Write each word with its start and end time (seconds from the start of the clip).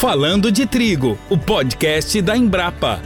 Falando 0.00 0.52
de 0.52 0.64
Trigo, 0.64 1.18
o 1.28 1.36
podcast 1.36 2.22
da 2.22 2.36
Embrapa. 2.36 3.00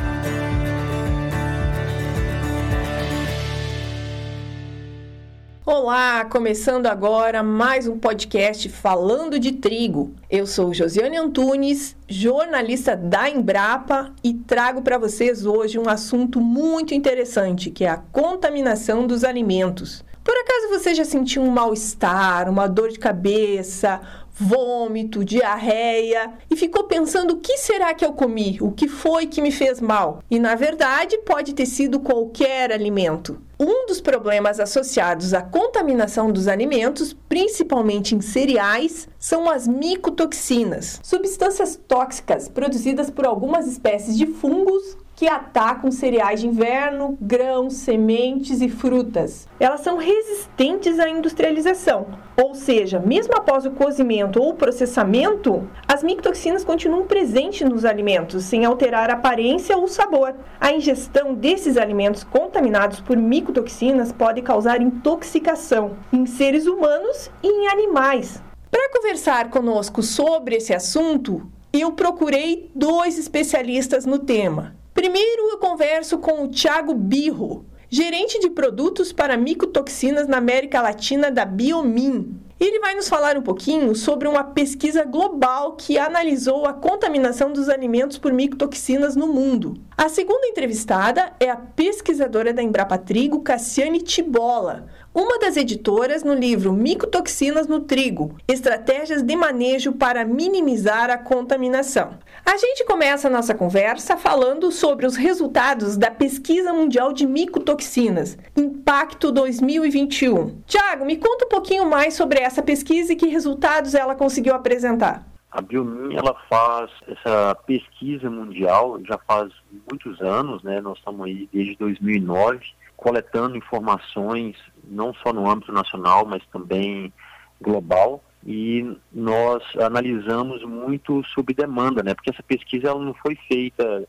Olá, 5.65 6.27
começando 6.27 6.87
agora 6.89 7.43
mais 7.43 7.89
um 7.89 7.99
podcast 7.99 8.69
Falando 8.69 9.39
de 9.39 9.53
Trigo. 9.53 10.15
Eu 10.29 10.47
sou 10.47 10.75
Josiane 10.75 11.17
Antunes, 11.17 11.97
jornalista 12.07 12.95
da 12.95 13.27
Embrapa 13.31 14.13
e 14.23 14.35
trago 14.35 14.83
para 14.83 14.99
vocês 14.99 15.47
hoje 15.47 15.79
um 15.79 15.89
assunto 15.89 16.43
muito 16.43 16.93
interessante, 16.93 17.71
que 17.71 17.87
é 17.87 17.89
a 17.89 17.97
contaminação 18.13 19.07
dos 19.07 19.25
alimentos. 19.25 20.05
Por 20.23 20.35
acaso 20.37 20.69
você 20.69 20.95
já 20.95 21.05
sentiu 21.05 21.43
um 21.43 21.51
mal-estar, 21.51 22.49
uma 22.49 22.69
dor 22.69 22.91
de 22.91 22.99
cabeça, 22.99 24.01
vômito, 24.35 25.25
diarreia 25.25 26.33
e 26.51 26.57
ficou 26.57 26.85
pensando 26.85 27.35
o 27.35 27.41
que 27.41 27.59
será 27.59 27.95
que 27.95 28.05
eu 28.05 28.13
comi? 28.13 28.59
O 28.61 28.73
que 28.73 28.89
foi 28.89 29.27
que 29.27 29.43
me 29.43 29.53
fez 29.53 29.81
mal? 29.81 30.23
E 30.31 30.39
na 30.39 30.55
verdade 30.55 31.19
pode 31.19 31.55
ter 31.55 31.67
sido 31.67 32.01
qualquer 32.01 32.73
alimento. 32.73 33.41
Um 33.61 33.87
dos 33.87 34.01
problemas 34.01 34.59
associados 34.59 35.35
à 35.35 35.43
contaminação 35.43 36.33
dos 36.33 36.49
alimentos, 36.49 37.17
principalmente 37.29 38.15
em 38.15 38.21
cereais, 38.21 39.09
são 39.19 39.49
as 39.49 39.69
micotoxinas, 39.69 40.99
substâncias 41.03 41.79
tóxicas 41.87 42.49
produzidas 42.49 43.09
por 43.09 43.25
algumas 43.25 43.69
espécies 43.69 44.19
de 44.19 44.27
fungos 44.27 44.97
que 45.15 45.29
atacam 45.29 45.91
cereais 45.91 46.41
de 46.41 46.49
inverno, 46.49 47.17
grãos, 47.21 47.75
sementes 47.75 48.61
e 48.61 48.69
frutas. 48.69 49.47
Elas 49.61 49.81
são 49.81 49.97
resistentes 49.97 50.99
à 50.99 51.09
industrialização, 51.09 52.07
ou 52.37 52.55
seja, 52.55 52.99
mesmo 52.99 53.35
após 53.37 53.67
o 53.67 53.71
cozimento 53.71 54.43
ou 54.43 54.55
processamento, 54.55 55.69
as 55.87 56.03
micotoxinas 56.03 56.65
continuam 56.65 57.07
presentes 57.07 57.69
nos 57.69 57.85
alimentos, 57.85 58.45
sem 58.45 58.65
alterar 58.65 59.11
a 59.11 59.15
aparência 59.15 59.77
ou 59.77 59.87
sabor. 59.87 60.35
A 60.61 60.73
ingestão 60.73 61.35
desses 61.35 61.77
alimentos 61.77 62.25
contaminados 62.25 63.01
por 63.01 63.17
micotoxinas 63.17 64.13
pode 64.13 64.43
causar 64.43 64.81
intoxicação 64.81 65.97
em 66.13 66.27
seres 66.27 66.67
humanos 66.67 67.31
e 67.43 67.49
em 67.49 67.69
animais. 67.69 68.43
Para 68.71 68.91
conversar 68.91 69.51
conosco 69.51 70.03
sobre 70.03 70.57
esse 70.57 70.73
assunto, 70.73 71.47
eu 71.73 71.93
procurei 71.93 72.71
dois 72.75 73.19
especialistas 73.19 74.07
no 74.07 74.19
tema. 74.19 74.82
Primeiro 74.95 75.49
eu 75.51 75.59
converso 75.59 76.19
com 76.19 76.45
o 76.45 76.49
Thiago 76.49 76.95
Birro, 76.95 77.65
gerente 77.89 78.39
de 78.39 78.51
produtos 78.51 79.11
para 79.11 79.39
micotoxinas 79.39 80.29
na 80.29 80.37
América 80.37 80.83
Latina 80.83 81.31
da 81.31 81.47
Biomin. 81.47 82.39
Ele 82.61 82.79
vai 82.79 82.95
nos 82.95 83.09
falar 83.09 83.39
um 83.39 83.43
pouquinho 83.43 83.95
sobre 83.95 84.29
uma 84.29 84.45
pesquisa 84.45 85.03
global 85.03 85.77
que 85.77 85.97
analisou 85.97 86.67
a 86.67 86.75
contaminação 86.75 87.55
dos 87.55 87.71
alimentos 87.71 88.19
por 88.19 88.35
micotoxinas 88.35 89.17
no 89.17 89.27
mundo. 89.27 89.75
A 89.97 90.09
segunda 90.09 90.47
entrevistada 90.47 91.33
é 91.39 91.51
a 91.51 91.57
pesquisadora 91.57 92.53
da 92.53 92.63
Embrapa 92.63 92.97
Trigo, 92.97 93.43
Cassiane 93.43 94.01
Tibola, 94.01 94.87
uma 95.15 95.39
das 95.39 95.57
editoras 95.57 96.25
no 96.25 96.33
livro 96.33 96.73
Micotoxinas 96.73 97.67
no 97.67 97.81
Trigo: 97.81 98.35
Estratégias 98.49 99.23
de 99.23 99.37
Manejo 99.37 99.93
para 99.93 100.25
Minimizar 100.25 101.11
a 101.11 101.19
Contaminação. 101.19 102.19
A 102.45 102.57
gente 102.57 102.85
começa 102.85 103.29
a 103.29 103.31
nossa 103.31 103.55
conversa 103.55 104.17
falando 104.17 104.73
sobre 104.73 105.07
os 105.07 105.15
resultados 105.15 105.99
da 105.99 106.11
Pesquisa 106.11 106.73
Mundial 106.73 107.13
de 107.13 107.27
Micotoxinas, 107.27 108.39
Impacto 108.57 109.31
2021. 109.31 110.63
Tiago, 110.67 111.05
me 111.05 111.19
conta 111.19 111.45
um 111.45 111.49
pouquinho 111.49 111.85
mais 111.85 112.15
sobre 112.15 112.41
essa 112.41 112.63
pesquisa 112.63 113.13
e 113.13 113.17
que 113.17 113.27
resultados 113.27 113.95
ela 113.95 114.15
conseguiu 114.15 114.55
apresentar. 114.55 115.32
A 115.53 115.61
Biomin 115.61 116.17
ela 116.17 116.35
faz 116.49 116.91
essa 117.07 117.55
pesquisa 117.67 118.31
mundial 118.31 118.99
já 119.05 119.19
faz 119.19 119.53
muitos 119.91 120.19
anos, 120.23 120.63
né? 120.63 120.81
Nós 120.81 120.97
estamos 120.97 121.27
aí 121.27 121.47
desde 121.53 121.77
2009 121.77 122.61
coletando 122.97 123.57
informações 123.57 124.57
não 124.85 125.13
só 125.13 125.33
no 125.33 125.51
âmbito 125.51 125.71
nacional, 125.71 126.25
mas 126.25 126.43
também 126.47 127.13
global. 127.61 128.25
E 128.47 128.97
nós 129.13 129.63
analisamos 129.79 130.65
muito 130.65 131.23
sobre 131.27 131.55
demanda, 131.55 132.03
né? 132.03 132.15
Porque 132.15 132.31
essa 132.31 132.43
pesquisa 132.43 132.89
ela 132.89 133.05
não 133.05 133.15
foi 133.15 133.37
feita 133.47 134.09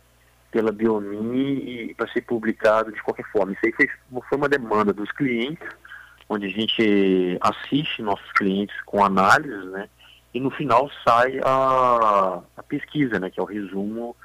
pela 0.49 0.71
Biomi 0.71 1.93
para 1.95 2.07
ser 2.13 2.21
publicado 2.21 2.91
de 2.91 3.01
qualquer 3.03 3.25
forma. 3.31 3.51
Isso 3.51 3.65
aí 3.65 3.73
foi, 3.73 3.89
foi 4.29 4.37
uma 4.37 4.47
demanda 4.47 4.93
dos 4.93 5.11
clientes, 5.11 5.67
onde 6.29 6.45
a 6.45 6.49
gente 6.49 7.37
assiste 7.41 8.01
nossos 8.01 8.31
clientes 8.31 8.75
com 8.85 9.03
análises, 9.03 9.65
né? 9.71 9.89
E 10.33 10.39
no 10.39 10.49
final 10.49 10.89
sai 11.05 11.39
a, 11.43 12.41
a 12.57 12.63
pesquisa, 12.63 13.19
né? 13.19 13.29
Que 13.29 13.39
é 13.39 13.43
o 13.43 13.47
resumo 13.47 14.15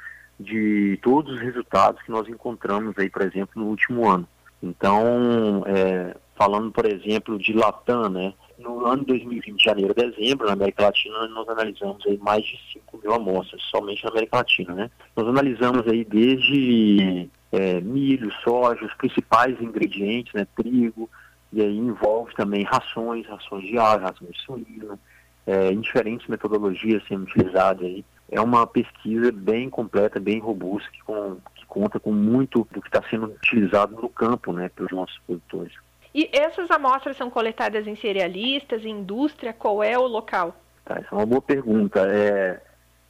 de 0.41 0.99
todos 1.03 1.35
os 1.35 1.41
resultados 1.41 2.01
que 2.03 2.11
nós 2.11 2.29
encontramos 2.29 2.97
aí, 2.99 3.11
por 3.11 3.23
exemplo, 3.23 3.63
no 3.63 3.67
último 3.67 4.09
ano. 4.09 4.27
Então, 4.63 5.65
é, 5.67 6.17
falando, 6.37 6.71
por 6.73 6.87
exemplo, 6.87 7.39
de 7.39 7.53
Latam, 7.53 8.09
né? 8.09 8.33
No 8.59 8.87
ano 8.87 9.05
2020, 9.05 9.63
janeiro 9.63 9.95
a 9.97 10.01
dezembro, 10.01 10.47
na 10.47 10.55
América 10.55 10.85
Latina, 10.85 11.29
nós 11.29 11.49
analisamos 11.49 12.05
aí 12.07 12.19
mais 12.19 12.45
de 12.45 12.59
5 12.73 12.99
mil 12.99 13.13
amostras, 13.13 13.63
somente 13.71 14.03
na 14.05 14.11
América 14.11 14.39
Latina, 14.39 14.75
né? 14.75 14.91
Nós 15.15 15.29
analisamos 15.29 15.87
aí 15.87 16.05
desde 16.05 17.29
é, 17.53 17.81
milho, 17.81 18.33
soja, 18.43 18.85
os 18.85 18.95
principais 18.95 19.61
ingredientes, 19.61 20.33
né? 20.33 20.47
Trigo, 20.57 21.09
e 21.53 21.63
aí 21.63 21.77
envolve 21.77 22.35
também 22.35 22.65
rações, 22.65 23.27
rações 23.27 23.65
de 23.65 23.79
ar, 23.79 24.01
rações 24.01 24.33
de 24.33 24.43
suíno, 24.43 24.99
é, 25.49 25.73
em 25.73 25.81
diferentes 25.81 26.29
metodologias 26.29 27.03
sendo 27.09 27.23
utilizadas 27.23 27.83
aí. 27.83 28.05
É 28.31 28.39
uma 28.39 28.67
pesquisa 28.67 29.33
bem 29.33 29.71
completa, 29.71 30.21
bem 30.21 30.39
robusta, 30.39 30.91
que, 30.91 31.03
com, 31.03 31.39
que 31.55 31.65
conta 31.65 31.99
com 31.99 32.13
muito 32.13 32.69
do 32.71 32.83
que 32.83 32.89
está 32.89 33.03
sendo 33.09 33.29
utilizado 33.29 33.97
no 33.97 34.11
campo, 34.11 34.53
né, 34.53 34.69
pelos 34.69 34.93
nossos 34.93 35.19
produtores. 35.27 35.73
E 36.15 36.29
essas 36.35 36.71
amostras 36.71 37.17
são 37.17 37.31
coletadas 37.31 37.87
em 37.87 37.97
cerealistas, 37.97 38.85
em 38.85 38.91
indústria? 38.91 39.55
Qual 39.55 39.83
é 39.83 39.99
o 39.99 40.07
local? 40.07 40.55
Tá, 40.85 40.97
essa 40.97 41.09
é 41.11 41.15
uma 41.15 41.25
boa 41.25 41.41
pergunta. 41.41 42.07
É, 42.07 42.61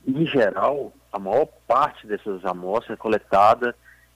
em 0.06 0.24
geral, 0.24 0.92
a 1.12 1.18
maior 1.18 1.46
parte 1.66 2.06
dessas 2.06 2.44
amostras 2.44 2.96
é 2.96 2.96
coletada 2.96 3.74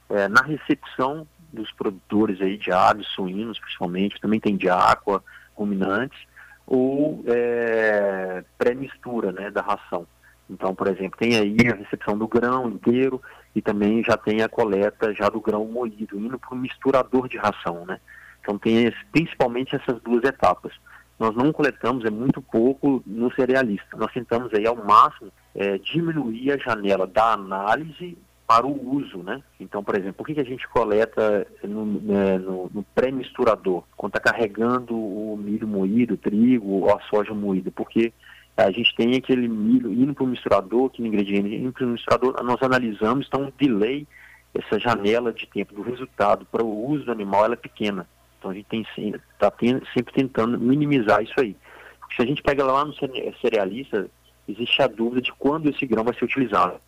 é, 0.09 0.29
na 0.29 0.43
recepção 0.43 1.27
dos 1.53 1.73
produtores 1.73 2.41
aí 2.41 2.57
de 2.57 2.71
aves, 2.71 3.09
suínos, 3.09 3.59
principalmente, 3.59 4.21
também 4.21 4.39
tem 4.39 4.57
de 4.57 4.69
aqua, 4.69 5.23
ruminantes, 5.55 6.19
ou 6.67 7.23
é, 7.27 8.45
pré-mistura 8.59 9.33
né, 9.33 9.51
da 9.51 9.63
ração. 9.63 10.07
Então, 10.49 10.75
por 10.75 10.87
exemplo, 10.89 11.19
tem 11.19 11.37
aí 11.37 11.57
a 11.71 11.77
recepção 11.77 12.17
do 12.17 12.29
grão 12.29 12.69
inteiro 12.69 13.21
e 13.55 13.63
também 13.63 14.03
já 14.05 14.17
tem 14.17 14.43
a 14.43 14.49
coleta 14.49 15.15
já 15.15 15.29
do 15.29 15.41
grão 15.41 15.65
moído, 15.67 16.19
indo 16.19 16.39
para 16.39 16.55
o 16.55 16.59
misturador 16.59 17.29
de 17.29 17.39
ração, 17.39 17.87
né? 17.87 17.99
Então 18.41 18.59
tem 18.59 18.85
esse, 18.85 19.05
principalmente 19.13 19.77
essas 19.77 20.01
duas 20.03 20.25
etapas. 20.25 20.73
Nós 21.19 21.35
não 21.37 21.53
coletamos, 21.53 22.05
é 22.05 22.11
muito 22.11 22.43
pouco 22.43 23.03
no 23.07 23.33
cerealista. 23.33 23.97
Nós 23.97 24.13
tentamos 24.13 24.53
aí 24.53 24.67
ao 24.67 24.77
máximo 24.77 25.31
é, 25.55 25.79
diminuir 25.79 26.53
a 26.53 26.59
janela 26.59 27.07
da 27.07 27.33
análise 27.33 28.19
para 28.53 28.67
o 28.67 28.97
uso, 28.97 29.23
né? 29.23 29.43
Então, 29.59 29.83
por 29.83 29.95
exemplo, 29.95 30.13
por 30.13 30.27
que, 30.27 30.35
que 30.35 30.41
a 30.41 30.45
gente 30.45 30.69
coleta 30.69 31.47
no, 31.65 31.87
né, 31.87 32.37
no, 32.37 32.71
no 32.73 32.83
pré-misturador, 32.95 33.83
quando 33.97 34.15
está 34.15 34.31
carregando 34.31 34.95
o 34.95 35.39
milho 35.43 35.67
moído, 35.67 36.15
o 36.15 36.19
trigo 36.19 36.69
ou 36.69 36.95
a 36.95 37.01
soja 37.09 37.33
moída? 37.33 37.71
Porque 37.71 38.13
a 38.55 38.71
gente 38.71 38.95
tem 38.95 39.17
aquele 39.17 39.49
milho 39.49 39.91
indo 39.91 40.13
para 40.13 40.25
o 40.25 40.27
misturador, 40.27 40.91
aquele 40.91 41.09
ingrediente 41.09 41.55
indo 41.55 41.73
para 41.73 41.87
o 41.87 41.89
misturador, 41.89 42.43
nós 42.45 42.63
analisamos, 42.63 43.27
então 43.27 43.47
o 43.47 43.53
delay, 43.53 44.07
essa 44.53 44.79
janela 44.79 45.33
de 45.33 45.47
tempo 45.47 45.75
do 45.75 45.81
resultado 45.81 46.45
para 46.45 46.63
o 46.63 46.91
uso 46.91 47.07
do 47.07 47.13
animal, 47.13 47.47
ela 47.47 47.55
é 47.55 47.57
pequena. 47.57 48.07
Então 48.39 48.51
a 48.51 48.55
gente 48.55 48.87
está 49.01 49.51
sempre 49.95 50.13
tentando 50.13 50.59
minimizar 50.59 51.23
isso 51.23 51.41
aí. 51.41 51.57
Porque 52.01 52.17
se 52.17 52.23
a 52.23 52.27
gente 52.27 52.43
pega 52.43 52.63
lá 52.65 52.85
no 52.85 52.93
cerealista, 53.41 54.11
existe 54.47 54.83
a 54.83 54.89
dúvida 54.89 55.23
de 55.23 55.33
quando 55.33 55.71
esse 55.71 55.87
grão 55.87 56.05
vai 56.05 56.13
ser 56.13 56.27
utilizado. 56.27 56.79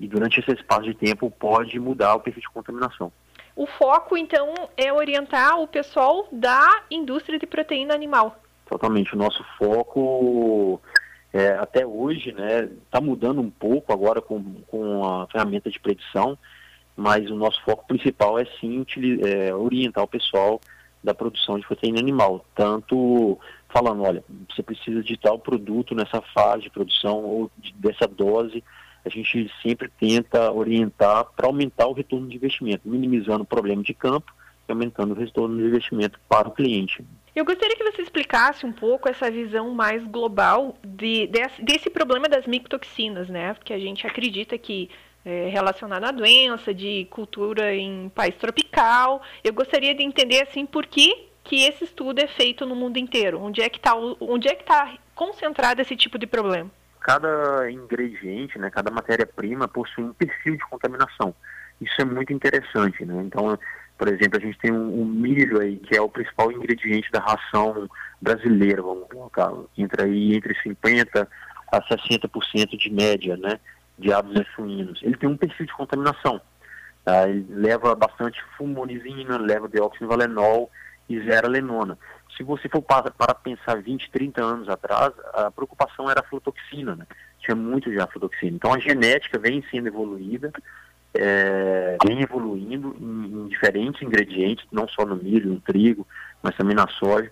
E 0.00 0.06
durante 0.06 0.40
esse 0.40 0.52
espaço 0.52 0.82
de 0.82 0.94
tempo 0.94 1.30
pode 1.30 1.78
mudar 1.78 2.14
o 2.14 2.20
perfil 2.20 2.42
de 2.42 2.48
contaminação. 2.50 3.12
O 3.56 3.66
foco, 3.66 4.16
então, 4.16 4.54
é 4.76 4.92
orientar 4.92 5.58
o 5.58 5.66
pessoal 5.66 6.28
da 6.30 6.82
indústria 6.90 7.38
de 7.38 7.46
proteína 7.46 7.94
animal. 7.94 8.40
Totalmente. 8.66 9.14
O 9.14 9.18
nosso 9.18 9.44
foco, 9.58 10.80
é, 11.32 11.50
até 11.54 11.84
hoje, 11.84 12.32
né, 12.32 12.68
está 12.84 13.00
mudando 13.00 13.40
um 13.40 13.50
pouco 13.50 13.92
agora 13.92 14.20
com, 14.20 14.42
com 14.68 15.04
a 15.04 15.26
ferramenta 15.26 15.70
de 15.70 15.80
predição, 15.80 16.38
mas 16.96 17.28
o 17.30 17.34
nosso 17.34 17.60
foco 17.64 17.86
principal 17.86 18.38
é 18.38 18.44
sim 18.60 18.86
é, 19.24 19.52
orientar 19.54 20.04
o 20.04 20.08
pessoal 20.08 20.60
da 21.02 21.14
produção 21.14 21.58
de 21.58 21.66
proteína 21.66 22.00
animal, 22.00 22.44
tanto 22.54 23.38
falando, 23.68 24.02
olha, 24.02 24.24
você 24.48 24.62
precisa 24.62 25.02
de 25.02 25.16
tal 25.16 25.38
produto 25.38 25.94
nessa 25.94 26.20
fase 26.20 26.62
de 26.62 26.70
produção 26.70 27.24
ou 27.24 27.50
de, 27.56 27.72
dessa 27.74 28.06
dose, 28.06 28.64
a 29.04 29.08
gente 29.08 29.50
sempre 29.62 29.88
tenta 29.88 30.50
orientar 30.52 31.24
para 31.36 31.46
aumentar 31.46 31.86
o 31.86 31.92
retorno 31.92 32.28
de 32.28 32.36
investimento, 32.36 32.88
minimizando 32.88 33.42
o 33.42 33.46
problema 33.46 33.82
de 33.82 33.94
campo 33.94 34.32
e 34.68 34.72
aumentando 34.72 35.12
o 35.12 35.18
retorno 35.18 35.56
de 35.56 35.64
investimento 35.64 36.18
para 36.28 36.48
o 36.48 36.52
cliente. 36.52 37.04
Eu 37.34 37.44
gostaria 37.44 37.76
que 37.76 37.84
você 37.84 38.02
explicasse 38.02 38.66
um 38.66 38.72
pouco 38.72 39.08
essa 39.08 39.30
visão 39.30 39.72
mais 39.72 40.04
global 40.04 40.76
de, 40.84 41.26
desse, 41.28 41.62
desse 41.62 41.90
problema 41.90 42.28
das 42.28 42.46
micotoxinas, 42.46 43.28
né? 43.28 43.54
Porque 43.54 43.72
a 43.72 43.78
gente 43.78 44.06
acredita 44.06 44.58
que 44.58 44.90
é 45.24 45.48
relacionado 45.48 46.04
à 46.04 46.10
doença, 46.10 46.72
de 46.72 47.06
cultura 47.10 47.74
em 47.74 48.08
país 48.08 48.34
tropical. 48.36 49.22
Eu 49.44 49.52
gostaria 49.52 49.94
de 49.94 50.02
entender 50.02 50.42
assim 50.42 50.64
por 50.64 50.86
que, 50.86 51.28
que 51.44 51.64
esse 51.64 51.84
estudo 51.84 52.18
é 52.18 52.26
feito 52.26 52.64
no 52.64 52.74
mundo 52.74 52.96
inteiro. 52.96 53.40
Onde 53.40 53.60
é 53.60 53.68
que 53.68 53.78
está 53.78 53.94
onde 53.94 54.48
é 54.48 54.54
que 54.54 54.62
está 54.62 54.96
concentrado 55.14 55.80
esse 55.82 55.94
tipo 55.96 56.18
de 56.18 56.26
problema? 56.26 56.70
Cada 57.08 57.70
ingrediente, 57.70 58.58
né, 58.58 58.68
cada 58.68 58.90
matéria-prima 58.90 59.66
possui 59.66 60.04
um 60.04 60.12
perfil 60.12 60.58
de 60.58 60.68
contaminação. 60.68 61.34
Isso 61.80 61.98
é 61.98 62.04
muito 62.04 62.34
interessante, 62.34 63.02
né? 63.02 63.22
Então, 63.24 63.58
por 63.96 64.08
exemplo, 64.08 64.38
a 64.38 64.40
gente 64.42 64.58
tem 64.58 64.70
um, 64.70 65.00
um, 65.00 65.06
milho 65.06 65.58
aí, 65.58 65.78
que 65.78 65.96
é 65.96 66.02
o 66.02 66.08
principal 66.10 66.52
ingrediente 66.52 67.10
da 67.10 67.18
ração 67.18 67.88
brasileira, 68.20 68.82
vamos 68.82 69.08
colocar, 69.08 69.50
entra 69.78 70.04
aí 70.04 70.36
entre 70.36 70.54
50% 70.56 71.26
a 71.72 71.80
60% 71.80 72.76
de 72.76 72.90
média, 72.90 73.38
né, 73.38 73.58
de 73.98 74.12
aves 74.12 74.46
suínos. 74.54 75.00
Ele 75.02 75.16
tem 75.16 75.30
um 75.30 75.36
perfil 75.38 75.64
de 75.64 75.72
contaminação. 75.72 76.38
Tá? 77.06 77.26
Ele 77.26 77.46
leva 77.48 77.94
bastante 77.94 78.38
fumonizina, 78.58 79.38
leva 79.38 79.66
dióxido 79.66 80.08
valenol 80.08 80.70
e 81.08 81.18
zera 81.22 81.48
lenona. 81.48 81.96
Se 82.36 82.42
você 82.42 82.68
for 82.68 82.82
para, 82.82 83.10
para 83.10 83.34
pensar 83.34 83.82
20, 83.82 84.10
30 84.10 84.42
anos 84.42 84.68
atrás, 84.68 85.12
a 85.34 85.50
preocupação 85.50 86.10
era 86.10 86.20
a 86.20 86.24
aflotoxina, 86.24 86.94
né? 86.94 87.06
Tinha 87.40 87.56
muito 87.56 87.90
de 87.90 87.98
aflotoxina. 87.98 88.56
Então 88.56 88.72
a 88.72 88.78
genética 88.78 89.38
vem 89.38 89.64
sendo 89.70 89.88
evoluída, 89.88 90.52
é, 91.14 91.96
vem 92.06 92.22
evoluindo 92.22 92.96
em, 93.00 93.44
em, 93.44 93.48
diferentes 93.48 94.02
ingredientes, 94.02 94.64
não 94.70 94.86
só 94.88 95.04
no 95.04 95.16
milho, 95.16 95.50
no 95.50 95.60
trigo, 95.60 96.06
mas 96.42 96.54
também 96.56 96.76
na 96.76 96.86
soja. 96.88 97.30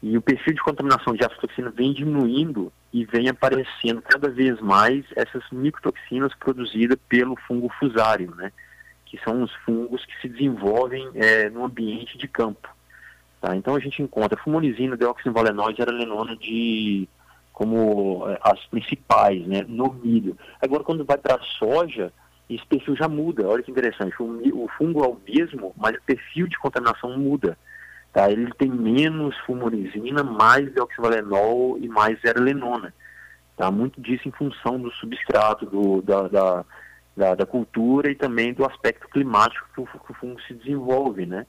E 0.00 0.16
o 0.16 0.22
perfil 0.22 0.54
de 0.54 0.62
contaminação 0.62 1.14
de 1.14 1.24
aflatoxina 1.24 1.70
vem 1.70 1.92
diminuindo 1.92 2.72
e 2.92 3.04
vem 3.04 3.28
aparecendo 3.28 4.00
cada 4.00 4.28
vez 4.28 4.60
mais 4.60 5.04
essas 5.16 5.42
micotoxinas 5.50 6.32
produzidas 6.34 6.98
pelo 7.08 7.34
fungo 7.46 7.68
fusário, 7.80 8.32
né? 8.36 8.52
que 9.08 9.18
são 9.24 9.42
os 9.42 9.52
fungos 9.64 10.04
que 10.04 10.20
se 10.20 10.28
desenvolvem 10.28 11.10
é, 11.14 11.48
no 11.48 11.64
ambiente 11.64 12.18
de 12.18 12.28
campo. 12.28 12.68
Tá? 13.40 13.54
Então 13.54 13.76
a 13.76 13.80
gente 13.80 14.02
encontra 14.02 14.38
fumonizina, 14.38 14.96
deoxinvalenol 14.96 15.70
e 15.70 15.80
arelenona 15.80 16.36
de 16.36 17.08
como 17.52 18.28
é, 18.28 18.38
as 18.42 18.64
principais 18.66 19.46
né, 19.46 19.64
no 19.66 19.92
milho. 19.92 20.36
Agora 20.60 20.84
quando 20.84 21.04
vai 21.04 21.18
para 21.18 21.36
a 21.36 21.42
soja, 21.58 22.12
esse 22.48 22.64
perfil 22.66 22.96
já 22.96 23.08
muda. 23.08 23.46
Olha 23.46 23.62
que 23.62 23.70
interessante. 23.70 24.14
O, 24.20 24.64
o, 24.64 24.68
fungo 24.76 25.04
é 25.04 25.08
o 25.08 25.18
mesmo, 25.26 25.74
mas 25.76 25.96
o 25.96 26.02
perfil 26.02 26.46
de 26.46 26.58
contaminação 26.58 27.16
muda. 27.18 27.58
Tá? 28.12 28.30
Ele 28.30 28.50
tem 28.54 28.70
menos 28.70 29.36
fumorizina, 29.38 30.22
mais 30.22 30.72
deoxivalenol 30.72 31.78
e 31.78 31.88
mais 31.88 32.20
zerolenona. 32.20 32.94
Tá? 33.56 33.70
Muito 33.70 34.00
disso 34.00 34.28
em 34.28 34.32
função 34.32 34.80
do 34.80 34.90
substrato, 34.92 35.66
do, 35.66 36.00
da, 36.00 36.28
da, 36.28 36.64
da, 37.16 37.34
da 37.34 37.46
cultura 37.46 38.10
e 38.10 38.14
também 38.14 38.54
do 38.54 38.64
aspecto 38.64 39.08
climático 39.08 39.66
que 39.74 39.80
o, 39.80 39.86
que 39.86 40.12
o, 40.12 40.14
fungo 40.14 40.40
se 40.42 40.54
desenvolve. 40.54 41.26
Né? 41.26 41.46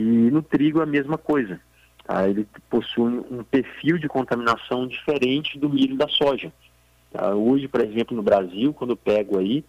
E 0.00 0.30
no 0.30 0.40
trigo 0.40 0.80
é 0.80 0.84
a 0.84 0.86
mesma 0.86 1.18
coisa. 1.18 1.60
Tá? 2.06 2.26
Ele 2.26 2.48
possui 2.70 3.22
um 3.30 3.44
perfil 3.44 3.98
de 3.98 4.08
contaminação 4.08 4.86
diferente 4.86 5.58
do 5.58 5.68
milho 5.68 5.94
da 5.94 6.08
soja. 6.08 6.50
Tá? 7.12 7.34
Hoje, 7.34 7.68
por 7.68 7.82
exemplo, 7.82 8.16
no 8.16 8.22
Brasil, 8.22 8.72
quando 8.72 8.92
eu 8.92 8.96
pego 8.96 9.38
aí, 9.38 9.62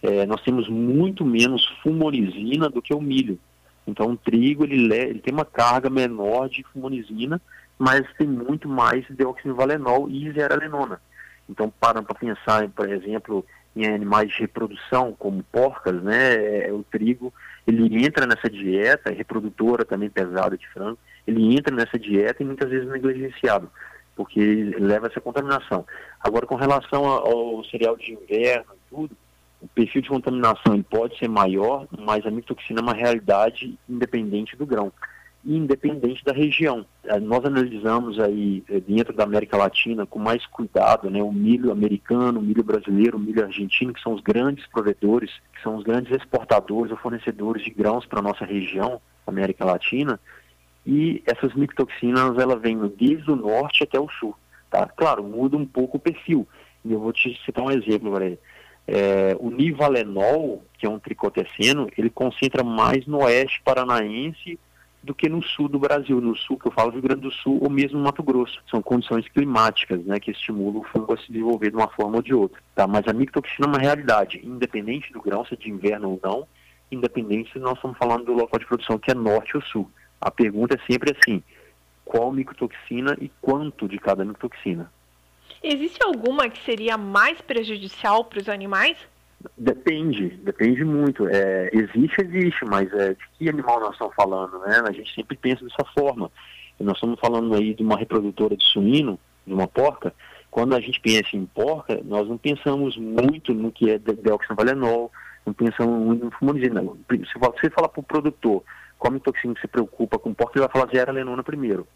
é, 0.00 0.24
nós 0.24 0.40
temos 0.42 0.68
muito 0.68 1.24
menos 1.24 1.66
fumorizina 1.82 2.70
do 2.70 2.80
que 2.80 2.94
o 2.94 3.00
milho. 3.00 3.40
Então 3.84 4.12
o 4.12 4.16
trigo 4.16 4.62
ele, 4.62 4.94
ele 4.94 5.18
tem 5.18 5.34
uma 5.34 5.44
carga 5.44 5.90
menor 5.90 6.48
de 6.48 6.62
fumonizina, 6.62 7.42
mas 7.76 8.06
tem 8.16 8.28
muito 8.28 8.68
mais 8.68 9.04
deoxinivalenol 9.10 10.08
e 10.08 10.30
zeralenona. 10.30 11.00
Então 11.48 11.72
para 11.80 12.00
pensar, 12.02 12.68
por 12.68 12.88
exemplo, 12.88 13.44
em 13.74 13.84
animais 13.86 14.30
de 14.30 14.38
reprodução, 14.38 15.12
como 15.18 15.42
porcas, 15.42 16.00
né, 16.00 16.66
é, 16.66 16.72
o 16.72 16.84
trigo, 16.84 17.34
ele 17.66 18.04
entra 18.04 18.26
nessa 18.26 18.48
dieta, 18.48 19.12
reprodutora 19.12 19.84
também 19.84 20.10
pesada 20.10 20.56
de 20.56 20.66
frango, 20.68 20.98
ele 21.26 21.56
entra 21.56 21.74
nessa 21.74 21.98
dieta 21.98 22.42
e 22.42 22.46
muitas 22.46 22.68
vezes 22.68 22.88
negligenciado, 22.88 23.70
porque 24.16 24.40
leva 24.78 25.06
essa 25.06 25.20
contaminação. 25.20 25.86
Agora, 26.20 26.46
com 26.46 26.56
relação 26.56 27.04
ao 27.04 27.64
cereal 27.64 27.96
de 27.96 28.12
inverno 28.12 28.72
e 28.74 28.94
tudo, 28.94 29.16
o 29.60 29.68
perfil 29.68 30.02
de 30.02 30.08
contaminação 30.08 30.82
pode 30.82 31.16
ser 31.18 31.28
maior, 31.28 31.86
mas 31.96 32.26
a 32.26 32.30
micotoxina 32.30 32.80
é 32.80 32.82
uma 32.82 32.94
realidade 32.94 33.78
independente 33.88 34.56
do 34.56 34.66
grão 34.66 34.92
independente 35.44 36.24
da 36.24 36.32
região. 36.32 36.86
Eh, 37.04 37.18
nós 37.18 37.44
analisamos 37.44 38.18
aí 38.20 38.62
eh, 38.68 38.80
dentro 38.80 39.12
da 39.12 39.24
América 39.24 39.56
Latina 39.56 40.06
com 40.06 40.18
mais 40.18 40.46
cuidado, 40.46 41.10
né, 41.10 41.22
o 41.22 41.32
milho 41.32 41.72
americano, 41.72 42.38
o 42.38 42.42
milho 42.42 42.62
brasileiro, 42.62 43.16
o 43.16 43.20
milho 43.20 43.44
argentino, 43.44 43.92
que 43.92 44.00
são 44.00 44.14
os 44.14 44.20
grandes 44.20 44.66
provedores, 44.68 45.30
que 45.54 45.62
são 45.62 45.76
os 45.76 45.82
grandes 45.82 46.12
exportadores 46.12 46.92
ou 46.92 46.96
fornecedores 46.98 47.64
de 47.64 47.70
grãos 47.70 48.06
para 48.06 48.20
a 48.20 48.22
nossa 48.22 48.44
região, 48.44 49.00
América 49.26 49.64
Latina, 49.64 50.18
e 50.86 51.22
essas 51.26 51.54
micotoxinas, 51.54 52.38
ela 52.38 52.56
vêm 52.56 52.78
desde 52.96 53.30
o 53.30 53.36
norte 53.36 53.82
até 53.84 53.98
o 53.98 54.08
sul, 54.08 54.34
tá? 54.70 54.86
Claro, 54.86 55.22
muda 55.22 55.56
um 55.56 55.66
pouco 55.66 55.96
o 55.96 56.00
perfil, 56.00 56.46
e 56.84 56.92
eu 56.92 57.00
vou 57.00 57.12
te 57.12 57.38
citar 57.44 57.64
um 57.64 57.70
exemplo, 57.70 58.10
Maria. 58.10 58.38
É, 58.86 59.36
o 59.38 59.48
nivalenol, 59.48 60.64
que 60.76 60.86
é 60.86 60.90
um 60.90 60.98
tricoteceno, 60.98 61.88
ele 61.96 62.10
concentra 62.10 62.64
mais 62.64 63.06
no 63.06 63.22
oeste 63.22 63.62
paranaense 63.64 64.58
do 65.02 65.14
que 65.14 65.28
no 65.28 65.42
sul 65.42 65.68
do 65.68 65.78
Brasil, 65.78 66.20
no 66.20 66.36
sul 66.36 66.58
que 66.58 66.68
eu 66.68 66.72
falo 66.72 66.92
Rio 66.92 67.02
Grande 67.02 67.22
do 67.22 67.32
Sul 67.32 67.58
ou 67.60 67.68
mesmo 67.68 67.98
Mato 67.98 68.22
Grosso. 68.22 68.62
São 68.70 68.80
condições 68.80 69.28
climáticas 69.28 70.04
né, 70.04 70.20
que 70.20 70.30
estimulam 70.30 70.80
o 70.80 70.84
fungo 70.84 71.12
a 71.12 71.16
se 71.16 71.30
desenvolver 71.30 71.70
de 71.70 71.76
uma 71.76 71.88
forma 71.88 72.16
ou 72.16 72.22
de 72.22 72.32
outra. 72.32 72.60
Tá? 72.74 72.86
Mas 72.86 73.06
a 73.08 73.12
micotoxina 73.12 73.66
é 73.66 73.70
uma 73.70 73.78
realidade, 73.78 74.40
independente 74.44 75.12
do 75.12 75.20
grão, 75.20 75.44
se 75.44 75.54
é 75.54 75.56
de 75.56 75.68
inverno 75.68 76.10
ou 76.10 76.20
não, 76.22 76.46
independente 76.90 77.52
se 77.52 77.58
nós 77.58 77.74
estamos 77.74 77.98
falando 77.98 78.24
do 78.24 78.32
local 78.32 78.60
de 78.60 78.66
produção 78.66 78.98
que 78.98 79.10
é 79.10 79.14
norte 79.14 79.56
ou 79.56 79.62
sul. 79.62 79.90
A 80.20 80.30
pergunta 80.30 80.76
é 80.76 80.92
sempre 80.92 81.16
assim, 81.18 81.42
qual 82.04 82.30
micotoxina 82.30 83.16
e 83.20 83.28
quanto 83.40 83.88
de 83.88 83.98
cada 83.98 84.24
micotoxina? 84.24 84.92
Existe 85.62 86.02
alguma 86.04 86.48
que 86.48 86.64
seria 86.64 86.96
mais 86.96 87.40
prejudicial 87.40 88.24
para 88.24 88.40
os 88.40 88.48
animais? 88.48 88.96
Depende, 89.56 90.28
depende 90.42 90.84
muito. 90.84 91.26
É, 91.28 91.70
existe, 91.72 92.22
existe, 92.22 92.64
mas 92.64 92.92
é, 92.92 93.10
de 93.10 93.28
que 93.38 93.48
animal 93.48 93.80
nós 93.80 93.92
estamos 93.92 94.14
falando, 94.14 94.58
né? 94.60 94.82
A 94.86 94.92
gente 94.92 95.14
sempre 95.14 95.36
pensa 95.36 95.64
dessa 95.64 95.84
forma. 95.96 96.30
Nós 96.78 96.94
estamos 96.94 97.18
falando 97.20 97.54
aí 97.54 97.74
de 97.74 97.82
uma 97.82 97.96
reprodutora 97.96 98.56
de 98.56 98.64
suíno, 98.64 99.18
de 99.46 99.52
uma 99.54 99.68
porca. 99.68 100.12
Quando 100.50 100.74
a 100.74 100.80
gente 100.80 101.00
pensa 101.00 101.36
em 101.36 101.46
porca, 101.46 102.00
nós 102.04 102.28
não 102.28 102.36
pensamos 102.36 102.96
muito 102.96 103.54
no 103.54 103.72
que 103.72 103.90
é 103.90 103.98
deoxinovalenol, 103.98 105.10
não 105.46 105.52
pensamos 105.52 106.04
muito 106.04 106.24
no 106.26 106.30
fumonizina. 106.32 106.82
Se 106.82 107.38
você 107.38 107.70
falar 107.70 107.88
para 107.88 108.00
o 108.00 108.04
produtor 108.04 108.62
qual 108.98 109.12
que 109.12 109.60
se 109.60 109.68
preocupa 109.68 110.18
com 110.18 110.34
porca, 110.34 110.58
ele 110.58 110.66
vai 110.66 110.72
falar 110.72 110.92
zero 110.92 111.12
lenona 111.12 111.42
primeiro. 111.42 111.86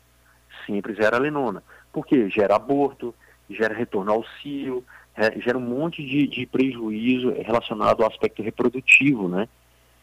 Sempre 0.66 0.94
zero 0.94 1.18
lenona. 1.18 1.62
Por 1.92 2.04
quê? 2.04 2.28
Gera 2.28 2.56
aborto, 2.56 3.14
gera 3.48 3.74
retorno 3.74 4.10
ao 4.10 4.24
cio, 4.40 4.84
é, 5.16 5.40
gera 5.40 5.56
um 5.56 5.62
monte 5.62 6.04
de, 6.04 6.26
de, 6.26 6.46
prejuízo 6.46 7.30
relacionado 7.42 8.02
ao 8.02 8.08
aspecto 8.08 8.42
reprodutivo, 8.42 9.28
né? 9.28 9.48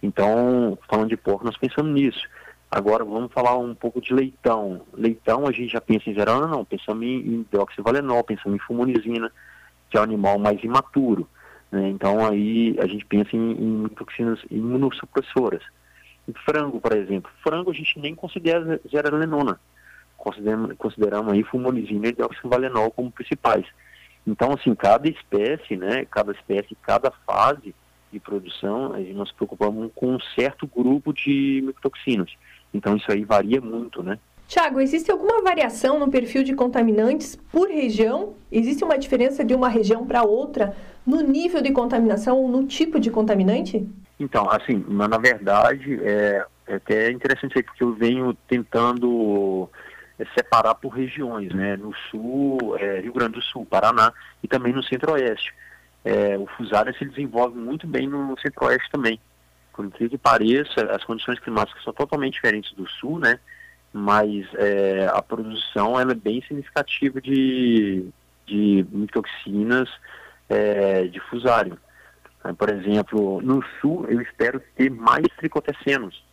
Então, 0.02 0.78
falando 0.90 1.10
de 1.10 1.18
porco, 1.18 1.46
nós 1.46 1.58
pensamos 1.58 1.94
nisso. 1.94 2.28
Agora 2.70 3.06
vamos 3.06 3.32
falar 3.32 3.58
um 3.58 3.76
pouco 3.76 4.02
de 4.02 4.14
leitão. 4.14 4.82
Leitão 4.94 5.48
a 5.48 5.52
gente 5.52 5.72
já 5.72 5.80
pensa 5.80 6.10
em 6.10 6.14
geral, 6.14 6.48
não, 6.48 6.66
pensamos 6.66 7.04
em, 7.04 7.18
em 7.20 7.46
deoxivalenol, 7.52 8.24
pensamos 8.24 8.58
em 8.58 8.66
fumonizina, 8.66 9.32
que 9.90 9.98
é 9.98 10.00
o 10.00 10.04
animal 10.04 10.40
mais 10.40 10.62
imaturo. 10.64 11.28
Né? 11.72 11.90
Então 11.90 12.26
aí 12.26 12.76
a 12.80 12.88
gente 12.88 13.06
pensa 13.06 13.36
em, 13.36 13.52
em 13.52 13.88
toxinas 13.90 14.40
imunossupressoras. 14.50 15.62
Frango, 16.46 16.82
por 16.82 16.94
exemplo. 16.98 17.30
Frango 17.44 17.72
a 17.72 17.74
gente 17.74 18.00
nem 18.00 18.16
considera 18.16 18.80
zeralenona 18.90 19.60
consideramos, 20.24 20.74
consideramos 20.78 21.34
aí 21.34 21.44
fumonizina 21.44 22.08
e 22.08 22.14
deoxivalenol 22.14 22.92
como 22.92 23.12
principais. 23.12 23.66
Então, 24.26 24.52
assim, 24.54 24.74
cada 24.74 25.08
espécie, 25.08 25.76
né, 25.76 26.06
cada 26.10 26.32
espécie, 26.32 26.76
cada 26.82 27.12
fase 27.26 27.76
de 28.12 28.20
produção, 28.20 28.90
nós 28.90 29.16
nos 29.16 29.32
preocupamos 29.32 29.92
com 29.94 30.16
um 30.16 30.20
certo 30.36 30.68
grupo 30.68 31.12
de 31.12 31.62
micotoxinas. 31.66 32.32
Então, 32.74 32.96
isso 32.96 33.12
aí 33.12 33.26
varia 33.26 33.60
muito, 33.60 34.02
né? 34.02 34.18
Tiago, 34.48 34.80
existe 34.80 35.12
alguma 35.12 35.42
variação 35.42 35.98
no 35.98 36.12
perfil 36.12 36.44
de 36.44 36.54
contaminantes 36.54 37.36
por 37.52 37.70
região? 37.70 38.34
Existe 38.52 38.84
uma 38.84 38.98
diferença 38.98 39.44
de 39.44 39.56
uma 39.56 39.68
região 39.68 40.06
para 40.06 40.24
outra 40.24 40.76
no 41.06 41.22
nível 41.22 41.62
de 41.62 41.72
contaminação 41.72 42.38
ou 42.38 42.48
no 42.48 42.66
tipo 42.66 43.00
de 43.00 43.10
contaminante? 43.10 43.88
Então, 44.20 44.48
assim, 44.50 44.86
na 44.88 45.18
verdade, 45.18 46.00
é, 46.04 46.46
é 46.68 46.76
até 46.76 47.12
interessante 47.12 47.58
aí, 47.58 47.64
porque 47.64 47.84
eu 47.84 47.94
venho 47.94 48.34
tentando 48.48 49.70
separar 50.38 50.76
por 50.76 50.90
regiões, 50.90 51.54
né? 51.54 51.76
No 51.78 51.94
sul, 52.10 52.76
é, 52.78 53.00
Rio 53.02 53.14
Grande 53.14 53.34
do 53.34 53.42
Sul, 53.42 53.66
Paraná 53.66 54.14
e 54.42 54.48
também 54.48 54.74
no 54.74 54.84
centro-oeste. 54.84 55.54
É, 56.04 56.38
o 56.38 56.46
fusário 56.58 56.94
se 56.98 57.06
desenvolve 57.06 57.58
muito 57.58 57.88
bem 57.88 58.08
no 58.08 58.38
centro-oeste 58.40 58.90
também. 58.92 59.20
Por 59.74 59.86
incrível 59.86 60.12
que 60.12 60.18
pareça, 60.18 60.92
as 60.92 61.04
condições 61.04 61.40
climáticas 61.40 61.84
são 61.84 61.94
totalmente 61.94 62.34
diferentes 62.34 62.74
do 62.74 62.88
sul, 62.88 63.20
né? 63.20 63.40
mas 63.94 64.48
é, 64.56 65.08
a 65.14 65.22
produção 65.22 66.00
ela 66.00 66.14
é 66.14 66.16
bem 66.16 66.42
significativa 66.42 67.22
de, 67.22 68.08
de 68.48 68.86
mitoxinas 68.92 69.88
é, 70.50 71.04
de 71.04 71.20
fusário. 71.20 71.78
Por 72.58 72.70
exemplo, 72.70 73.40
no 73.42 73.64
sul 73.80 74.06
eu 74.10 74.20
espero 74.20 74.60
ter 74.76 74.90
mais 74.90 75.28
tricotecenos. 75.38 76.24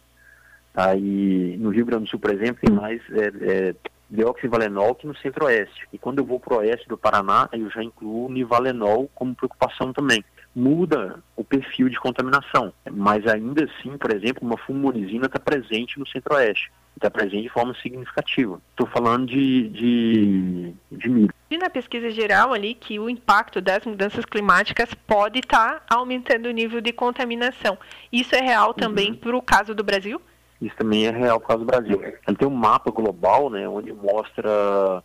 Aí 0.74 1.56
no 1.58 1.70
Rio 1.70 1.86
Grande 1.86 2.04
do 2.04 2.10
Sul, 2.10 2.20
por 2.20 2.32
exemplo, 2.32 2.60
tem 2.62 2.74
mais 2.74 3.00
é, 3.10 3.68
é, 3.68 3.74
deoxivalenol 4.08 4.94
que 4.94 5.06
no 5.06 5.16
centro-oeste. 5.16 5.88
E 5.92 5.98
quando 5.98 6.18
eu 6.18 6.24
vou 6.24 6.38
para 6.38 6.54
o 6.54 6.58
oeste 6.58 6.88
do 6.88 6.98
Paraná, 6.98 7.48
eu 7.52 7.70
já 7.70 7.82
incluo 7.82 8.30
nivalenol 8.30 9.10
como 9.14 9.34
preocupação 9.34 9.92
também. 9.92 10.24
Muda 10.54 11.22
o 11.36 11.44
perfil 11.44 11.88
de 11.88 11.98
contaminação, 11.98 12.72
mas 12.90 13.24
ainda 13.26 13.64
assim, 13.64 13.96
por 13.96 14.12
exemplo, 14.12 14.46
uma 14.46 14.58
fumorizina 14.58 15.26
está 15.26 15.38
presente 15.38 15.98
no 15.98 16.06
centro-oeste 16.08 16.70
está 16.96 17.10
presente 17.10 17.44
de 17.44 17.48
forma 17.48 17.74
significativa. 17.82 18.60
Estou 18.70 18.86
falando 18.86 19.26
de, 19.26 19.68
de, 19.68 20.74
de 20.92 21.08
milho. 21.08 21.34
E 21.50 21.56
na 21.56 21.70
pesquisa 21.70 22.10
geral 22.10 22.52
ali 22.52 22.74
que 22.74 22.98
o 22.98 23.08
impacto 23.08 23.60
das 23.60 23.84
mudanças 23.84 24.24
climáticas 24.24 24.92
pode 25.06 25.40
estar 25.40 25.80
tá 25.80 25.96
aumentando 25.96 26.46
o 26.46 26.52
nível 26.52 26.80
de 26.80 26.92
contaminação. 26.92 27.78
Isso 28.12 28.34
é 28.34 28.40
real 28.40 28.74
também 28.74 29.10
uhum. 29.10 29.16
para 29.16 29.36
o 29.36 29.42
caso 29.42 29.74
do 29.74 29.82
Brasil? 29.82 30.20
Isso 30.60 30.76
também 30.76 31.06
é 31.06 31.10
real 31.10 31.40
para 31.40 31.56
o 31.56 31.64
Brasil. 31.64 32.02
Ele 32.02 32.36
tem 32.36 32.46
um 32.46 32.54
mapa 32.54 32.90
global, 32.90 33.48
né, 33.48 33.68
onde 33.68 33.92
mostra 33.92 35.02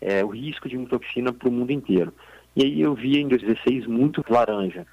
é, 0.00 0.24
o 0.24 0.28
risco 0.28 0.68
de 0.68 0.76
mitoxina 0.76 1.32
para 1.32 1.48
o 1.48 1.52
mundo 1.52 1.70
inteiro. 1.70 2.12
E 2.54 2.64
aí 2.64 2.80
eu 2.80 2.94
vi 2.94 3.18
em 3.18 3.28
2016 3.28 3.86
muito 3.86 4.24
laranja. 4.28 4.86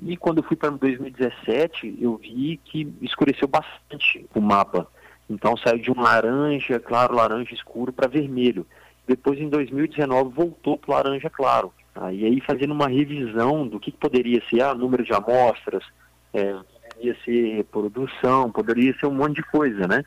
E 0.00 0.16
quando 0.16 0.38
eu 0.38 0.44
fui 0.44 0.56
para 0.56 0.70
2017, 0.70 1.98
eu 2.00 2.16
vi 2.16 2.60
que 2.64 2.92
escureceu 3.02 3.48
bastante 3.48 4.26
o 4.34 4.40
mapa. 4.40 4.86
Então 5.28 5.56
saiu 5.56 5.78
de 5.78 5.90
um 5.90 6.00
laranja, 6.00 6.78
claro, 6.78 7.14
laranja 7.14 7.54
escuro 7.54 7.92
para 7.92 8.08
vermelho. 8.08 8.66
Depois 9.06 9.38
em 9.40 9.48
2019 9.48 10.34
voltou 10.34 10.78
para 10.78 10.96
laranja 10.96 11.28
claro. 11.28 11.72
E 12.12 12.24
aí 12.24 12.40
fazendo 12.40 12.72
uma 12.72 12.88
revisão 12.88 13.66
do 13.66 13.78
que, 13.78 13.90
que 13.90 13.98
poderia 13.98 14.42
ser 14.48 14.62
ah, 14.62 14.74
número 14.74 15.04
de 15.04 15.12
amostras, 15.12 15.84
é, 16.32 16.56
poderia 17.02 17.16
ser 17.24 17.64
produção, 17.64 18.50
poderia 18.52 18.94
ser 18.98 19.06
um 19.06 19.14
monte 19.14 19.36
de 19.36 19.42
coisa, 19.42 19.86
né? 19.88 20.04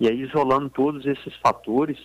E 0.00 0.08
aí 0.08 0.22
isolando 0.22 0.70
todos 0.70 1.04
esses 1.04 1.34
fatores, 1.36 1.98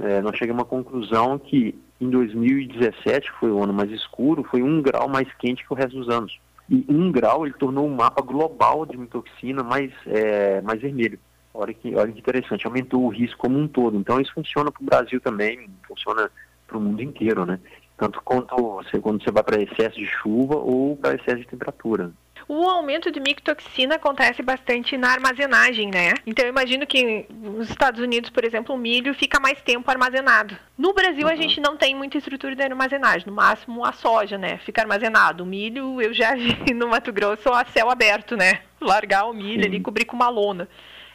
é, 0.00 0.20
nós 0.20 0.36
chegamos 0.36 0.62
à 0.62 0.66
conclusão 0.66 1.38
que 1.38 1.78
em 2.00 2.10
2017, 2.10 3.30
que 3.30 3.38
foi 3.38 3.50
o 3.50 3.62
ano 3.62 3.72
mais 3.72 3.90
escuro, 3.92 4.42
foi 4.44 4.62
um 4.62 4.82
grau 4.82 5.08
mais 5.08 5.32
quente 5.34 5.64
que 5.64 5.72
o 5.72 5.76
resto 5.76 5.96
dos 5.96 6.08
anos. 6.08 6.38
E 6.68 6.84
um 6.88 7.12
grau 7.12 7.46
ele 7.46 7.54
tornou 7.54 7.86
um 7.86 7.94
mapa 7.94 8.22
global 8.22 8.84
de 8.84 8.96
mitoxina 8.96 9.62
mais, 9.62 9.92
é, 10.06 10.60
mais 10.62 10.80
vermelho. 10.80 11.18
Olha 11.52 11.72
que, 11.72 11.94
olha 11.94 12.10
que 12.10 12.18
interessante, 12.18 12.66
aumentou 12.66 13.04
o 13.04 13.08
risco 13.08 13.38
como 13.38 13.58
um 13.58 13.68
todo. 13.68 13.96
Então 13.96 14.20
isso 14.20 14.32
funciona 14.34 14.72
para 14.72 14.82
o 14.82 14.86
Brasil 14.86 15.20
também, 15.20 15.68
funciona 15.86 16.28
para 16.66 16.76
o 16.76 16.80
mundo 16.80 17.02
inteiro, 17.02 17.46
né? 17.46 17.60
Tanto 17.96 18.20
quanto 18.24 18.56
você, 18.56 18.98
quando 18.98 19.22
você 19.22 19.30
vai 19.30 19.44
para 19.44 19.62
excesso 19.62 19.96
de 19.96 20.06
chuva 20.06 20.56
ou 20.56 20.96
para 20.96 21.14
excesso 21.14 21.38
de 21.38 21.46
temperatura. 21.46 22.10
O 22.46 22.68
aumento 22.68 23.10
de 23.10 23.20
micotoxina 23.20 23.94
acontece 23.94 24.42
bastante 24.42 24.96
na 24.96 25.10
armazenagem, 25.10 25.90
né? 25.90 26.12
Então 26.26 26.44
eu 26.44 26.50
imagino 26.50 26.86
que 26.86 27.26
nos 27.30 27.70
Estados 27.70 28.00
Unidos, 28.00 28.30
por 28.30 28.44
exemplo, 28.44 28.74
o 28.74 28.78
milho 28.78 29.14
fica 29.14 29.40
mais 29.40 29.60
tempo 29.62 29.90
armazenado. 29.90 30.56
No 30.76 30.92
Brasil 30.92 31.26
uhum. 31.26 31.32
a 31.32 31.36
gente 31.36 31.60
não 31.60 31.76
tem 31.76 31.94
muita 31.94 32.18
estrutura 32.18 32.54
de 32.54 32.62
armazenagem, 32.62 33.26
no 33.26 33.32
máximo 33.32 33.84
a 33.84 33.92
soja, 33.92 34.36
né? 34.36 34.58
Fica 34.58 34.82
armazenado. 34.82 35.42
O 35.42 35.46
milho 35.46 36.00
eu 36.02 36.12
já 36.12 36.34
vi 36.34 36.54
no 36.74 36.88
Mato 36.88 37.12
Grosso 37.12 37.50
a 37.50 37.64
céu 37.64 37.90
aberto, 37.90 38.36
né? 38.36 38.60
Largar 38.80 39.24
o 39.24 39.32
milho 39.32 39.62
Sim. 39.62 39.68
ali, 39.68 39.80
cobrir 39.80 40.04
com 40.04 40.16
uma 40.16 40.28
lona. 40.28 40.68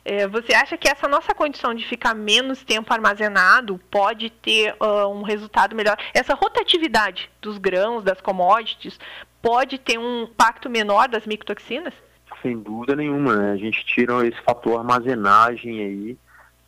É, 0.03 0.27
você 0.27 0.55
acha 0.55 0.77
que 0.77 0.89
essa 0.89 1.07
nossa 1.07 1.35
condição 1.35 1.73
de 1.73 1.85
ficar 1.85 2.15
menos 2.15 2.63
tempo 2.63 2.91
armazenado 2.91 3.79
pode 3.91 4.29
ter 4.29 4.73
uh, 4.81 5.07
um 5.07 5.21
resultado 5.21 5.75
melhor? 5.75 5.97
Essa 6.13 6.33
rotatividade 6.33 7.29
dos 7.41 7.57
grãos, 7.57 8.03
das 8.03 8.19
commodities, 8.21 8.99
pode 9.41 9.77
ter 9.77 9.97
um 9.97 10.23
impacto 10.23 10.69
menor 10.69 11.07
das 11.07 11.25
micotoxinas? 11.25 11.93
Sem 12.41 12.57
dúvida 12.59 12.95
nenhuma. 12.95 13.35
Né? 13.35 13.51
A 13.51 13.57
gente 13.57 13.85
tira 13.85 14.25
esse 14.25 14.41
fator 14.41 14.79
armazenagem 14.79 15.79
aí 15.79 16.17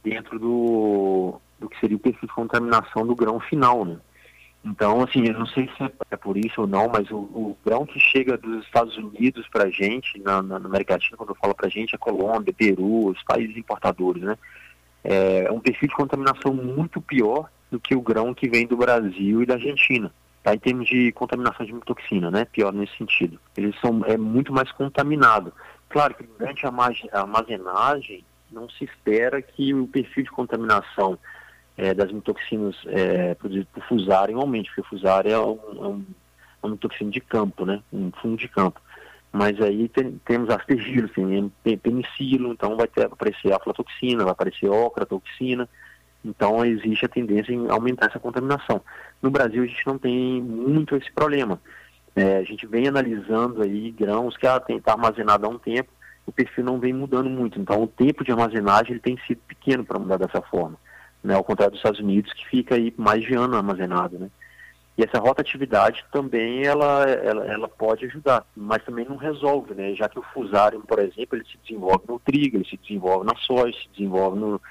dentro 0.04 0.40
do, 0.40 1.40
do 1.60 1.70
que 1.70 1.80
seria 1.80 1.98
o 1.98 2.00
perfil 2.00 2.28
de 2.28 2.36
contaminação 2.36 3.06
do 3.06 3.16
grão 3.16 3.40
final, 3.40 3.86
né? 3.86 3.98
Então, 4.64 5.02
assim, 5.02 5.26
eu 5.26 5.34
não 5.34 5.48
sei 5.48 5.68
se 5.76 5.92
é 6.12 6.16
por 6.16 6.38
isso 6.38 6.62
ou 6.62 6.68
não, 6.68 6.88
mas 6.88 7.10
o, 7.10 7.18
o 7.18 7.58
grão 7.66 7.84
que 7.84 8.00
chega 8.00 8.38
dos 8.38 8.64
Estados 8.64 8.96
Unidos 8.96 9.48
para 9.48 9.64
a 9.64 9.70
gente, 9.72 10.20
na, 10.20 10.42
na, 10.42 10.58
América 10.58 10.94
Latina, 10.94 11.18
quando 11.18 11.30
eu 11.30 11.36
falo 11.36 11.56
para 11.56 11.66
a 11.66 11.70
gente, 11.70 11.96
é 11.96 11.98
Colômbia, 11.98 12.54
Peru, 12.54 13.08
os 13.08 13.24
países 13.24 13.58
importadores, 13.58 14.22
né? 14.22 14.38
É 15.04 15.52
um 15.52 15.60
perfil 15.60 15.90
de 15.90 15.96
contaminação 15.96 16.54
muito 16.54 17.02
pior 17.02 17.50
do 17.72 17.80
que 17.80 17.96
o 17.96 18.02
grão 18.02 18.36
que 18.36 18.48
vem 18.48 18.68
do 18.68 18.78
Brasil 18.78 19.42
e 19.42 19.46
da 19.48 19.56
Argentina, 19.56 20.14
tá? 20.44 20.54
em 20.54 20.60
termos 20.60 20.88
de 20.88 21.12
contaminação 21.12 21.66
de 21.66 21.74
micotoxina, 21.74 22.32
né? 22.32 22.46
Pior 22.46 22.74
nesse 22.74 22.98
sentido. 22.98 23.40
Eles 23.56 23.80
são 23.80 24.04
é 24.06 24.18
muito 24.18 24.52
mais 24.54 24.72
contaminado. 24.72 25.54
Claro 25.90 26.16
que 26.16 26.24
durante 26.24 26.66
a 26.66 27.20
armazenagem 27.20 28.24
não 28.52 28.70
se 28.70 28.84
espera 28.86 29.42
que 29.42 29.74
o 29.74 29.88
perfil 29.88 30.24
de 30.24 30.32
contaminação 30.32 31.18
é, 31.78 31.94
das 31.94 32.12
mitoxinas 32.12 32.76
é, 32.88 33.34
produzidas 33.36 33.68
por 33.74 33.84
fusário 33.84 34.40
aumente, 34.40 34.70
porque 34.70 34.88
fusário 34.90 35.32
é, 35.32 35.40
um, 35.40 35.60
é 35.76 35.88
um, 35.88 36.06
uma 36.62 36.72
mitoxina 36.72 37.10
de 37.10 37.22
campo, 37.22 37.66
né? 37.66 37.82
um 37.92 38.12
fundo 38.22 38.38
de 38.38 38.48
campo. 38.48 38.80
Mas 39.32 39.62
aí 39.62 39.88
tem, 39.88 40.20
temos 40.26 40.50
aspergilo, 40.50 41.08
tem 41.64 41.78
penicilo, 41.78 42.52
então 42.52 42.76
vai 42.76 42.88
ter, 42.88 43.06
aparecer 43.06 43.54
aflatoxina, 43.54 44.24
vai 44.24 44.34
aparecer 44.34 44.70
ocratoxina, 44.70 45.70
então 46.24 46.66
existe 46.66 47.06
a 47.06 47.10
tendência 47.10 47.52
em 47.52 47.70
aumentar 47.70 48.08
essa 48.08 48.20
contaminação. 48.20 48.82
No 49.22 49.30
Brasil 49.30 49.64
a 49.64 49.68
gente 49.68 49.86
não 49.86 49.98
tem 49.98 50.42
muito 50.42 50.96
esse 50.96 51.12
problema. 51.12 51.60
É, 52.16 52.38
a 52.38 52.44
gente 52.44 52.68
vem 52.68 52.88
analisando 52.88 53.62
aí 53.64 53.92
grãos 53.92 54.36
que 54.36 54.46
está 54.46 54.64
ah, 54.86 54.92
armazenado 54.92 55.46
há 55.46 55.50
um 55.50 55.58
tempo, 55.58 55.90
o 56.26 56.32
perfil 56.32 56.64
não 56.64 56.80
vem 56.80 56.94
mudando 56.94 57.30
muito, 57.30 57.60
então 57.60 57.82
o 57.82 57.88
tempo 57.88 58.24
de 58.24 58.32
armazenagem 58.32 58.92
ele 58.92 59.00
tem 59.00 59.18
sido 59.26 59.40
pequeno 59.48 59.84
para 59.84 59.98
mudar 59.98 60.18
dessa 60.18 60.42
forma 60.42 60.78
né, 61.24 61.36
ao 61.36 61.44
contrário 61.44 61.72
dos 61.72 61.80
Estados 61.80 62.00
Unidos, 62.00 62.34
que 62.34 62.48
fica 62.48 62.76
aí 62.76 62.94
mais 62.98 63.24
de 63.24 63.36
ano 63.36 63.56
armazenado, 63.56 64.18
né. 64.18 64.30
E 64.98 65.04
essa 65.04 65.20
rotatividade 65.20 66.04
também 66.12 66.66
ela, 66.66 67.04
ela, 67.06 67.46
ela, 67.46 67.68
pode 67.68 68.06
ajudar, 68.06 68.46
mas 68.56 68.84
também 68.84 69.06
não 69.06 69.16
resolve, 69.16 69.74
né? 69.74 69.96
Já 69.96 70.10
que 70.10 70.20
o 70.20 70.26
fusário, 70.34 70.82
por 70.82 71.00
exemplo, 71.00 71.38
ele 71.38 71.46
se 71.46 71.58
desenvolve 71.64 72.04
no 72.10 72.20
trigo, 72.20 72.58
ele 72.58 72.66
se 72.66 72.76
desenvolve 72.76 73.26
na 73.26 73.34
soja, 73.38 73.72
se 73.72 73.88
desenvolve 73.94 74.38
no, 74.38 74.62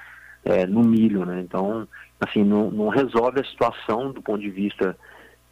é, 0.44 0.66
no 0.66 0.82
milho, 0.82 1.24
né? 1.24 1.40
Então, 1.40 1.86
assim, 2.20 2.44
não, 2.44 2.70
não 2.70 2.88
resolve 2.88 3.40
a 3.40 3.44
situação 3.44 4.12
do 4.12 4.22
ponto 4.22 4.40
de 4.40 4.50
vista 4.50 4.96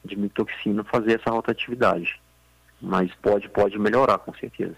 de 0.05 0.17
mitoxina 0.17 0.85
fazer 0.85 1.21
essa 1.21 1.31
rotatividade. 1.31 2.21
Mas 2.81 3.13
pode, 3.17 3.49
pode 3.49 3.79
melhorar, 3.79 4.19
com 4.19 4.33
certeza. 4.35 4.77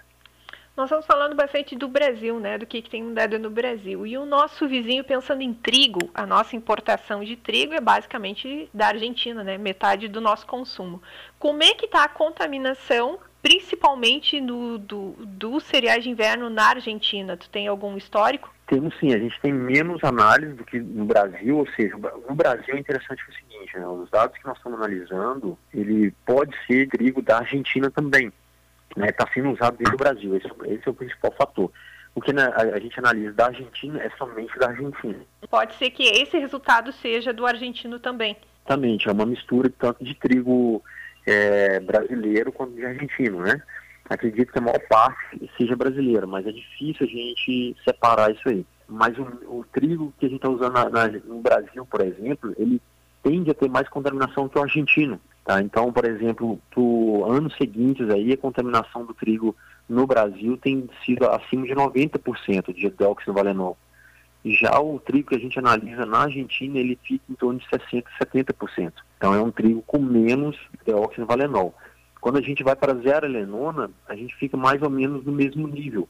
Nós 0.77 0.87
estamos 0.87 1.05
falando 1.05 1.35
bastante 1.35 1.77
do 1.77 1.89
Brasil, 1.89 2.41
né? 2.41 2.57
Do 2.57 2.65
que, 2.65 2.81
que 2.81 2.89
tem 2.89 3.03
mudado 3.03 3.39
no 3.39 3.51
Brasil. 3.51 4.07
E 4.07 4.17
o 4.17 4.25
nosso 4.25 4.67
vizinho, 4.67 5.05
pensando 5.05 5.43
em 5.43 5.53
trigo, 5.53 6.11
a 6.15 6.25
nossa 6.25 6.57
importação 6.57 7.23
de 7.23 7.37
trigo 7.37 7.75
é 7.75 7.81
basicamente 7.81 8.71
da 8.73 8.87
Argentina, 8.87 9.45
né? 9.45 9.59
Metade 9.59 10.09
do 10.09 10.21
nosso 10.21 10.47
consumo. 10.47 11.03
Como 11.39 11.63
é 11.63 11.75
que 11.75 11.85
está 11.85 12.05
a 12.05 12.09
contaminação, 12.09 13.19
principalmente 13.43 14.41
no, 14.41 14.79
do, 14.79 15.15
do 15.19 15.61
cereais 15.61 16.05
de 16.05 16.11
inverno 16.11 16.51
na 16.51 16.69
Argentina? 16.69 17.37
Tu 17.37 17.49
tem 17.51 17.69
algum 17.69 17.97
histórico? 17.97 18.53
Temos 18.67 18.97
sim, 18.99 19.13
a 19.13 19.19
gente 19.19 19.41
tem 19.41 19.53
menos 19.53 20.05
análise 20.05 20.53
do 20.53 20.65
que 20.65 20.79
no 20.79 21.05
Brasil, 21.05 21.59
ou 21.59 21.67
seja, 21.75 21.97
no 21.97 22.35
Brasil 22.35 22.75
é 22.75 22.79
interessante 22.79 23.23
o 23.29 23.35
seguinte, 23.35 23.77
né, 23.77 23.87
os 23.87 24.09
dados 24.11 24.39
que 24.39 24.47
nós 24.47 24.57
estamos 24.57 24.79
analisando, 24.79 25.59
ele 25.75 26.15
pode 26.25 26.55
ser 26.67 26.89
trigo 26.89 27.21
da 27.21 27.39
Argentina 27.39 27.91
também 27.91 28.33
está 28.91 29.01
né, 29.01 29.13
tá 29.13 29.29
sendo 29.33 29.51
usado 29.51 29.77
dentro 29.77 29.93
do 29.93 29.99
Brasil. 29.99 30.37
Esse, 30.37 30.49
esse 30.67 30.89
é 30.89 30.91
o 30.91 30.95
principal 30.95 31.33
fator. 31.33 31.71
O 32.15 32.21
que 32.21 32.33
a, 32.33 32.75
a, 32.75 32.81
gente 32.81 32.99
analisa 32.99 33.33
da 33.33 33.47
Argentina 33.47 34.03
é 34.03 34.11
somente 34.19 34.59
da 34.59 34.69
Argentina. 34.69 35.21
Pode 35.49 35.75
ser 35.77 35.91
que 35.91 36.03
esse 36.03 36.39
resultado 36.39 36.93
seja 36.93 37.33
do 37.33 37.47
argentino 37.47 37.99
também. 38.01 38.37
Exatamente, 38.59 39.09
é 39.09 39.13
uma 39.13 39.27
mistura 39.27 39.73
tanto 39.79 40.05
de 40.05 40.15
trigo 40.15 40.83
é, 41.27 41.81
brasileiro 41.81 42.53
quanto 42.53 42.75
de 42.75 42.85
argentino, 42.85 43.41
né? 43.41 43.63
Acredito 44.09 44.53
que 44.53 44.59
a 44.59 44.63
maior 44.63 44.81
parte 44.89 45.51
seja 45.57 45.77
brasileira, 45.77 46.27
mas 46.27 46.47
é 46.47 46.51
difícil 46.53 47.07
a 47.07 47.11
gente 47.11 47.77
separar 47.85 48.33
isso 48.33 48.49
aí. 48.49 48.67
Mas 48.89 49.17
o, 49.17 49.23
o 49.23 49.65
trigo 49.73 50.13
que 50.19 50.27
a 50.27 50.29
gente 50.29 50.39
está 50.39 50.49
usando 50.49 50.73
na, 50.73 50.91
na, 50.91 51.09
no 51.09 51.41
Brasil, 51.41 51.87
por 51.87 52.01
exemplo, 52.01 52.53
ele 52.59 52.83
tende 53.23 53.51
a 53.51 53.55
ter 53.55 53.69
mais 53.69 53.89
contaminação 53.89 54.49
que 54.49 54.59
o 54.59 54.63
argentino. 54.63 55.21
Tá? 55.45 55.61
Então, 55.63 55.93
por 55.93 56.05
exemplo, 56.05 56.61
para 56.71 57.35
anos 57.37 57.57
seguintes 57.57 58.09
aí, 58.11 58.33
a 58.33 58.37
contaminação 58.37 59.05
do 59.05 59.15
trigo 59.15 59.55
no 59.89 60.07
Brasil 60.07 60.57
tem 60.57 60.89
sido 61.05 61.27
acima 61.27 61.67
de 61.67 61.75
90% 61.75 62.75
de 62.75 62.91
deoxinovalenol. 62.91 63.77
Já 64.45 64.81
o 64.81 64.99
trigo 64.99 65.29
que 65.29 65.37
a 65.37 65.41
gente 65.41 65.59
analisa 65.59 66.07
na 66.07 66.23
Argentina, 66.23 66.79
ele 66.79 66.99
fica 67.03 67.25
em 67.29 67.35
torno 67.35 67.59
de 67.59 67.67
60%, 67.67 68.05
70%. 68.23 68.93
Então 69.17 69.35
é 69.35 69.41
um 69.41 69.51
trigo 69.51 69.83
com 69.83 69.99
menos 69.99 70.57
deoxinovalenol. 70.87 71.75
Quando 72.21 72.39
a 72.39 72.43
gente 72.43 72.63
vai 72.63 72.77
para 72.77 72.95
zero 72.97 73.27
elenona, 73.27 73.91
a 74.09 74.15
gente 74.15 74.35
fica 74.37 74.57
mais 74.57 74.81
ou 74.83 74.91
menos 74.91 75.25
no 75.25 75.33
mesmo 75.33 75.67
nível. 75.67 76.09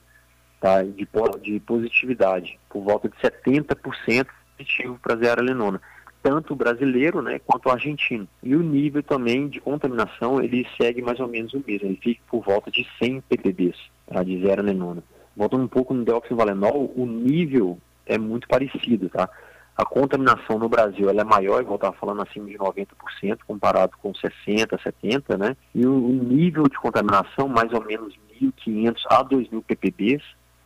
tá, 0.61 0.83
de, 0.83 1.09
de 1.43 1.61
positividade, 1.61 2.59
por 2.69 2.83
volta 2.83 3.09
de 3.09 3.17
70% 3.17 4.27
positivo 4.57 4.99
para 5.03 5.17
zearalenona 5.17 5.81
tanto 6.23 6.53
o 6.53 6.57
brasileiro 6.57 7.23
né, 7.23 7.39
quanto 7.39 7.67
o 7.67 7.73
argentino. 7.73 8.29
E 8.43 8.55
o 8.55 8.63
nível 8.63 9.03
também 9.03 9.49
de 9.49 9.61
contaminação, 9.61 10.43
ele 10.43 10.67
segue 10.77 11.03
mais 11.03 11.19
ou 11.21 11.29
menos 11.29 11.53
o 11.55 11.63
mesmo, 11.67 11.89
ele 11.89 11.99
fica 12.03 12.21
por 12.31 12.45
volta 12.45 12.71
de 12.71 12.87
100 12.99 13.23
ppbs, 13.23 13.77
tá, 14.07 14.23
de 14.23 14.41
zero 14.41 14.61
alenona. 14.61 15.03
Voltando 15.37 15.65
um 15.65 15.69
pouco 15.69 15.95
no 15.95 16.05
deoxyvalenol, 16.05 16.93
o 16.95 17.07
nível 17.07 17.79
é 18.07 18.19
muito 18.19 18.49
parecido, 18.49 19.09
tá? 19.09 19.29
A 19.77 19.85
contaminação 19.85 20.59
no 20.59 20.69
Brasil 20.69 21.09
ela 21.09 21.23
é 21.23 21.25
maior, 21.25 21.61
igual 21.61 21.75
eu 21.75 21.77
estava 21.77 21.97
falando, 21.97 22.23
acima 22.23 22.47
de 22.47 22.59
90%, 22.59 23.39
comparado 23.47 23.93
com 24.03 24.13
60%, 24.13 24.79
70%, 24.79 25.39
né? 25.39 25.57
E 25.75 25.87
o, 25.87 25.95
o 25.95 26.13
nível 26.13 26.65
de 26.65 26.77
contaminação, 26.77 27.49
mais 27.49 27.73
ou 27.73 27.83
menos 27.83 28.15
1.500 28.41 28.97
a 29.09 29.25
2.000 29.25 29.63
ppbs 29.65 30.23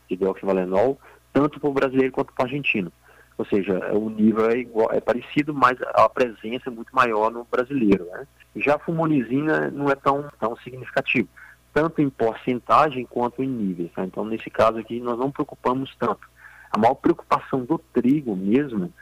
de 0.08 0.16
deoxyvalenol, 0.16 0.98
tanto 1.32 1.60
para 1.60 1.70
o 1.70 1.72
brasileiro 1.72 2.12
quanto 2.12 2.32
para 2.32 2.42
o 2.42 2.46
argentino. 2.46 2.92
Ou 3.36 3.44
seja, 3.44 3.92
o 3.92 4.08
nível 4.08 4.48
é, 4.50 4.58
igual, 4.58 4.90
é 4.92 5.00
parecido, 5.00 5.52
mas 5.52 5.76
a 5.94 6.08
presença 6.08 6.68
é 6.68 6.70
muito 6.70 6.94
maior 6.94 7.30
no 7.30 7.44
brasileiro. 7.44 8.04
Né? 8.06 8.26
Já 8.56 8.76
a 8.76 8.78
fumonizina 8.78 9.70
não 9.70 9.88
é 9.90 9.94
tão, 9.96 10.28
tão 10.38 10.56
significativo, 10.56 11.28
tanto 11.72 12.00
em 12.00 12.08
porcentagem 12.08 13.04
quanto 13.06 13.42
em 13.42 13.48
níveis. 13.48 13.90
Tá? 13.92 14.04
Então, 14.04 14.24
nesse 14.24 14.48
caso 14.50 14.78
aqui, 14.78 15.00
nós 15.00 15.18
não 15.18 15.32
preocupamos 15.32 15.94
tanto. 15.98 16.28
A 16.74 16.78
maior 16.78 16.96
preocupação 16.96 17.64
do 17.64 17.78
trigo 17.78 18.34
mesmo, 18.34 18.92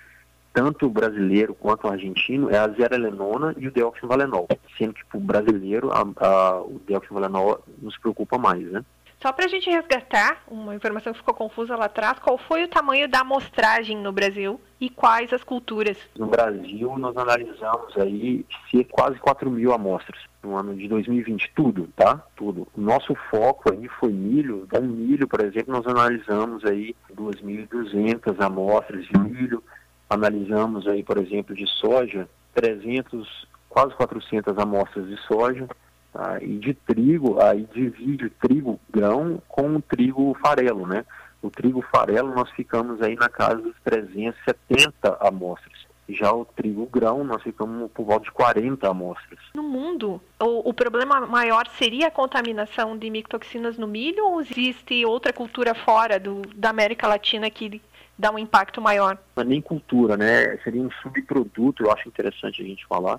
tanto 0.53 0.85
o 0.85 0.91
brasileiro 0.91 1.55
quanto 1.55 1.87
o 1.87 1.91
argentino, 1.91 2.51
é 2.51 2.59
a 2.59 2.69
zearalenona 2.69 3.55
e 3.57 3.67
o 3.67 3.73
deoxyvalenol, 3.73 4.47
sendo 4.77 4.93
que 4.93 5.07
para 5.07 5.17
o 5.17 5.21
brasileiro 5.23 5.91
a, 5.91 6.05
a, 6.21 6.61
o 6.61 6.79
deoxyvalenol 6.87 7.65
nos 7.81 7.97
preocupa 7.97 8.37
mais, 8.37 8.71
né? 8.71 8.85
Só 9.23 9.33
para 9.33 9.45
a 9.45 9.49
gente 9.49 9.71
resgatar 9.71 10.43
uma 10.49 10.75
informação 10.75 11.13
que 11.13 11.21
ficou 11.21 11.33
confusa 11.33 11.77
lá 11.77 11.85
atrás, 11.85 12.19
qual 12.19 12.37
foi 12.37 12.65
o 12.65 12.69
tamanho 12.69 13.09
da 13.09 13.21
amostragem 13.21 13.97
no 13.97 14.11
Brasil 14.11 14.61
e 14.81 14.91
quais 14.91 15.33
as 15.33 15.45
culturas? 15.45 15.97
No 16.19 16.27
Brasil, 16.27 16.99
nós 16.99 17.17
analisamos 17.17 17.97
aí 17.97 18.45
ser 18.69 18.83
quase 18.91 19.21
4 19.21 19.49
mil 19.49 19.73
amostras 19.73 20.21
no 20.43 20.57
ano 20.57 20.75
de 20.75 20.89
2020, 20.89 21.53
tudo, 21.55 21.89
tá? 21.95 22.21
Tudo. 22.35 22.67
O 22.77 22.81
nosso 22.81 23.15
foco 23.31 23.73
aí 23.73 23.87
foi 24.01 24.11
milho, 24.11 24.65
então 24.67 24.83
milho, 24.83 25.29
por 25.29 25.41
exemplo, 25.41 25.73
nós 25.73 25.87
analisamos 25.87 26.65
aí 26.65 26.93
2.200 27.15 28.45
amostras 28.45 29.07
de 29.07 29.17
milho, 29.17 29.63
analisamos 30.11 30.89
aí, 30.89 31.05
por 31.05 31.19
exemplo, 31.19 31.55
de 31.55 31.69
soja, 31.69 32.29
300, 32.55 33.47
quase 33.69 33.95
400 33.95 34.59
amostras 34.59 35.07
de 35.07 35.17
soja, 35.29 35.69
Tá? 36.13 36.39
E 36.43 36.59
de 36.59 36.75
trigo, 36.75 37.41
aí 37.43 37.67
divide 37.73 38.27
o 38.27 38.31
trigo 38.31 38.79
grão 38.91 39.43
com 39.49 39.77
o 39.77 39.83
trigo 39.83 40.37
farelo, 40.43 40.87
né? 40.87 41.05
O 41.41 41.51
trigo 41.51 41.83
farelo 41.91 42.35
nós 42.35 42.51
ficamos 42.51 43.01
aí 43.01 43.17
na 43.17 43.29
casa 43.29 43.57
dos 43.57 43.75
370 43.83 45.17
amostras. 45.21 45.87
Já 46.09 46.31
o 46.33 46.45
trigo 46.45 46.87
grão, 46.87 47.25
nós 47.25 47.43
ficamos 47.43 47.91
por 47.93 48.05
volta 48.05 48.25
de 48.25 48.33
40 48.33 48.87
amostras. 48.89 49.39
No 49.55 49.63
mundo, 49.63 50.21
o, 50.39 50.69
o, 50.69 50.75
problema 50.75 51.21
maior 51.27 51.67
seria 51.79 52.09
a 52.09 52.11
contaminação 52.11 52.99
de 52.99 53.09
micotoxinas 53.09 53.79
no 53.79 53.87
milho 53.87 54.27
ou 54.27 54.41
existe 54.41 55.07
outra 55.07 55.33
cultura 55.33 55.75
fora 55.75 56.21
do, 56.21 56.43
da 56.55 56.71
América 56.71 57.09
Latina 57.09 57.49
que 57.49 57.81
dá 58.19 58.31
um 58.31 58.39
impacto 58.39 58.81
maior? 58.81 59.17
Não 59.35 59.43
é 59.43 59.47
nem 59.47 59.61
cultura, 59.61 60.17
né? 60.17 60.57
Seria 60.59 60.83
um 60.83 60.91
subproduto, 61.03 61.85
eu 61.85 61.93
acho 61.93 62.09
interessante 62.09 62.63
a 62.63 62.65
gente 62.65 62.87
falar, 62.87 63.19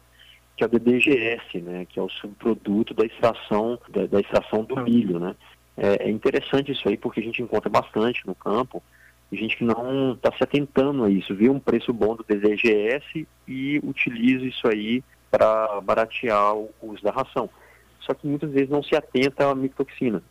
que 0.55 0.63
é 0.63 0.67
o 0.67 0.69
DDGS, 0.69 1.61
né, 1.61 1.85
que 1.85 1.99
é 1.99 2.01
o 2.01 2.09
subproduto 2.09 2.93
da 2.93 3.05
extração, 3.05 3.79
da, 3.89 4.05
da 4.05 4.19
extração 4.19 4.63
do 4.63 4.79
milho. 4.81 5.19
Né. 5.19 5.35
É, 5.75 6.07
é, 6.07 6.09
interessante 6.09 6.71
isso 6.71 6.87
aí 6.87 6.97
porque 6.97 7.19
a 7.19 7.23
gente 7.23 7.41
encontra 7.41 7.69
bastante 7.69 8.25
no 8.25 8.35
campo, 8.35 8.81
gente 9.31 9.57
que 9.57 9.63
não 9.63 10.13
está 10.13 10.31
se 10.31 10.43
atentando 10.43 11.03
a 11.03 11.09
isso, 11.09 11.35
vê 11.35 11.49
um 11.49 11.59
preço 11.59 11.91
bom 11.91 12.15
do 12.15 12.23
DDGS 12.23 13.27
e 13.47 13.79
utiliza 13.83 14.45
isso 14.45 14.67
aí 14.67 15.03
para 15.31 15.81
baratear 15.81 16.55
o 16.55 16.69
uso 16.83 17.01
da 17.01 17.11
ração. 17.11 17.49
Só 18.01 18.13
que 18.13 18.27
muitas 18.27 18.51
vezes 18.51 18.69
não 18.69 18.83
se 18.83 18.95
atenta 18.95 19.49
à 19.49 19.55
micotoxina. 19.55 20.21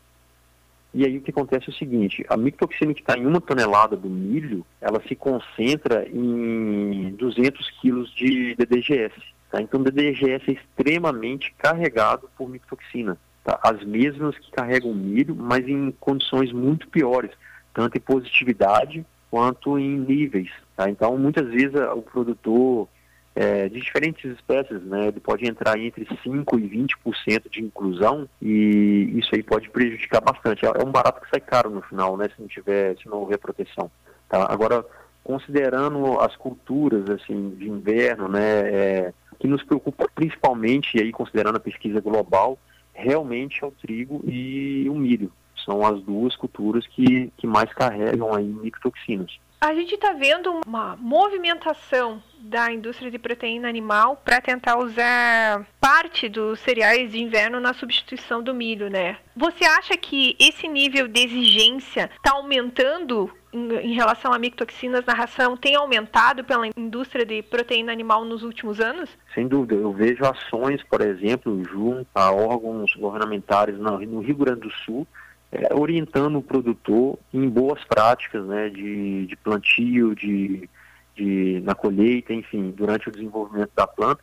E 0.94 1.06
aí 1.06 1.16
o 1.16 1.22
que 1.22 1.30
acontece 1.30 1.70
é 1.70 1.72
o 1.72 1.76
seguinte, 1.76 2.24
a 2.28 2.36
micotoxina 2.36 2.92
que 2.92 3.00
está 3.00 3.16
em 3.16 3.26
uma 3.26 3.40
tonelada 3.40 3.96
do 3.96 4.10
milho, 4.10 4.64
ela 4.80 5.02
se 5.08 5.16
concentra 5.16 6.06
em 6.06 7.14
200 7.16 7.70
quilos 7.80 8.14
de 8.14 8.54
DDGS. 8.54 9.14
Tá? 9.52 9.60
Então, 9.60 9.80
o 9.80 9.84
DDGS 9.84 10.50
é 10.50 10.52
extremamente 10.54 11.54
carregado 11.58 12.28
por 12.38 12.48
micotoxina. 12.48 13.18
Tá? 13.44 13.60
As 13.62 13.84
mesmas 13.84 14.36
que 14.38 14.50
carregam 14.50 14.94
milho, 14.94 15.36
mas 15.36 15.68
em 15.68 15.92
condições 16.00 16.50
muito 16.50 16.88
piores, 16.88 17.30
tanto 17.74 17.98
em 17.98 18.00
positividade 18.00 19.04
quanto 19.30 19.78
em 19.78 19.98
níveis. 19.98 20.50
Tá? 20.74 20.88
Então, 20.88 21.18
muitas 21.18 21.46
vezes 21.50 21.74
o 21.74 22.00
produtor 22.00 22.88
é, 23.34 23.68
de 23.68 23.78
diferentes 23.78 24.24
espécies, 24.32 24.82
né, 24.84 25.08
ele 25.08 25.20
pode 25.20 25.46
entrar 25.46 25.78
entre 25.78 26.06
5% 26.06 26.58
e 26.58 26.86
20% 27.10 27.50
de 27.50 27.62
inclusão 27.62 28.28
e 28.40 29.10
isso 29.16 29.34
aí 29.34 29.42
pode 29.42 29.68
prejudicar 29.68 30.22
bastante. 30.22 30.64
É, 30.64 30.68
é 30.68 30.84
um 30.84 30.90
barato 30.90 31.20
que 31.20 31.28
sai 31.28 31.40
caro 31.40 31.68
no 31.68 31.82
final, 31.82 32.16
né, 32.16 32.28
se 32.34 32.40
não 32.40 32.48
tiver, 32.48 32.96
se 32.96 33.06
não 33.06 33.18
houver 33.18 33.38
proteção. 33.38 33.90
Tá? 34.28 34.46
Agora, 34.50 34.84
considerando 35.22 36.20
as 36.20 36.36
culturas 36.36 37.08
assim 37.10 37.50
de 37.50 37.68
inverno, 37.68 38.28
né, 38.28 38.60
é, 38.70 39.14
que 39.42 39.48
nos 39.48 39.64
preocupa 39.64 40.08
principalmente, 40.14 40.96
e 40.96 41.02
aí 41.02 41.10
considerando 41.10 41.56
a 41.56 41.60
pesquisa 41.60 42.00
global, 42.00 42.56
realmente 42.94 43.64
é 43.64 43.66
o 43.66 43.72
trigo 43.72 44.22
e 44.24 44.88
o 44.88 44.94
milho. 44.94 45.32
São 45.64 45.84
as 45.84 46.00
duas 46.00 46.36
culturas 46.36 46.86
que, 46.86 47.32
que 47.36 47.44
mais 47.44 47.72
carregam 47.72 48.32
aí 48.32 48.44
micotoxinas. 48.44 49.36
A 49.60 49.74
gente 49.74 49.94
está 49.96 50.12
vendo 50.12 50.60
uma 50.64 50.96
movimentação 50.96 52.22
da 52.38 52.72
indústria 52.72 53.10
de 53.10 53.18
proteína 53.18 53.68
animal 53.68 54.20
para 54.24 54.40
tentar 54.40 54.76
usar 54.78 55.66
parte 55.80 56.28
dos 56.28 56.60
cereais 56.60 57.10
de 57.10 57.20
inverno 57.20 57.58
na 57.58 57.72
substituição 57.72 58.42
do 58.42 58.54
milho, 58.54 58.88
né? 58.90 59.18
Você 59.36 59.64
acha 59.64 59.96
que 59.96 60.36
esse 60.38 60.68
nível 60.68 61.08
de 61.08 61.20
exigência 61.20 62.10
está 62.16 62.32
aumentando 62.32 63.30
em, 63.52 63.92
relação 63.92 64.32
a 64.32 64.38
micotoxinas 64.38 65.04
na 65.04 65.12
ração 65.12 65.56
tem 65.56 65.76
aumentado 65.76 66.42
pela 66.42 66.66
indústria 66.76 67.24
de 67.24 67.42
proteína 67.42 67.92
animal 67.92 68.24
nos 68.24 68.42
últimos 68.42 68.80
anos? 68.80 69.10
Sem 69.34 69.46
dúvida. 69.46 69.74
Eu 69.74 69.92
vejo 69.92 70.24
ações, 70.24 70.82
por 70.84 71.00
exemplo, 71.02 71.62
junto 71.64 72.06
a 72.14 72.32
órgãos 72.32 72.94
governamentais 72.94 73.76
no 73.78 74.20
Rio 74.20 74.36
Grande 74.36 74.60
do 74.60 74.70
Sul, 74.70 75.06
é, 75.50 75.74
orientando 75.74 76.38
o 76.38 76.42
produtor 76.42 77.18
em 77.32 77.46
boas 77.48 77.84
práticas 77.84 78.44
né, 78.46 78.70
de, 78.70 79.26
de 79.26 79.36
plantio, 79.36 80.14
de, 80.14 80.68
de, 81.14 81.60
na 81.62 81.74
colheita, 81.74 82.32
enfim, 82.32 82.70
durante 82.70 83.08
o 83.08 83.12
desenvolvimento 83.12 83.70
da 83.76 83.86
planta, 83.86 84.22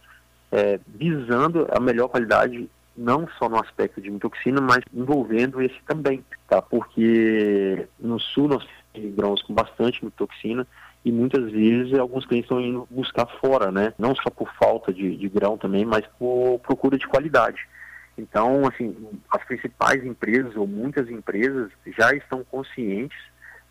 é, 0.51 0.79
visando 0.87 1.67
a 1.71 1.79
melhor 1.79 2.07
qualidade 2.07 2.67
não 2.97 3.27
só 3.37 3.47
no 3.47 3.59
aspecto 3.59 4.01
de 4.01 4.09
mitoxina, 4.09 4.59
mas 4.59 4.83
envolvendo 4.93 5.61
esse 5.61 5.79
também, 5.87 6.25
tá? 6.49 6.61
Porque 6.61 7.87
no 7.97 8.19
sul 8.19 8.49
nós 8.49 8.67
temos 8.93 9.15
grãos 9.15 9.41
com 9.41 9.53
bastante 9.53 10.03
mitoxina 10.03 10.65
e 11.03 11.11
muitas 11.11 11.51
vezes 11.51 11.97
alguns 11.97 12.25
clientes 12.25 12.45
estão 12.45 12.61
indo 12.61 12.87
buscar 12.89 13.25
fora, 13.39 13.71
né? 13.71 13.93
Não 13.97 14.15
só 14.15 14.29
por 14.29 14.51
falta 14.55 14.93
de, 14.93 15.15
de 15.15 15.29
grão 15.29 15.57
também, 15.57 15.85
mas 15.85 16.05
por 16.17 16.59
procura 16.59 16.97
de 16.97 17.07
qualidade. 17.07 17.67
Então, 18.17 18.67
assim, 18.67 18.95
as 19.31 19.43
principais 19.45 20.03
empresas 20.03 20.55
ou 20.55 20.67
muitas 20.67 21.09
empresas 21.09 21.71
já 21.97 22.13
estão 22.13 22.43
conscientes, 22.43 23.17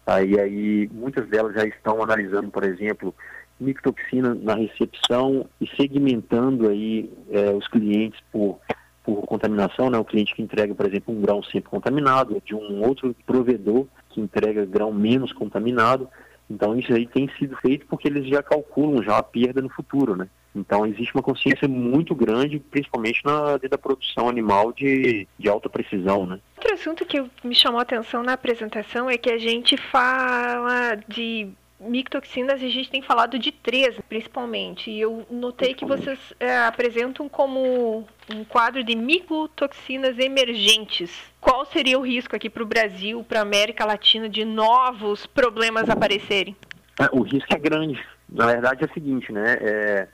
tá? 0.04 0.22
e 0.22 0.40
aí 0.40 0.88
muitas 0.90 1.28
delas 1.28 1.54
já 1.54 1.66
estão 1.66 2.02
analisando, 2.02 2.50
por 2.50 2.64
exemplo, 2.64 3.14
micotoxina 3.60 4.34
na 4.34 4.54
recepção 4.54 5.46
e 5.60 5.66
segmentando 5.76 6.68
aí 6.68 7.12
é, 7.30 7.50
os 7.50 7.68
clientes 7.68 8.18
por, 8.32 8.58
por 9.04 9.20
contaminação, 9.26 9.90
né? 9.90 9.98
O 9.98 10.04
cliente 10.04 10.34
que 10.34 10.42
entrega, 10.42 10.74
por 10.74 10.86
exemplo, 10.86 11.14
um 11.14 11.20
grão 11.20 11.42
sempre 11.42 11.68
contaminado, 11.68 12.40
de 12.44 12.54
um 12.54 12.82
outro 12.82 13.14
provedor 13.26 13.86
que 14.18 14.20
entrega 14.20 14.66
grão 14.66 14.92
menos 14.92 15.32
contaminado. 15.32 16.08
Então 16.50 16.76
isso 16.78 16.92
aí 16.92 17.06
tem 17.06 17.30
sido 17.38 17.56
feito 17.56 17.86
porque 17.86 18.08
eles 18.08 18.26
já 18.26 18.42
calculam 18.42 19.02
já 19.02 19.18
a 19.18 19.22
perda 19.22 19.62
no 19.62 19.68
futuro, 19.68 20.16
né? 20.16 20.28
Então, 20.54 20.86
existe 20.86 21.14
uma 21.14 21.22
consciência 21.22 21.68
muito 21.68 22.14
grande, 22.14 22.58
principalmente 22.58 23.20
na 23.24 23.58
da 23.58 23.78
produção 23.78 24.28
animal 24.28 24.72
de, 24.72 25.28
de 25.38 25.48
alta 25.48 25.68
precisão, 25.68 26.26
né? 26.26 26.40
Outro 26.56 26.74
assunto 26.74 27.04
que 27.04 27.22
me 27.44 27.54
chamou 27.54 27.78
a 27.78 27.82
atenção 27.82 28.22
na 28.22 28.32
apresentação 28.32 29.08
é 29.08 29.16
que 29.16 29.30
a 29.30 29.38
gente 29.38 29.76
fala 29.76 30.96
de 31.06 31.48
micotoxinas 31.80 32.60
e 32.60 32.66
a 32.66 32.70
gente 32.70 32.90
tem 32.90 33.02
falado 33.02 33.38
de 33.38 33.52
três, 33.52 33.98
principalmente. 34.08 34.90
E 34.90 35.00
eu 35.00 35.26
notei 35.30 35.74
que 35.74 35.84
vocês 35.84 36.18
é, 36.40 36.58
apresentam 36.58 37.28
como 37.28 38.06
um 38.34 38.44
quadro 38.44 38.82
de 38.82 38.96
micotoxinas 38.96 40.18
emergentes. 40.18 41.10
Qual 41.40 41.64
seria 41.64 41.98
o 41.98 42.02
risco 42.02 42.34
aqui 42.34 42.50
para 42.50 42.62
o 42.62 42.66
Brasil, 42.66 43.24
para 43.24 43.38
a 43.38 43.42
América 43.42 43.84
Latina, 43.84 44.28
de 44.28 44.44
novos 44.44 45.26
problemas 45.26 45.88
aparecerem? 45.88 46.56
É, 47.00 47.08
o 47.12 47.22
risco 47.22 47.54
é 47.54 47.58
grande. 47.58 48.04
Na 48.28 48.46
verdade 48.46 48.82
é 48.82 48.86
o 48.86 48.92
seguinte, 48.92 49.32
né? 49.32 49.56
É, 49.60 50.08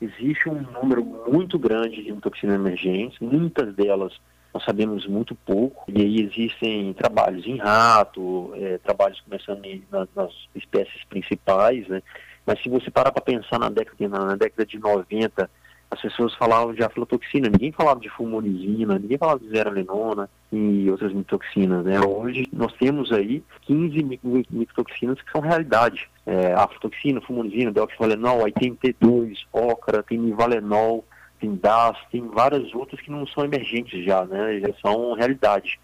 existe 0.00 0.48
um 0.48 0.62
número 0.62 1.04
muito 1.04 1.58
grande 1.58 2.02
de 2.02 2.12
toxinas 2.14 2.56
emergentes, 2.56 3.18
muitas 3.20 3.74
delas 3.74 4.12
nós 4.52 4.64
sabemos 4.64 5.06
muito 5.06 5.34
pouco, 5.34 5.84
e 5.88 6.00
aí 6.00 6.20
existem 6.20 6.92
trabalhos 6.92 7.46
em 7.46 7.56
rato, 7.56 8.52
é, 8.56 8.78
trabalhos 8.78 9.20
começando 9.22 9.64
em, 9.64 9.82
nas, 9.90 10.08
nas, 10.14 10.32
espécies 10.54 11.04
principais, 11.04 11.88
né? 11.88 12.02
Mas 12.44 12.60
se 12.62 12.68
você 12.68 12.90
parar 12.90 13.12
para 13.12 13.22
pensar 13.22 13.58
na 13.58 13.70
década, 13.70 14.08
na, 14.08 14.26
na 14.26 14.36
década 14.36 14.66
de 14.66 14.78
90, 14.78 15.48
as 15.92 16.00
pessoas 16.00 16.34
falavam 16.34 16.72
de 16.72 16.82
aflatoxina, 16.82 17.50
ninguém 17.50 17.70
falava 17.70 18.00
de 18.00 18.08
fumorizina, 18.08 18.98
ninguém 18.98 19.18
falava 19.18 19.38
de 19.38 19.48
zeralenona 19.50 20.28
e 20.50 20.90
outras 20.90 21.12
mitoxinas, 21.12 21.84
né? 21.84 22.00
Hoje 22.00 22.46
nós 22.50 22.72
temos 22.74 23.12
aí 23.12 23.44
15 23.62 24.18
mitoxinas 24.50 25.20
que 25.20 25.30
são 25.30 25.42
realidade. 25.42 26.08
É, 26.24 26.54
aflatoxina, 26.54 27.20
fumorizina, 27.20 27.70
deoxyvalenol, 27.70 28.44
aí 28.44 28.52
tem 28.52 28.74
T2, 28.74 29.36
ocra, 29.52 30.02
tem 30.02 30.18
nivalenol, 30.18 31.04
tem 31.42 31.56
DAS, 31.56 31.98
tem 32.12 32.24
várias 32.28 32.72
outras 32.72 33.00
que 33.00 33.10
não 33.10 33.26
são 33.26 33.44
emergentes 33.44 34.04
já, 34.04 34.24
né? 34.24 34.60
Já 34.60 34.72
são 34.80 35.14
realidade. 35.14 35.80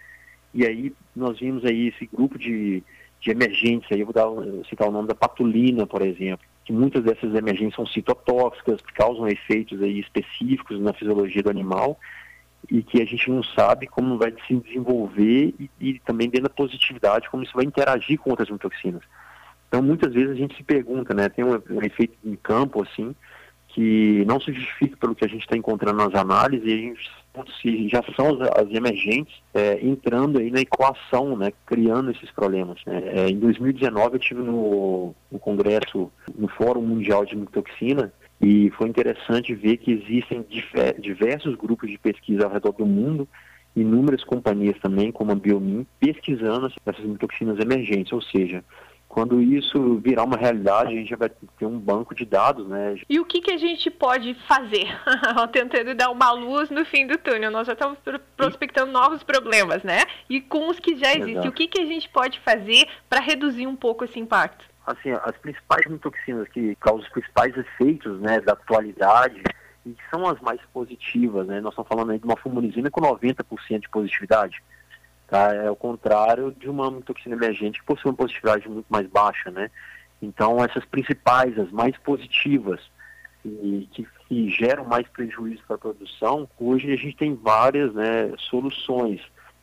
E 0.55 0.65
aí 0.65 0.95
nós 1.15 1.41
vimos 1.41 1.65
aí 1.65 1.89
esse 1.89 2.07
grupo 2.07 2.39
de, 2.39 2.83
de 3.21 3.31
emergentes, 3.31 3.91
aí 3.91 3.99
eu 4.01 4.07
vou 4.07 4.15
dar, 4.15 4.29
citar 4.69 4.89
o 4.89 4.93
nome 4.93 5.09
da 5.09 5.17
patulina, 5.17 5.85
por 5.85 6.01
exemplo, 6.01 6.47
que 6.65 6.73
muitas 6.73 7.03
dessas 7.03 7.35
emergências 7.35 7.75
são 7.75 7.87
citotóxicas, 7.87 8.81
que 8.81 8.93
causam 8.93 9.27
efeitos 9.27 9.83
aí 9.83 9.99
específicos 9.99 10.81
na 10.81 10.93
fisiologia 10.93 11.43
do 11.43 11.51
animal 11.51 11.99
e 12.71 12.81
que 12.81 13.03
a 13.03 13.05
gente 13.05 13.29
não 13.29 13.43
sabe 13.43 13.89
como 13.89 14.17
vai 14.17 14.33
se 14.47 14.55
desenvolver 14.55 15.55
e, 15.59 15.71
e 15.81 15.99
também 16.01 16.29
dentro 16.29 16.49
da 16.49 16.55
positividade, 16.55 17.29
como 17.31 17.43
isso 17.43 17.55
vai 17.55 17.65
interagir 17.65 18.17
com 18.19 18.31
outras 18.31 18.49
mitoxinas. 18.49 19.03
Então, 19.67 19.83
muitas 19.83 20.15
vezes 20.15 20.31
a 20.31 20.35
gente 20.35 20.57
se 20.57 20.63
pergunta, 20.63 21.13
né, 21.13 21.29
tem 21.29 21.45
um, 21.45 21.61
um 21.71 21.83
efeito 21.83 22.17
em 22.25 22.37
campo, 22.37 22.83
assim, 22.83 23.15
que 23.79 24.25
não 24.27 24.41
se 24.41 24.53
justifica 24.53 24.97
pelo 24.97 25.15
que 25.15 25.25
a 25.25 25.29
gente 25.29 25.43
está 25.43 25.57
encontrando 25.57 25.99
nas 25.99 26.13
análises, 26.13 26.67
e 26.67 26.73
a 26.73 26.77
gente 26.77 26.99
se 27.63 27.89
já 27.89 28.03
são 28.17 28.31
as, 28.31 28.67
as 28.67 28.75
emergentes 28.75 29.33
é, 29.55 29.79
entrando 29.81 30.41
aí 30.41 30.51
na 30.51 30.59
equação, 30.59 31.37
né, 31.37 31.53
criando 31.65 32.11
esses 32.11 32.29
problemas. 32.33 32.81
Né. 32.85 33.01
É, 33.07 33.29
em 33.29 33.39
2019 33.39 34.17
eu 34.17 34.19
tive 34.19 34.43
no, 34.43 35.15
no 35.31 35.39
congresso, 35.39 36.11
no 36.37 36.49
Fórum 36.49 36.83
Mundial 36.83 37.25
de 37.25 37.37
Mitoxina, 37.37 38.13
e 38.41 38.69
foi 38.71 38.89
interessante 38.89 39.55
ver 39.55 39.77
que 39.77 39.93
existem 39.93 40.45
diversos 40.99 41.55
grupos 41.55 41.89
de 41.89 41.99
pesquisa 41.99 42.47
ao 42.47 42.53
redor 42.53 42.73
do 42.73 42.85
mundo, 42.85 43.29
inúmeras 43.77 44.25
companhias 44.25 44.77
também, 44.81 45.13
como 45.13 45.31
a 45.31 45.37
Biomin, 45.37 45.87
pesquisando 46.01 46.67
essas 46.85 47.05
mitoxinas 47.05 47.61
emergentes, 47.61 48.13
ou 48.13 48.23
seja, 48.23 48.65
quando 49.19 49.43
isso 49.43 49.97
virar 49.97 50.23
uma 50.23 50.37
realidade, 50.37 50.95
a 50.95 50.97
gente 50.97 51.11
já 51.11 51.17
vai 51.17 51.29
ter 51.29 51.67
um 51.67 51.77
banco 51.77 52.15
de 52.15 52.25
dados, 52.25 52.69
né? 52.69 52.95
E 53.09 53.19
o 53.19 53.25
que, 53.25 53.41
que 53.41 53.51
a 53.51 53.57
gente 53.57 53.91
pode 53.91 54.33
fazer? 54.47 54.87
Tentando 55.51 55.93
dar 55.93 56.11
uma 56.11 56.31
luz 56.31 56.71
no 56.71 56.85
fim 56.85 57.05
do 57.05 57.19
túnel. 57.19 57.51
Nós 57.51 57.67
já 57.67 57.73
estamos 57.73 57.99
prospectando 58.37 58.93
novos 58.93 59.25
problemas, 59.25 59.83
né? 59.83 60.03
E 60.31 60.41
com 60.41 60.69
os 60.69 60.79
que 60.79 60.95
já 60.95 61.09
existem, 61.09 61.33
Exato. 61.33 61.49
o 61.49 61.53
que, 61.53 61.67
que 61.67 61.81
a 61.81 61.85
gente 61.85 62.09
pode 62.11 62.39
fazer 62.39 62.87
para 63.11 63.21
reduzir 63.21 63.67
um 63.67 63.75
pouco 63.75 64.05
esse 64.05 64.21
impacto? 64.21 64.65
Assim, 64.87 65.11
as 65.11 65.37
principais 65.39 65.85
mitoxinas 65.87 66.47
que 66.51 66.77
causam 66.77 67.03
os 67.03 67.09
principais 67.09 67.57
efeitos 67.57 68.21
né, 68.21 68.41
da 68.41 68.53
atualidade 68.53 69.43
e 69.85 69.91
que 69.91 70.03
são 70.13 70.29
as 70.29 70.41
mais 70.41 70.61
positivas, 70.73 71.45
né? 71.45 71.61
Nós 71.61 71.73
estamos 71.73 71.89
falando 71.89 72.13
aí 72.13 72.21
de 72.21 72.25
uma 72.25 72.37
fumonizina 72.37 72.89
com 72.89 73.01
90% 73.01 73.81
de 73.81 73.89
positividade 73.89 74.63
Tá? 75.29 75.55
É 75.55 75.71
o 75.71 75.77
contrário 75.77 76.51
de 76.53 76.69
uma 76.69 76.91
toxina 77.03 77.37
emergente 77.37 77.81
que 77.81 77.87
possui 77.87 78.11
uma 78.11 78.17
positividade 78.17 78.69
muito 78.69 78.87
mais 78.89 79.07
baixa, 79.07 79.51
né? 79.51 79.71
Então, 80.21 80.65
essas 80.65 80.85
principais, 80.87 81.57
as 81.59 81.71
mais 81.71 81.97
positivas, 81.99 82.81
e 83.45 83.89
que, 83.93 84.07
que 84.29 84.51
geram 84.51 84.85
mais 84.85 85.07
prejuízo 85.09 85.63
para 85.67 85.77
a 85.77 85.79
produção, 85.79 86.49
hoje 86.59 86.93
a 86.93 86.97
gente 86.97 87.17
tem 87.17 87.35
várias 87.35 87.93
né, 87.95 88.33
soluções, 88.39 89.21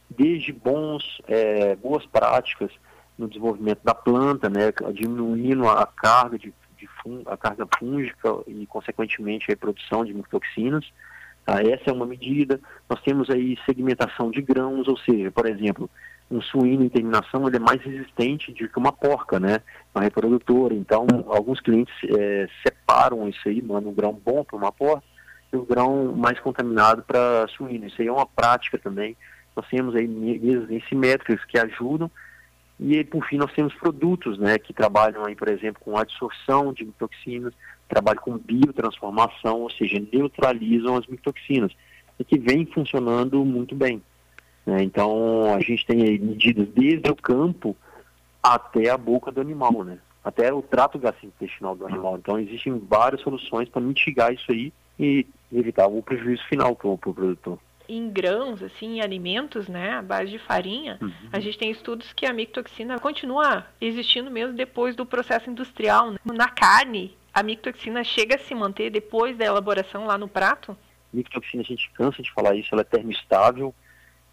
desde 0.09 0.53
bons, 0.53 1.21
é, 1.27 1.75
boas 1.75 2.05
práticas 2.05 2.71
no 3.17 3.27
desenvolvimento 3.27 3.81
da 3.83 3.93
planta, 3.93 4.49
né, 4.49 4.71
diminuindo 4.93 5.67
a 5.67 5.85
carga 5.85 6.37
de, 6.37 6.53
de 6.77 6.87
fun, 7.01 7.21
a 7.25 7.35
carga 7.35 7.67
fúngica 7.77 8.29
e, 8.47 8.65
consequentemente, 8.67 9.51
a 9.51 9.57
produção 9.57 10.05
de 10.05 10.13
micotoxinas, 10.13 10.85
Tá? 11.45 11.61
Essa 11.61 11.91
é 11.91 11.93
uma 11.93 12.05
medida. 12.05 12.59
Nós 12.89 13.01
temos 13.01 13.29
aí 13.29 13.57
segmentação 13.65 14.31
de 14.31 14.41
grãos, 14.41 14.87
ou 14.87 14.97
seja, 14.97 15.31
por 15.31 15.47
exemplo, 15.47 15.89
um 16.29 16.41
suíno 16.41 16.83
em 16.83 16.89
terminação 16.89 17.47
ele 17.47 17.57
é 17.57 17.59
mais 17.59 17.81
resistente 17.81 18.51
do 18.51 18.67
que 18.67 18.79
uma 18.79 18.91
porca, 18.91 19.39
né? 19.39 19.59
Uma 19.93 20.03
reprodutora. 20.03 20.73
Então, 20.73 21.05
alguns 21.27 21.61
clientes 21.61 21.93
é, 22.17 22.47
separam 22.65 23.29
isso 23.29 23.47
aí, 23.47 23.61
mandam 23.61 23.91
um 23.91 23.95
grão 23.95 24.13
bom 24.13 24.43
para 24.43 24.57
uma 24.57 24.71
porca 24.71 25.03
e 25.53 25.55
o 25.55 25.65
grão 25.65 26.13
mais 26.15 26.39
contaminado 26.39 27.03
para 27.03 27.47
suíno. 27.49 27.85
Isso 27.85 28.01
aí 28.01 28.07
é 28.07 28.11
uma 28.11 28.25
prática 28.25 28.77
também. 28.79 29.15
Nós 29.55 29.67
temos 29.67 29.95
aí 29.95 30.07
mesas 30.07 30.69
ensimétricas 30.69 31.45
que 31.45 31.59
ajudam 31.59 32.09
e 32.79 33.03
por 33.05 33.25
fim 33.25 33.37
nós 33.37 33.53
temos 33.53 33.73
produtos, 33.75 34.37
né, 34.37 34.57
que 34.57 34.73
trabalham 34.73 35.25
aí, 35.25 35.35
por 35.35 35.47
exemplo, 35.47 35.81
com 35.81 35.97
adsorção 35.97 36.73
de 36.73 36.85
toxinas, 36.99 37.53
trabalham 37.87 38.21
com 38.21 38.37
biotransformação, 38.37 39.61
ou 39.61 39.69
seja, 39.69 40.01
neutralizam 40.11 40.95
as 40.95 41.05
mitoxinas, 41.07 41.71
e 42.19 42.23
que 42.23 42.37
vem 42.37 42.65
funcionando 42.65 43.43
muito 43.43 43.75
bem. 43.75 44.01
Né? 44.65 44.83
Então, 44.83 45.53
a 45.53 45.59
gente 45.59 45.85
tem 45.85 46.01
aí 46.01 46.17
medidas 46.17 46.67
desde 46.69 47.09
o 47.09 47.15
campo 47.15 47.75
até 48.41 48.89
a 48.89 48.97
boca 48.97 49.31
do 49.31 49.41
animal, 49.41 49.83
né? 49.83 49.99
até 50.23 50.51
o 50.51 50.61
trato 50.61 50.97
gastrointestinal 50.97 51.75
do 51.75 51.85
animal. 51.85 52.17
Então, 52.17 52.39
existem 52.39 52.77
várias 52.79 53.21
soluções 53.21 53.69
para 53.69 53.81
mitigar 53.81 54.33
isso 54.33 54.51
aí 54.51 54.73
e 54.99 55.27
evitar 55.53 55.87
o 55.87 56.01
prejuízo 56.01 56.43
final 56.47 56.75
para 56.75 56.87
o 56.87 56.97
pro 56.97 57.13
produtor 57.13 57.59
em 57.87 58.09
grãos, 58.09 58.61
assim, 58.63 58.97
em 58.97 59.01
alimentos, 59.01 59.67
né, 59.67 59.93
à 59.93 60.01
base 60.01 60.31
de 60.31 60.39
farinha, 60.39 60.97
uhum. 61.01 61.11
a 61.31 61.39
gente 61.39 61.57
tem 61.57 61.71
estudos 61.71 62.11
que 62.13 62.25
a 62.25 62.33
micotoxina 62.33 62.99
continua 62.99 63.65
existindo 63.79 64.31
mesmo 64.31 64.55
depois 64.55 64.95
do 64.95 65.05
processo 65.05 65.49
industrial. 65.49 66.11
Né? 66.11 66.17
Na 66.25 66.49
carne, 66.49 67.15
a 67.35 67.43
micotoxina 67.43 68.01
chega 68.01 68.37
a 68.37 68.39
se 68.39 68.55
manter 68.55 68.89
depois 68.89 69.37
da 69.37 69.43
elaboração 69.43 70.05
lá 70.05 70.17
no 70.17 70.25
prato? 70.25 70.75
Micotoxina, 71.11 71.61
a 71.61 71.65
gente 71.65 71.91
cansa 71.91 72.23
de 72.23 72.31
falar 72.31 72.55
isso, 72.55 72.69
ela 72.71 72.81
é 72.81 72.85
termoestável, 72.85 73.75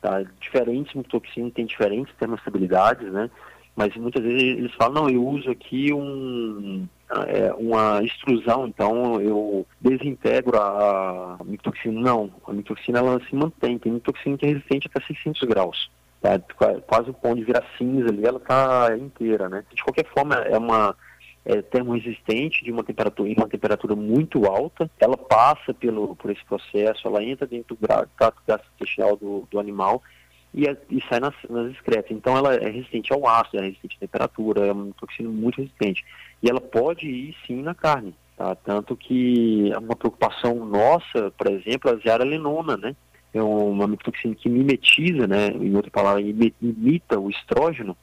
tá? 0.00 0.22
Diferentes 0.40 0.94
micotoxinas 0.94 1.52
têm 1.52 1.66
diferentes 1.66 2.14
termostabilidades, 2.14 3.12
né? 3.12 3.28
Mas 3.74 3.96
muitas 3.96 4.22
vezes 4.22 4.40
eles 4.40 4.74
falam, 4.74 5.02
não, 5.02 5.10
eu 5.10 5.26
uso 5.26 5.50
aqui 5.50 5.92
um, 5.92 6.86
é, 7.26 7.52
uma 7.54 8.04
extrusão, 8.04 8.68
então 8.68 9.20
eu 9.20 9.66
desintegro 9.80 10.60
a, 10.60 11.34
a. 11.34 11.38
Não, 11.86 12.32
a 12.46 12.52
micotoxina 12.52 13.00
ela 13.00 13.20
se 13.28 13.34
mantém, 13.34 13.80
tem 13.80 13.92
micotoxina 13.92 14.38
que 14.38 14.46
é 14.46 14.50
resistente 14.50 14.88
até 14.88 15.04
600 15.04 15.42
graus. 15.48 15.90
Tá? 16.20 16.38
Quase 16.86 17.10
o 17.10 17.14
ponto 17.14 17.38
de 17.38 17.44
virar 17.44 17.64
cinza 17.76 18.10
ali, 18.10 18.24
ela 18.24 18.38
está 18.38 18.96
inteira, 18.96 19.48
né? 19.48 19.64
De 19.74 19.82
qualquer 19.82 20.06
forma, 20.14 20.36
é 20.36 20.56
uma 20.56 20.94
é, 21.44 21.60
termoresistente 21.60 22.64
de 22.64 22.70
uma 22.70 22.84
temperatura 22.84 23.28
em 23.28 23.34
uma 23.36 23.48
temperatura 23.48 23.96
muito 23.96 24.46
alta, 24.46 24.90
ela 24.98 25.16
passa 25.16 25.74
pelo 25.74 26.14
por 26.16 26.30
esse 26.30 26.44
processo, 26.44 27.06
ela 27.06 27.22
entra 27.22 27.46
dentro 27.46 27.74
do 27.74 27.86
trato 28.16 28.42
gastrointestinal 28.46 29.16
do, 29.16 29.46
do 29.50 29.58
animal 29.58 30.02
e, 30.54 30.64
e 30.90 31.02
sai 31.08 31.18
nas, 31.20 31.34
nas 31.48 31.72
excretas. 31.72 32.12
Então 32.12 32.36
ela 32.36 32.54
é 32.54 32.68
resistente 32.68 33.12
ao 33.12 33.26
ácido, 33.26 33.58
é 33.58 33.66
resistente 33.66 33.96
à 33.96 34.00
temperatura, 34.00 34.66
é 34.66 34.72
uma 34.72 34.92
toxina 34.94 35.28
muito 35.28 35.60
resistente. 35.60 36.04
E 36.42 36.48
ela 36.48 36.60
pode 36.60 37.08
ir 37.08 37.34
sim 37.46 37.62
na 37.62 37.74
carne, 37.74 38.14
tá? 38.36 38.54
Tanto 38.54 38.96
que 38.96 39.72
é 39.72 39.78
uma 39.78 39.96
preocupação 39.96 40.64
nossa, 40.64 41.30
por 41.36 41.50
exemplo, 41.50 41.90
a 41.90 41.96
zearalenona, 41.96 42.76
né? 42.76 42.94
É 43.34 43.42
uma 43.42 43.88
mitoxina 43.88 44.34
que 44.34 44.48
mimetiza, 44.48 45.26
né? 45.26 45.48
Em 45.48 45.74
outra 45.74 45.90
palavra, 45.90 46.20
imita 46.20 47.18
o 47.18 47.30
estrógeno. 47.30 47.96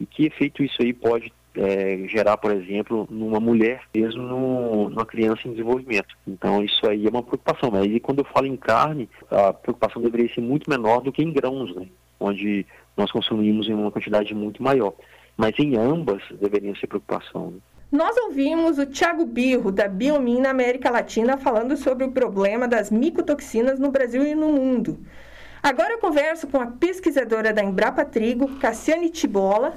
E 0.00 0.04
que 0.04 0.26
efeito 0.26 0.64
isso 0.64 0.82
aí 0.82 0.92
pode 0.92 1.32
é, 1.56 2.06
gerar, 2.08 2.36
por 2.36 2.50
exemplo, 2.52 3.06
numa 3.10 3.38
mulher, 3.40 3.82
mesmo 3.94 4.22
no, 4.22 4.88
numa 4.90 5.06
criança 5.06 5.46
em 5.46 5.52
desenvolvimento. 5.52 6.14
Então, 6.26 6.62
isso 6.64 6.86
aí 6.88 7.06
é 7.06 7.10
uma 7.10 7.22
preocupação. 7.22 7.70
Mas 7.70 7.82
aí, 7.82 8.00
quando 8.00 8.20
eu 8.20 8.24
falo 8.24 8.46
em 8.46 8.56
carne, 8.56 9.08
a 9.30 9.52
preocupação 9.52 10.00
deveria 10.02 10.32
ser 10.34 10.40
muito 10.40 10.68
menor 10.68 11.00
do 11.00 11.12
que 11.12 11.22
em 11.22 11.32
grãos, 11.32 11.74
né? 11.74 11.86
onde 12.18 12.66
nós 12.96 13.10
consumimos 13.10 13.68
em 13.68 13.74
uma 13.74 13.90
quantidade 13.90 14.34
muito 14.34 14.62
maior. 14.62 14.94
Mas 15.36 15.58
em 15.58 15.76
ambas 15.76 16.22
deveria 16.40 16.74
ser 16.76 16.86
preocupação. 16.86 17.50
Né? 17.50 17.58
Nós 17.90 18.16
ouvimos 18.16 18.78
o 18.78 18.86
Thiago 18.86 19.26
Birro, 19.26 19.70
da 19.70 19.86
Biomin 19.86 20.40
na 20.40 20.50
América 20.50 20.90
Latina, 20.90 21.36
falando 21.36 21.76
sobre 21.76 22.04
o 22.04 22.10
problema 22.10 22.66
das 22.66 22.90
micotoxinas 22.90 23.78
no 23.78 23.90
Brasil 23.90 24.24
e 24.26 24.34
no 24.34 24.48
mundo. 24.50 24.98
Agora 25.62 25.92
eu 25.92 25.98
converso 25.98 26.46
com 26.46 26.58
a 26.58 26.66
pesquisadora 26.66 27.52
da 27.52 27.62
Embrapa 27.62 28.04
Trigo, 28.04 28.56
Cassiane 28.58 29.10
Tibola, 29.10 29.76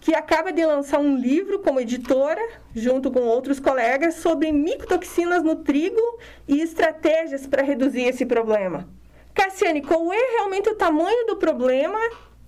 que 0.00 0.14
acaba 0.14 0.50
de 0.50 0.64
lançar 0.64 0.98
um 0.98 1.16
livro 1.16 1.58
como 1.58 1.78
editora, 1.78 2.40
junto 2.74 3.10
com 3.10 3.20
outros 3.20 3.60
colegas, 3.60 4.14
sobre 4.14 4.50
micotoxinas 4.50 5.42
no 5.42 5.56
trigo 5.56 6.00
e 6.48 6.60
estratégias 6.60 7.46
para 7.46 7.62
reduzir 7.62 8.04
esse 8.04 8.24
problema. 8.24 8.88
Cassiane, 9.34 9.82
qual 9.82 10.12
é 10.12 10.18
realmente 10.36 10.70
o 10.70 10.74
tamanho 10.74 11.26
do 11.26 11.36
problema 11.36 11.98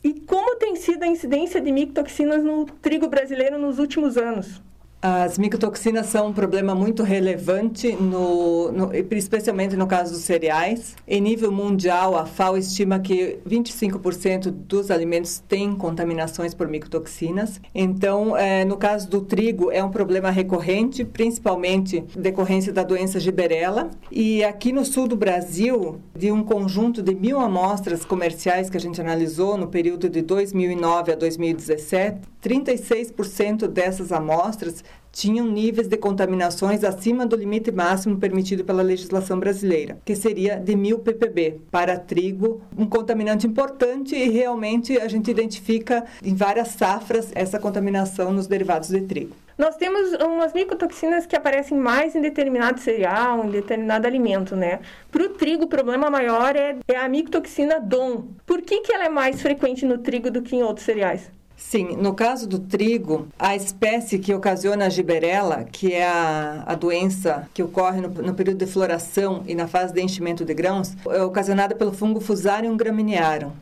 e 0.02 0.14
como 0.20 0.56
tem 0.56 0.74
sido 0.76 1.02
a 1.02 1.06
incidência 1.06 1.60
de 1.60 1.70
micotoxinas 1.70 2.42
no 2.42 2.64
trigo 2.64 3.06
brasileiro 3.08 3.58
nos 3.58 3.78
últimos 3.78 4.16
anos? 4.16 4.60
As 5.04 5.36
micotoxinas 5.36 6.06
são 6.06 6.28
um 6.28 6.32
problema 6.32 6.76
muito 6.76 7.02
relevante, 7.02 7.90
no, 7.92 8.70
no, 8.70 8.90
especialmente 8.94 9.76
no 9.76 9.84
caso 9.84 10.12
dos 10.12 10.22
cereais. 10.22 10.94
Em 11.08 11.20
nível 11.20 11.50
mundial, 11.50 12.16
a 12.16 12.24
FAO 12.24 12.56
estima 12.56 13.00
que 13.00 13.40
25% 13.44 14.52
dos 14.52 14.92
alimentos 14.92 15.40
têm 15.40 15.74
contaminações 15.74 16.54
por 16.54 16.68
micotoxinas. 16.68 17.60
Então, 17.74 18.36
é, 18.36 18.64
no 18.64 18.76
caso 18.76 19.10
do 19.10 19.22
trigo, 19.22 19.72
é 19.72 19.82
um 19.82 19.90
problema 19.90 20.30
recorrente, 20.30 21.04
principalmente 21.04 22.04
decorrência 22.16 22.72
da 22.72 22.84
doença 22.84 23.18
giberela. 23.18 23.90
E 24.08 24.44
aqui 24.44 24.70
no 24.70 24.84
sul 24.84 25.08
do 25.08 25.16
Brasil, 25.16 26.00
de 26.16 26.30
um 26.30 26.44
conjunto 26.44 27.02
de 27.02 27.12
mil 27.12 27.40
amostras 27.40 28.04
comerciais 28.04 28.70
que 28.70 28.76
a 28.76 28.80
gente 28.80 29.00
analisou 29.00 29.56
no 29.56 29.66
período 29.66 30.08
de 30.08 30.22
2009 30.22 31.10
a 31.10 31.16
2017, 31.16 32.20
36% 32.40 33.66
dessas 33.66 34.12
amostras 34.12 34.84
tinham 35.12 35.46
níveis 35.46 35.86
de 35.86 35.96
contaminações 35.96 36.82
acima 36.82 37.26
do 37.26 37.36
limite 37.36 37.70
máximo 37.70 38.16
permitido 38.18 38.64
pela 38.64 38.82
legislação 38.82 39.38
brasileira, 39.38 39.98
que 40.04 40.16
seria 40.16 40.56
de 40.56 40.74
1000 40.74 40.98
ppb 41.00 41.60
para 41.70 41.98
trigo, 41.98 42.62
um 42.76 42.86
contaminante 42.86 43.46
importante 43.46 44.16
e 44.16 44.30
realmente 44.30 44.98
a 44.98 45.06
gente 45.06 45.30
identifica 45.30 46.04
em 46.24 46.34
várias 46.34 46.68
safras 46.68 47.30
essa 47.34 47.58
contaminação 47.58 48.32
nos 48.32 48.46
derivados 48.46 48.88
de 48.88 49.02
trigo. 49.02 49.36
Nós 49.58 49.76
temos 49.76 50.14
umas 50.14 50.54
micotoxinas 50.54 51.26
que 51.26 51.36
aparecem 51.36 51.76
mais 51.76 52.16
em 52.16 52.20
determinado 52.20 52.80
cereal, 52.80 53.44
em 53.44 53.50
determinado 53.50 54.06
alimento, 54.06 54.56
né? 54.56 54.80
Para 55.10 55.24
o 55.24 55.28
trigo, 55.28 55.64
o 55.64 55.68
problema 55.68 56.10
maior 56.10 56.56
é, 56.56 56.76
é 56.88 56.96
a 56.96 57.08
micotoxina 57.08 57.78
DOM. 57.78 58.24
Por 58.46 58.62
que, 58.62 58.80
que 58.80 58.92
ela 58.92 59.04
é 59.04 59.08
mais 59.10 59.42
frequente 59.42 59.84
no 59.84 59.98
trigo 59.98 60.30
do 60.30 60.40
que 60.40 60.56
em 60.56 60.62
outros 60.62 60.86
cereais? 60.86 61.30
Sim, 61.68 61.96
no 61.96 62.12
caso 62.12 62.46
do 62.46 62.58
trigo, 62.58 63.28
a 63.38 63.56
espécie 63.56 64.18
que 64.18 64.34
ocasiona 64.34 64.86
a 64.86 64.88
giberela, 64.90 65.64
que 65.64 65.94
é 65.94 66.06
a, 66.06 66.64
a 66.66 66.74
doença 66.74 67.48
que 67.54 67.62
ocorre 67.62 67.98
no, 67.98 68.08
no, 68.08 68.34
período 68.34 68.58
de 68.58 68.70
floração 68.70 69.42
e 69.46 69.54
na 69.54 69.66
fase 69.66 69.90
de 69.94 70.02
enchimento 70.02 70.44
de 70.44 70.52
grãos, 70.52 70.94
é 71.08 71.22
ocasionada 71.22 71.74
pelo 71.74 71.90
fungo 71.90 72.20
Fusarium 72.20 72.76
graminearum. 72.76 73.52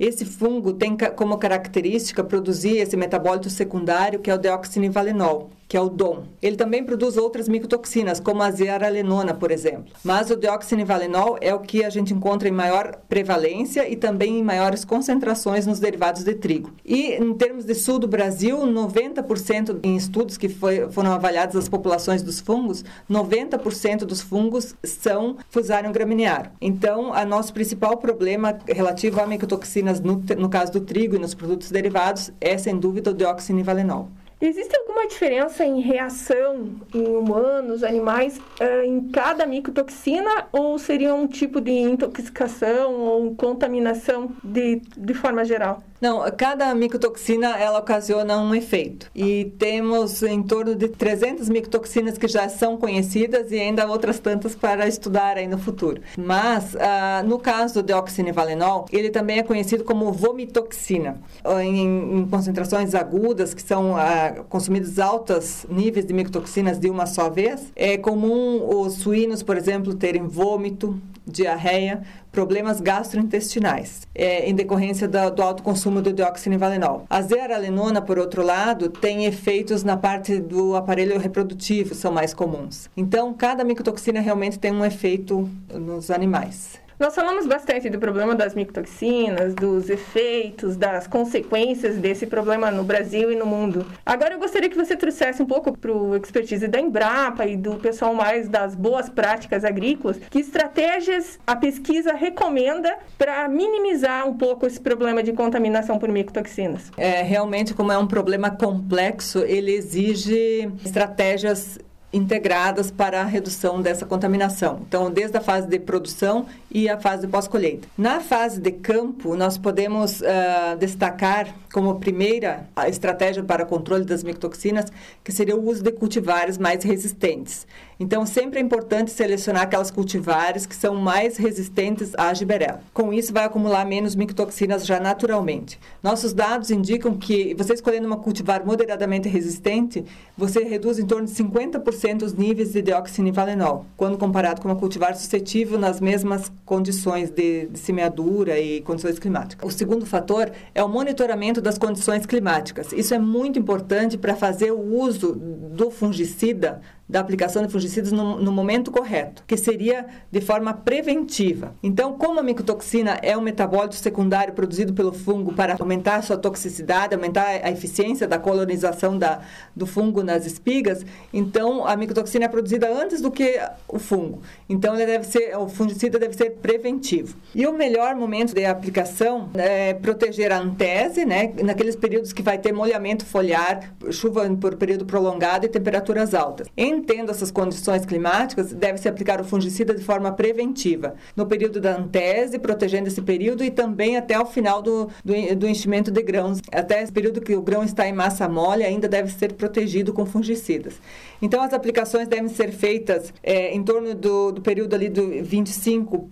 Esse 0.00 0.24
fungo 0.24 0.72
tem 0.72 0.96
como 1.14 1.38
característica 1.38 2.24
produzir 2.24 2.78
esse 2.78 2.96
metabólito 2.96 3.48
secundário 3.48 4.18
que 4.18 4.30
é 4.30 4.34
o 4.34 4.38
deoxinivalenol 4.38 5.50
que 5.70 5.76
é 5.76 5.80
o 5.80 5.88
DOM. 5.88 6.24
Ele 6.42 6.56
também 6.56 6.82
produz 6.82 7.16
outras 7.16 7.48
micotoxinas, 7.48 8.18
como 8.18 8.42
a 8.42 8.50
zearalenona, 8.50 9.32
por 9.32 9.52
exemplo. 9.52 9.94
Mas 10.02 10.28
o 10.28 10.34
deoxinivalenol 10.34 11.38
é 11.40 11.54
o 11.54 11.60
que 11.60 11.84
a 11.84 11.88
gente 11.88 12.12
encontra 12.12 12.48
em 12.48 12.52
maior 12.52 12.96
prevalência 13.08 13.88
e 13.88 13.94
também 13.94 14.40
em 14.40 14.42
maiores 14.42 14.84
concentrações 14.84 15.68
nos 15.68 15.78
derivados 15.78 16.24
de 16.24 16.34
trigo. 16.34 16.72
E 16.84 17.12
em 17.12 17.32
termos 17.34 17.64
de 17.64 17.76
sul 17.76 18.00
do 18.00 18.08
Brasil, 18.08 18.58
90% 18.58 19.78
em 19.84 19.94
estudos 19.94 20.36
que 20.36 20.48
foi, 20.48 20.90
foram 20.90 21.12
avaliados 21.12 21.54
as 21.54 21.68
populações 21.68 22.20
dos 22.20 22.40
fungos, 22.40 22.84
90% 23.08 23.98
dos 23.98 24.20
fungos 24.20 24.74
são 24.82 25.36
Fusarium 25.50 25.92
graminearum. 25.92 26.50
Então, 26.60 27.14
a 27.14 27.24
nosso 27.24 27.54
principal 27.54 27.96
problema 27.98 28.58
relativo 28.66 29.20
a 29.20 29.26
micotoxinas 29.26 30.00
no, 30.00 30.20
no 30.36 30.48
caso 30.48 30.72
do 30.72 30.80
trigo 30.80 31.14
e 31.14 31.18
nos 31.20 31.32
produtos 31.32 31.70
derivados 31.70 32.32
é, 32.40 32.58
sem 32.58 32.76
dúvida, 32.76 33.12
o 33.12 33.14
deoxinivalenol. 33.14 34.08
Existe 34.40 34.74
alguma 34.74 35.06
diferença 35.06 35.64
em 35.66 35.80
reação 35.82 36.80
em 36.94 37.06
humanos, 37.14 37.84
animais, 37.84 38.40
eh, 38.58 38.86
em 38.86 39.10
cada 39.10 39.46
micotoxina 39.46 40.48
ou 40.50 40.78
seria 40.78 41.14
um 41.14 41.26
tipo 41.26 41.60
de 41.60 41.72
intoxicação 41.72 42.94
ou 43.00 43.36
contaminação 43.36 44.34
de, 44.42 44.76
de 44.96 45.12
forma 45.12 45.44
geral? 45.44 45.82
Não, 46.00 46.22
cada 46.36 46.74
micotoxina 46.74 47.58
ela 47.58 47.78
ocasiona 47.78 48.38
um 48.38 48.54
efeito. 48.54 49.10
E 49.14 49.52
temos 49.58 50.22
em 50.22 50.42
torno 50.42 50.74
de 50.74 50.88
300 50.88 51.48
micotoxinas 51.48 52.16
que 52.16 52.26
já 52.26 52.48
são 52.48 52.76
conhecidas 52.76 53.52
e 53.52 53.58
ainda 53.58 53.86
outras 53.86 54.18
tantas 54.18 54.54
para 54.54 54.88
estudar 54.88 55.36
aí 55.36 55.46
no 55.46 55.58
futuro. 55.58 56.00
Mas, 56.16 56.74
ah, 56.76 57.22
no 57.24 57.38
caso 57.38 57.74
do 57.74 57.82
deoxinivalenol, 57.82 58.86
ele 58.90 59.10
também 59.10 59.38
é 59.38 59.42
conhecido 59.42 59.84
como 59.84 60.10
vomitoxina. 60.10 61.20
Em, 61.62 62.20
em 62.20 62.26
concentrações 62.26 62.94
agudas, 62.94 63.52
que 63.52 63.62
são 63.62 63.94
ah, 63.96 64.44
consumidos 64.48 64.98
altos 64.98 65.66
níveis 65.68 66.06
de 66.06 66.14
micotoxinas 66.14 66.78
de 66.78 66.88
uma 66.88 67.04
só 67.04 67.28
vez, 67.28 67.72
é 67.76 67.98
comum 67.98 68.80
os 68.80 68.94
suínos, 68.94 69.42
por 69.42 69.56
exemplo, 69.56 69.94
terem 69.94 70.26
vômito, 70.26 70.98
diarreia, 71.30 72.02
problemas 72.32 72.80
gastrointestinais, 72.80 74.02
é, 74.14 74.48
em 74.48 74.54
decorrência 74.54 75.08
do, 75.08 75.30
do 75.30 75.42
alto 75.42 75.62
consumo 75.62 76.02
do 76.02 76.12
deoxinivalenol. 76.12 77.06
A 77.08 77.22
zearalenona, 77.22 78.02
por 78.02 78.18
outro 78.18 78.42
lado, 78.42 78.88
tem 78.88 79.24
efeitos 79.24 79.82
na 79.82 79.96
parte 79.96 80.38
do 80.38 80.76
aparelho 80.76 81.18
reprodutivo, 81.18 81.94
são 81.94 82.12
mais 82.12 82.34
comuns. 82.34 82.88
Então, 82.96 83.32
cada 83.34 83.64
micotoxina 83.64 84.20
realmente 84.20 84.58
tem 84.58 84.72
um 84.72 84.84
efeito 84.84 85.48
nos 85.72 86.10
animais. 86.10 86.80
Nós 87.00 87.14
falamos 87.14 87.46
bastante 87.46 87.88
do 87.88 87.98
problema 87.98 88.34
das 88.34 88.54
micotoxinas, 88.54 89.54
dos 89.54 89.88
efeitos, 89.88 90.76
das 90.76 91.06
consequências 91.06 91.96
desse 91.96 92.26
problema 92.26 92.70
no 92.70 92.84
Brasil 92.84 93.32
e 93.32 93.36
no 93.36 93.46
mundo. 93.46 93.86
Agora 94.04 94.34
eu 94.34 94.38
gostaria 94.38 94.68
que 94.68 94.76
você 94.76 94.94
trouxesse 94.94 95.42
um 95.42 95.46
pouco 95.46 95.74
para 95.78 95.90
o 95.90 96.14
expertise 96.14 96.68
da 96.68 96.78
Embrapa 96.78 97.46
e 97.46 97.56
do 97.56 97.76
pessoal 97.76 98.14
mais 98.14 98.50
das 98.50 98.74
boas 98.74 99.08
práticas 99.08 99.64
agrícolas, 99.64 100.18
que 100.28 100.40
estratégias 100.40 101.38
a 101.46 101.56
pesquisa 101.56 102.12
recomenda 102.12 102.94
para 103.16 103.48
minimizar 103.48 104.28
um 104.28 104.36
pouco 104.36 104.66
esse 104.66 104.78
problema 104.78 105.22
de 105.22 105.32
contaminação 105.32 105.98
por 105.98 106.10
micotoxinas. 106.10 106.92
É, 106.98 107.22
realmente, 107.22 107.72
como 107.72 107.90
é 107.90 107.96
um 107.96 108.06
problema 108.06 108.50
complexo, 108.50 109.38
ele 109.38 109.72
exige 109.72 110.70
estratégias 110.84 111.78
integradas 112.12 112.90
para 112.90 113.20
a 113.20 113.24
redução 113.24 113.80
dessa 113.80 114.04
contaminação. 114.04 114.80
Então, 114.86 115.10
desde 115.10 115.36
a 115.36 115.40
fase 115.40 115.66
de 115.68 115.78
produção 115.78 116.46
e 116.70 116.88
a 116.88 116.98
fase 116.98 117.22
de 117.22 117.28
pós-colheita. 117.28 117.86
Na 117.96 118.20
fase 118.20 118.60
de 118.60 118.72
campo, 118.72 119.36
nós 119.36 119.56
podemos 119.56 120.20
uh, 120.20 120.76
destacar 120.78 121.54
como 121.72 122.00
primeira 122.00 122.68
estratégia 122.88 123.42
para 123.42 123.64
controle 123.64 124.04
das 124.04 124.24
micotoxinas, 124.24 124.86
que 125.22 125.30
seria 125.30 125.56
o 125.56 125.68
uso 125.68 125.82
de 125.82 125.92
cultivares 125.92 126.58
mais 126.58 126.82
resistentes. 126.82 127.66
Então, 128.02 128.24
sempre 128.24 128.58
é 128.58 128.62
importante 128.62 129.10
selecionar 129.10 129.64
aquelas 129.64 129.90
cultivares 129.90 130.64
que 130.64 130.74
são 130.74 130.94
mais 130.94 131.36
resistentes 131.36 132.14
à 132.16 132.32
giberela. 132.32 132.80
Com 132.94 133.12
isso, 133.12 133.30
vai 133.30 133.44
acumular 133.44 133.84
menos 133.84 134.14
micotoxinas 134.14 134.86
já 134.86 134.98
naturalmente. 134.98 135.78
Nossos 136.02 136.32
dados 136.32 136.70
indicam 136.70 137.14
que 137.14 137.54
você 137.54 137.74
escolhendo 137.74 138.06
uma 138.06 138.16
cultivar 138.16 138.64
moderadamente 138.64 139.28
resistente, 139.28 140.02
você 140.34 140.64
reduz 140.64 140.98
em 140.98 141.04
torno 141.04 141.26
de 141.26 141.32
50% 141.34 142.22
os 142.22 142.32
níveis 142.32 142.72
de 142.72 142.80
deoxinivalenol, 142.80 143.84
quando 143.98 144.16
comparado 144.16 144.62
com 144.62 144.68
uma 144.68 144.76
cultivar 144.76 145.14
suscetível 145.14 145.78
nas 145.78 146.00
mesmas 146.00 146.50
condições 146.64 147.28
de, 147.28 147.66
de 147.66 147.78
semeadura 147.78 148.58
e 148.58 148.80
condições 148.80 149.18
climáticas. 149.18 149.70
O 149.70 149.76
segundo 149.76 150.06
fator 150.06 150.50
é 150.74 150.82
o 150.82 150.88
monitoramento 150.88 151.60
das 151.60 151.76
condições 151.76 152.24
climáticas. 152.24 152.94
Isso 152.94 153.12
é 153.12 153.18
muito 153.18 153.58
importante 153.58 154.16
para 154.16 154.34
fazer 154.34 154.70
o 154.70 154.80
uso 154.80 155.34
do 155.34 155.90
fungicida 155.90 156.80
da 157.10 157.18
aplicação 157.18 157.66
de 157.66 157.72
fungicidas 157.72 158.12
no, 158.12 158.40
no, 158.40 158.52
momento 158.52 158.90
correto, 158.90 159.42
que 159.46 159.56
seria 159.56 160.06
de 160.30 160.40
forma 160.40 160.72
preventiva. 160.72 161.74
Então, 161.82 162.12
como 162.12 162.38
a 162.38 162.42
micotoxina 162.42 163.18
é 163.20 163.36
um 163.36 163.40
metabólito 163.40 163.96
secundário 163.96 164.54
produzido 164.54 164.92
pelo 164.92 165.12
fungo 165.12 165.52
para 165.52 165.76
aumentar 165.78 166.16
a 166.16 166.22
sua 166.22 166.38
toxicidade, 166.38 167.14
aumentar 167.14 167.46
a 167.64 167.70
eficiência 167.70 168.28
da 168.28 168.38
colonização 168.38 169.18
da, 169.18 169.40
do 169.74 169.86
fungo 169.86 170.22
nas 170.22 170.46
espigas, 170.46 171.04
então 171.32 171.84
a 171.84 171.96
micotoxina 171.96 172.44
é 172.44 172.48
produzida 172.48 172.88
antes 172.88 173.20
do 173.20 173.30
que 173.30 173.60
o 173.88 173.98
fungo. 173.98 174.40
Então, 174.68 174.94
ele 174.94 175.06
deve 175.06 175.26
ser, 175.26 175.56
o 175.58 175.68
fungicida 175.68 176.16
deve 176.16 176.36
ser 176.36 176.50
preventivo. 176.62 177.36
E 177.52 177.66
o 177.66 177.72
melhor 177.72 178.14
momento 178.14 178.54
de 178.54 178.64
aplicação 178.64 179.50
é 179.54 179.94
proteger 179.94 180.52
a 180.52 180.60
antese, 180.60 181.24
né, 181.24 181.52
naqueles 181.64 181.96
períodos 181.96 182.32
que 182.32 182.42
vai 182.42 182.56
ter 182.56 182.72
molhamento 182.72 183.26
foliar, 183.26 183.92
chuva 184.12 184.48
por 184.60 184.76
período 184.76 185.04
prolongado 185.04 185.66
e 185.66 185.68
temperaturas 185.68 186.34
altas. 186.34 186.68
Em 186.76 186.99
Entendo 187.00 187.30
essas 187.30 187.50
condições 187.50 188.04
climáticas, 188.04 188.74
deve-se 188.74 189.08
aplicar 189.08 189.40
o 189.40 189.44
fungicida 189.44 189.94
de 189.94 190.04
forma 190.04 190.30
preventiva, 190.32 191.14
no 191.34 191.46
período 191.46 191.80
da 191.80 191.96
antese, 191.96 192.58
protegendo 192.58 193.08
esse 193.08 193.22
período 193.22 193.64
e 193.64 193.70
também 193.70 194.18
até 194.18 194.38
o 194.38 194.44
final 194.44 194.82
do, 194.82 195.08
do, 195.24 195.56
do 195.56 195.66
enchimento 195.66 196.10
de 196.10 196.22
grãos. 196.22 196.60
Até 196.70 197.02
esse 197.02 197.10
período 197.10 197.40
que 197.40 197.56
o 197.56 197.62
grão 197.62 197.82
está 197.82 198.06
em 198.06 198.12
massa 198.12 198.46
mole, 198.46 198.84
ainda 198.84 199.08
deve 199.08 199.32
ser 199.32 199.54
protegido 199.54 200.12
com 200.12 200.26
fungicidas. 200.26 201.00
Então, 201.40 201.62
as 201.62 201.72
aplicações 201.72 202.28
devem 202.28 202.48
ser 202.48 202.70
feitas 202.70 203.32
é, 203.42 203.74
em 203.74 203.82
torno 203.82 204.14
do, 204.14 204.52
do 204.52 204.60
período 204.60 204.94
ali 204.94 205.08
do 205.08 205.42
25 205.42 206.28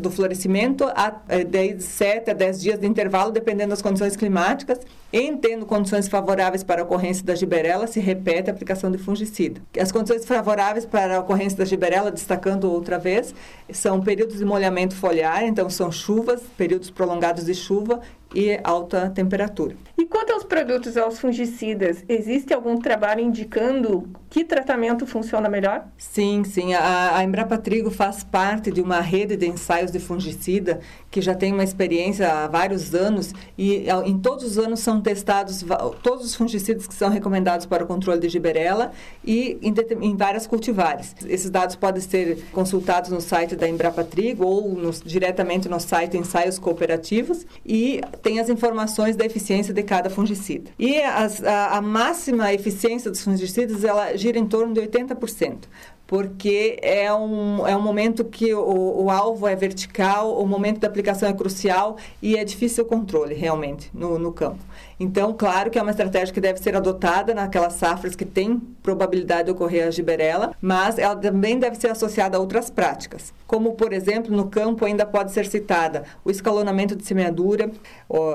do 0.00 0.10
florescimento 0.10 0.84
a 0.96 1.20
é, 1.28 1.78
7 1.78 2.28
a 2.28 2.34
10 2.34 2.60
dias 2.60 2.80
de 2.80 2.88
intervalo, 2.88 3.30
dependendo 3.30 3.70
das 3.70 3.80
condições 3.80 4.16
climáticas. 4.16 4.80
Em 5.12 5.36
tendo 5.36 5.64
condições 5.64 6.08
favoráveis 6.08 6.64
para 6.64 6.82
a 6.82 6.84
ocorrência 6.84 7.24
da 7.24 7.36
giberela, 7.36 7.86
se 7.86 8.00
repete 8.00 8.50
a 8.50 8.52
aplicação 8.52 8.90
de 8.90 8.98
fungicida. 8.98 9.60
As 9.80 9.92
condições 9.92 10.24
favoráveis 10.24 10.84
para 10.84 11.18
a 11.18 11.20
ocorrência 11.20 11.56
da 11.56 11.64
giberela, 11.64 12.10
destacando 12.10 12.64
outra 12.64 12.98
vez, 12.98 13.32
são 13.72 14.00
períodos 14.00 14.38
de 14.38 14.44
molhamento 14.44 14.96
foliar, 14.96 15.44
então 15.44 15.70
são 15.70 15.92
chuvas, 15.92 16.42
períodos 16.56 16.90
prolongados 16.90 17.44
de 17.44 17.54
chuva 17.54 18.00
e 18.34 18.58
alta 18.62 19.10
temperatura. 19.10 19.76
E 19.96 20.06
quanto 20.06 20.32
aos 20.32 20.44
produtos, 20.44 20.96
aos 20.96 21.18
fungicidas, 21.18 22.04
existe 22.08 22.52
algum 22.52 22.76
trabalho 22.78 23.20
indicando 23.20 24.08
que 24.28 24.44
tratamento 24.44 25.06
funciona 25.06 25.48
melhor? 25.48 25.86
Sim, 25.96 26.42
sim. 26.42 26.74
A, 26.74 27.16
a 27.16 27.22
Embrapa 27.22 27.56
Trigo 27.56 27.90
faz 27.90 28.24
parte 28.24 28.72
de 28.72 28.82
uma 28.82 29.00
rede 29.00 29.36
de 29.36 29.46
ensaios 29.46 29.92
de 29.92 30.00
fungicida 30.00 30.80
que 31.08 31.20
já 31.20 31.34
tem 31.34 31.52
uma 31.52 31.62
experiência 31.62 32.28
há 32.28 32.48
vários 32.48 32.92
anos 32.92 33.32
e 33.56 33.86
em 34.04 34.18
todos 34.18 34.44
os 34.44 34.58
anos 34.58 34.80
são 34.80 35.00
testados 35.00 35.64
todos 36.02 36.24
os 36.24 36.34
fungicidas 36.34 36.88
que 36.88 36.94
são 36.94 37.08
recomendados 37.08 37.66
para 37.66 37.84
o 37.84 37.86
controle 37.86 38.18
de 38.18 38.28
giberela 38.28 38.90
e 39.24 39.56
em, 39.62 39.72
em 40.00 40.16
várias 40.16 40.44
cultivares. 40.44 41.14
Esses 41.24 41.50
dados 41.50 41.76
podem 41.76 42.02
ser 42.02 42.44
consultados 42.50 43.10
no 43.10 43.20
site 43.20 43.54
da 43.54 43.68
Embrapa 43.68 44.02
Trigo 44.02 44.44
ou 44.44 44.70
no, 44.70 44.90
diretamente 44.90 45.68
no 45.68 45.78
site 45.78 46.16
Ensaios 46.16 46.58
Cooperativos 46.58 47.46
e 47.64 48.00
tem 48.24 48.40
as 48.40 48.48
informações 48.48 49.14
da 49.14 49.24
eficiência 49.24 49.72
de 49.72 49.82
cada 49.82 50.08
fungicida. 50.08 50.70
E 50.78 51.00
as, 51.00 51.44
a, 51.44 51.76
a 51.76 51.82
máxima 51.82 52.52
eficiência 52.52 53.10
dos 53.10 53.22
fungicidas 53.22 53.84
ela 53.84 54.16
gira 54.16 54.38
em 54.38 54.46
torno 54.46 54.72
de 54.72 54.80
80% 54.80 55.58
porque 56.06 56.78
é 56.82 57.12
um, 57.12 57.66
é 57.66 57.76
um 57.76 57.80
momento 57.80 58.24
que 58.24 58.54
o, 58.54 59.04
o, 59.04 59.10
alvo 59.10 59.48
é 59.48 59.56
vertical, 59.56 60.38
o 60.38 60.46
momento 60.46 60.80
da 60.80 60.88
aplicação 60.88 61.28
é 61.28 61.32
crucial 61.32 61.96
e 62.20 62.36
é 62.36 62.44
difícil 62.44 62.84
o 62.84 62.86
controle 62.86 63.34
realmente 63.34 63.90
no, 63.94 64.18
no 64.18 64.32
campo. 64.32 64.62
Então, 65.00 65.32
claro 65.32 65.70
que 65.70 65.78
é 65.78 65.82
uma 65.82 65.90
estratégia 65.90 66.32
que 66.32 66.40
deve 66.40 66.60
ser 66.60 66.76
adotada 66.76 67.34
naquelas 67.34 67.74
safras 67.74 68.14
que 68.14 68.24
têm 68.24 68.60
probabilidade 68.82 69.44
de 69.44 69.50
ocorrer 69.50 69.86
a 69.86 69.90
giberela, 69.90 70.54
mas 70.60 70.98
ela 70.98 71.16
também 71.16 71.58
deve 71.58 71.76
ser 71.76 71.90
associada 71.90 72.36
a 72.36 72.40
outras 72.40 72.70
práticas, 72.70 73.32
como, 73.46 73.72
por 73.72 73.92
exemplo, 73.92 74.34
no 74.34 74.48
campo 74.48 74.84
ainda 74.84 75.04
pode 75.04 75.32
ser 75.32 75.46
citada 75.46 76.04
o 76.24 76.30
escalonamento 76.30 76.94
de 76.94 77.04
semeadura, 77.04 77.70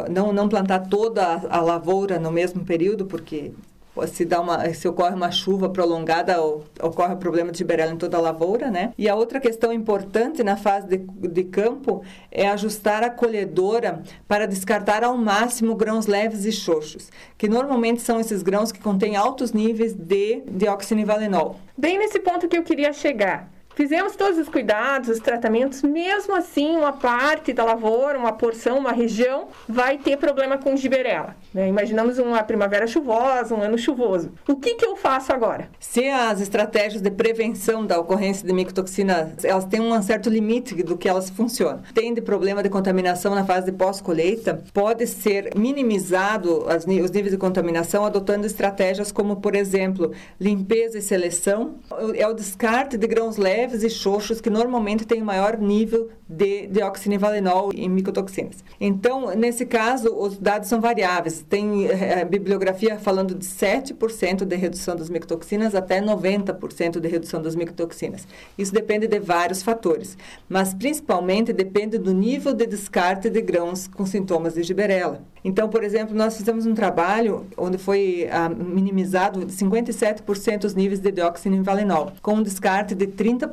não, 0.10 0.34
não 0.34 0.50
plantar 0.50 0.80
toda 0.88 1.48
a, 1.50 1.62
lavoura 1.62 2.20
no 2.20 2.32
mesmo 2.32 2.66
período, 2.66 3.06
porque 3.06 3.52
se, 4.08 4.26
dá 4.26 4.40
uma, 4.40 4.74
se 4.74 4.88
ocorre 4.88 5.16
uma 5.16 5.32
chuva 5.32 5.70
prolongada, 5.70 6.42
ocorre 6.82 7.14
o 7.14 7.18
problema 7.18 7.52
de 7.52 7.58
giberela 7.58 7.92
em 7.92 7.98
toda 7.98 8.18
a 8.18 8.22
lavoura, 8.22 8.70
né? 8.70 8.94
E 8.98 9.08
a 9.08 9.16
outra 9.16 9.40
questão 9.40 9.72
importante 9.72 10.44
na 10.44 10.58
fase 10.58 10.88
de, 10.88 10.98
de 10.98 11.44
campo 11.44 12.04
é 12.32 12.48
ajustar 12.48 13.04
a 13.04 13.10
colhedora 13.10 14.02
para 14.28 14.48
descartar 14.48 15.04
ao 15.04 15.18
máximo 15.18 15.76
grãos 15.76 16.08
leves 16.08 16.46
e 16.46 16.52
xoxos, 16.52 17.10
que 17.38 17.48
normalmente 17.48 18.02
são 18.02 18.20
esses 18.20 18.42
grãos 18.42 18.72
que 18.72 18.80
contêm 18.80 19.16
altos 19.16 19.52
níveis 19.52 19.94
de 19.94 20.42
dioxinivalenol. 20.48 21.58
Bem 21.78 21.98
nesse 21.98 22.20
ponto 22.20 22.48
que 22.48 22.58
eu 22.58 22.64
queria 22.64 22.94
chegar. 22.94 23.59
Fizemos 23.76 24.16
todos 24.16 24.38
os 24.38 24.50
cuidados, 24.50 25.10
os 25.10 25.20
tratamentos, 25.20 25.82
mesmo 25.84 26.36
assim, 26.36 26.76
uma 26.76 26.92
parte 26.92 27.54
da 27.54 27.64
lavoura, 27.64 28.18
uma 28.18 28.34
porção, 28.34 28.78
uma 28.78 28.92
região, 28.92 29.48
vai 29.68 29.98
ter 29.98 30.18
problema 30.18 30.58
com 30.58 30.76
giberela. 30.76 31.36
Né? 31.54 31.68
Imaginamos 31.70 32.20
uma 32.20 32.44
primavera 32.44 32.86
chuvosa, 32.88 33.56
um 33.56 33.62
ano 33.62 33.78
chuvoso. 33.78 34.32
O 34.48 34.58
que, 34.58 34.76
que 34.76 34.86
eu 34.86 34.96
faço 34.96 35.32
agora? 35.32 35.70
Se 35.80 36.08
as 36.10 36.42
estratégias 36.42 37.02
de 37.02 37.10
prevenção 37.10 37.86
da 37.86 38.00
ocorrência 38.00 38.46
de 38.46 38.52
micotoxina, 38.52 39.34
elas 39.44 39.66
têm 39.66 39.80
um 39.80 40.02
certo 40.02 40.30
limite 40.30 40.76
do 40.84 40.98
que 40.98 41.08
elas 41.08 41.30
funcionam. 41.30 41.82
Tem 41.94 42.14
de 42.14 42.22
problema 42.22 42.62
de 42.62 42.70
contaminação 42.70 43.34
na 43.34 43.46
fase 43.46 43.68
de 43.68 43.72
pós-colheita, 43.72 44.62
pode 44.74 45.08
ser 45.08 45.52
minimizado 45.56 46.66
as, 46.68 46.84
os 46.86 47.12
níveis 47.12 47.32
de 47.32 47.38
contaminação 47.38 48.06
adotando 48.06 48.46
estratégias 48.46 49.12
como, 49.12 49.38
por 49.38 49.56
exemplo, 49.56 50.12
limpeza 50.40 50.98
e 50.98 51.02
seleção, 51.02 51.76
é 52.16 52.28
o 52.28 52.34
descarte 52.34 52.98
de 52.98 53.08
grãos 53.08 53.38
leves 53.38 53.59
leves 53.60 53.84
e 53.84 53.90
xoxos 53.90 54.40
que 54.40 54.50
normalmente 54.50 55.06
têm 55.06 55.22
maior 55.22 55.58
nível 55.58 56.10
de 56.30 56.68
deoxinivalenol 56.68 57.72
e 57.74 57.90
micotoxinas. 57.90 58.64
Então, 58.80 59.36
nesse 59.36 59.66
caso, 59.66 60.16
os 60.16 60.38
dados 60.38 60.70
são 60.70 60.80
variáveis. 60.80 61.44
Tem 61.50 61.88
é, 61.88 62.24
bibliografia 62.24 62.98
falando 62.98 63.36
de 63.36 63.46
7% 63.46 64.46
de 64.46 64.56
redução 64.56 64.96
das 64.96 65.10
micotoxinas 65.10 65.76
até 65.76 66.00
90% 66.00 67.00
de 67.00 67.08
redução 67.10 67.42
das 67.42 67.56
micotoxinas. 67.56 68.28
Isso 68.58 68.74
depende 68.74 69.08
de 69.08 69.20
vários 69.20 69.62
fatores, 69.62 70.18
mas 70.48 70.74
principalmente 70.74 71.52
depende 71.52 71.98
do 71.98 72.14
nível 72.14 72.54
de 72.54 72.66
descarte 72.66 73.30
de 73.30 73.42
grãos 73.42 73.88
com 73.88 74.06
sintomas 74.06 74.54
de 74.54 74.64
giberela. 74.64 75.22
Então, 75.44 75.70
por 75.70 75.84
exemplo, 75.84 76.16
nós 76.16 76.38
fizemos 76.38 76.66
um 76.66 76.74
trabalho 76.74 77.46
onde 77.58 77.78
foi 77.78 78.28
ah, 78.32 78.50
minimizado 78.50 79.48
57% 79.48 80.66
os 80.66 80.76
níveis 80.76 81.00
de 81.00 81.12
deoxinivalenol, 81.12 82.12
com 82.22 82.36
um 82.36 82.44
descarte 82.44 82.94
de 82.94 83.08
30% 83.08 83.49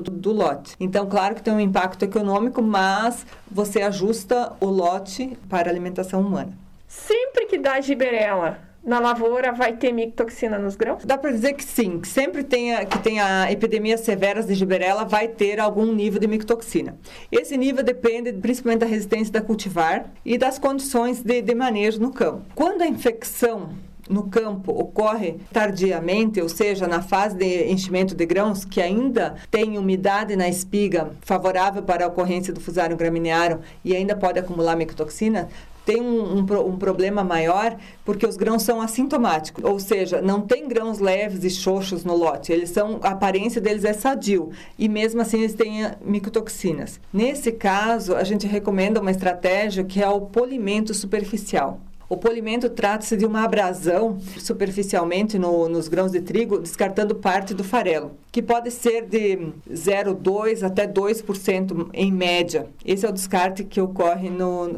do, 0.00 0.10
do 0.10 0.32
lote. 0.32 0.74
Então, 0.80 1.06
claro 1.06 1.34
que 1.34 1.42
tem 1.42 1.52
um 1.52 1.60
impacto 1.60 2.02
econômico, 2.02 2.62
mas 2.62 3.26
você 3.50 3.82
ajusta 3.82 4.52
o 4.60 4.66
lote 4.66 5.36
para 5.48 5.70
alimentação 5.70 6.20
humana. 6.20 6.52
Sempre 6.88 7.46
que 7.46 7.58
dá 7.58 7.80
giberela, 7.80 8.58
na 8.84 9.00
lavoura 9.00 9.50
vai 9.50 9.72
ter 9.72 9.92
micotoxina 9.92 10.58
nos 10.58 10.76
grãos? 10.76 11.04
Dá 11.04 11.16
para 11.16 11.30
dizer 11.30 11.54
que 11.54 11.64
sim, 11.64 11.98
que 12.00 12.06
sempre 12.06 12.44
tenha, 12.44 12.84
que 12.84 12.98
tenha 12.98 13.50
epidemias 13.50 14.00
severas 14.00 14.46
de 14.46 14.54
giberela 14.54 15.04
vai 15.04 15.26
ter 15.26 15.58
algum 15.58 15.92
nível 15.92 16.20
de 16.20 16.26
micotoxina. 16.26 16.96
Esse 17.32 17.56
nível 17.56 17.82
depende 17.82 18.32
principalmente 18.34 18.80
da 18.80 18.86
resistência 18.86 19.32
da 19.32 19.40
cultivar 19.40 20.12
e 20.24 20.36
das 20.36 20.58
condições 20.58 21.22
de, 21.22 21.40
de 21.40 21.54
manejo 21.54 21.98
no 21.98 22.12
campo. 22.12 22.42
Quando 22.54 22.82
a 22.82 22.86
infecção 22.86 23.70
no 24.08 24.24
campo 24.24 24.72
ocorre 24.72 25.36
tardiamente, 25.52 26.40
ou 26.40 26.48
seja, 26.48 26.86
na 26.86 27.02
fase 27.02 27.36
de 27.36 27.70
enchimento 27.70 28.14
de 28.14 28.26
grãos, 28.26 28.64
que 28.64 28.80
ainda 28.80 29.34
tem 29.50 29.78
umidade 29.78 30.36
na 30.36 30.48
espiga 30.48 31.10
favorável 31.22 31.82
para 31.82 32.04
a 32.04 32.08
ocorrência 32.08 32.52
do 32.52 32.60
fusário 32.60 32.96
gramineário 32.96 33.60
e 33.84 33.94
ainda 33.94 34.16
pode 34.16 34.38
acumular 34.38 34.76
micotoxina, 34.76 35.48
tem 35.84 36.00
um, 36.00 36.38
um, 36.38 36.66
um, 36.66 36.76
problema 36.76 37.22
maior 37.22 37.76
porque 38.04 38.26
os 38.26 38.36
grãos 38.36 38.62
são 38.62 38.80
assintomáticos, 38.80 39.62
ou 39.64 39.78
seja, 39.78 40.22
não 40.22 40.40
tem 40.40 40.66
grãos 40.66 40.98
leves 40.98 41.44
e 41.44 41.50
xoxos 41.50 42.04
no 42.04 42.16
lote. 42.16 42.52
Eles 42.52 42.70
são, 42.70 42.98
a 43.02 43.10
aparência 43.10 43.60
deles 43.60 43.84
é 43.84 43.92
sadio 43.92 44.50
e 44.78 44.88
mesmo 44.88 45.20
assim 45.20 45.40
eles 45.40 45.54
têm 45.54 45.90
micotoxinas. 46.02 46.98
Nesse 47.12 47.52
caso, 47.52 48.14
a 48.14 48.24
gente 48.24 48.46
recomenda 48.46 49.00
uma 49.00 49.10
estratégia 49.10 49.84
que 49.84 50.02
é 50.02 50.08
o 50.08 50.22
polimento 50.22 50.94
superficial. 50.94 51.80
O 52.14 52.16
polimento 52.16 52.70
trata-se 52.70 53.16
de 53.16 53.26
uma 53.26 53.42
abrasão 53.42 54.18
superficialmente 54.38 55.36
no, 55.36 55.68
nos 55.68 55.88
grãos 55.88 56.12
de 56.12 56.20
trigo, 56.20 56.60
descartando 56.60 57.16
parte 57.16 57.52
do 57.52 57.64
farelo, 57.64 58.12
que 58.30 58.40
pode 58.40 58.70
ser 58.70 59.08
de 59.08 59.52
0,2% 59.68 60.62
até 60.62 60.86
2% 60.86 61.88
em 61.92 62.12
média. 62.12 62.68
Esse 62.84 63.04
é 63.04 63.08
o 63.08 63.12
descarte 63.12 63.64
que 63.64 63.80
ocorre 63.80 64.30
no, 64.30 64.70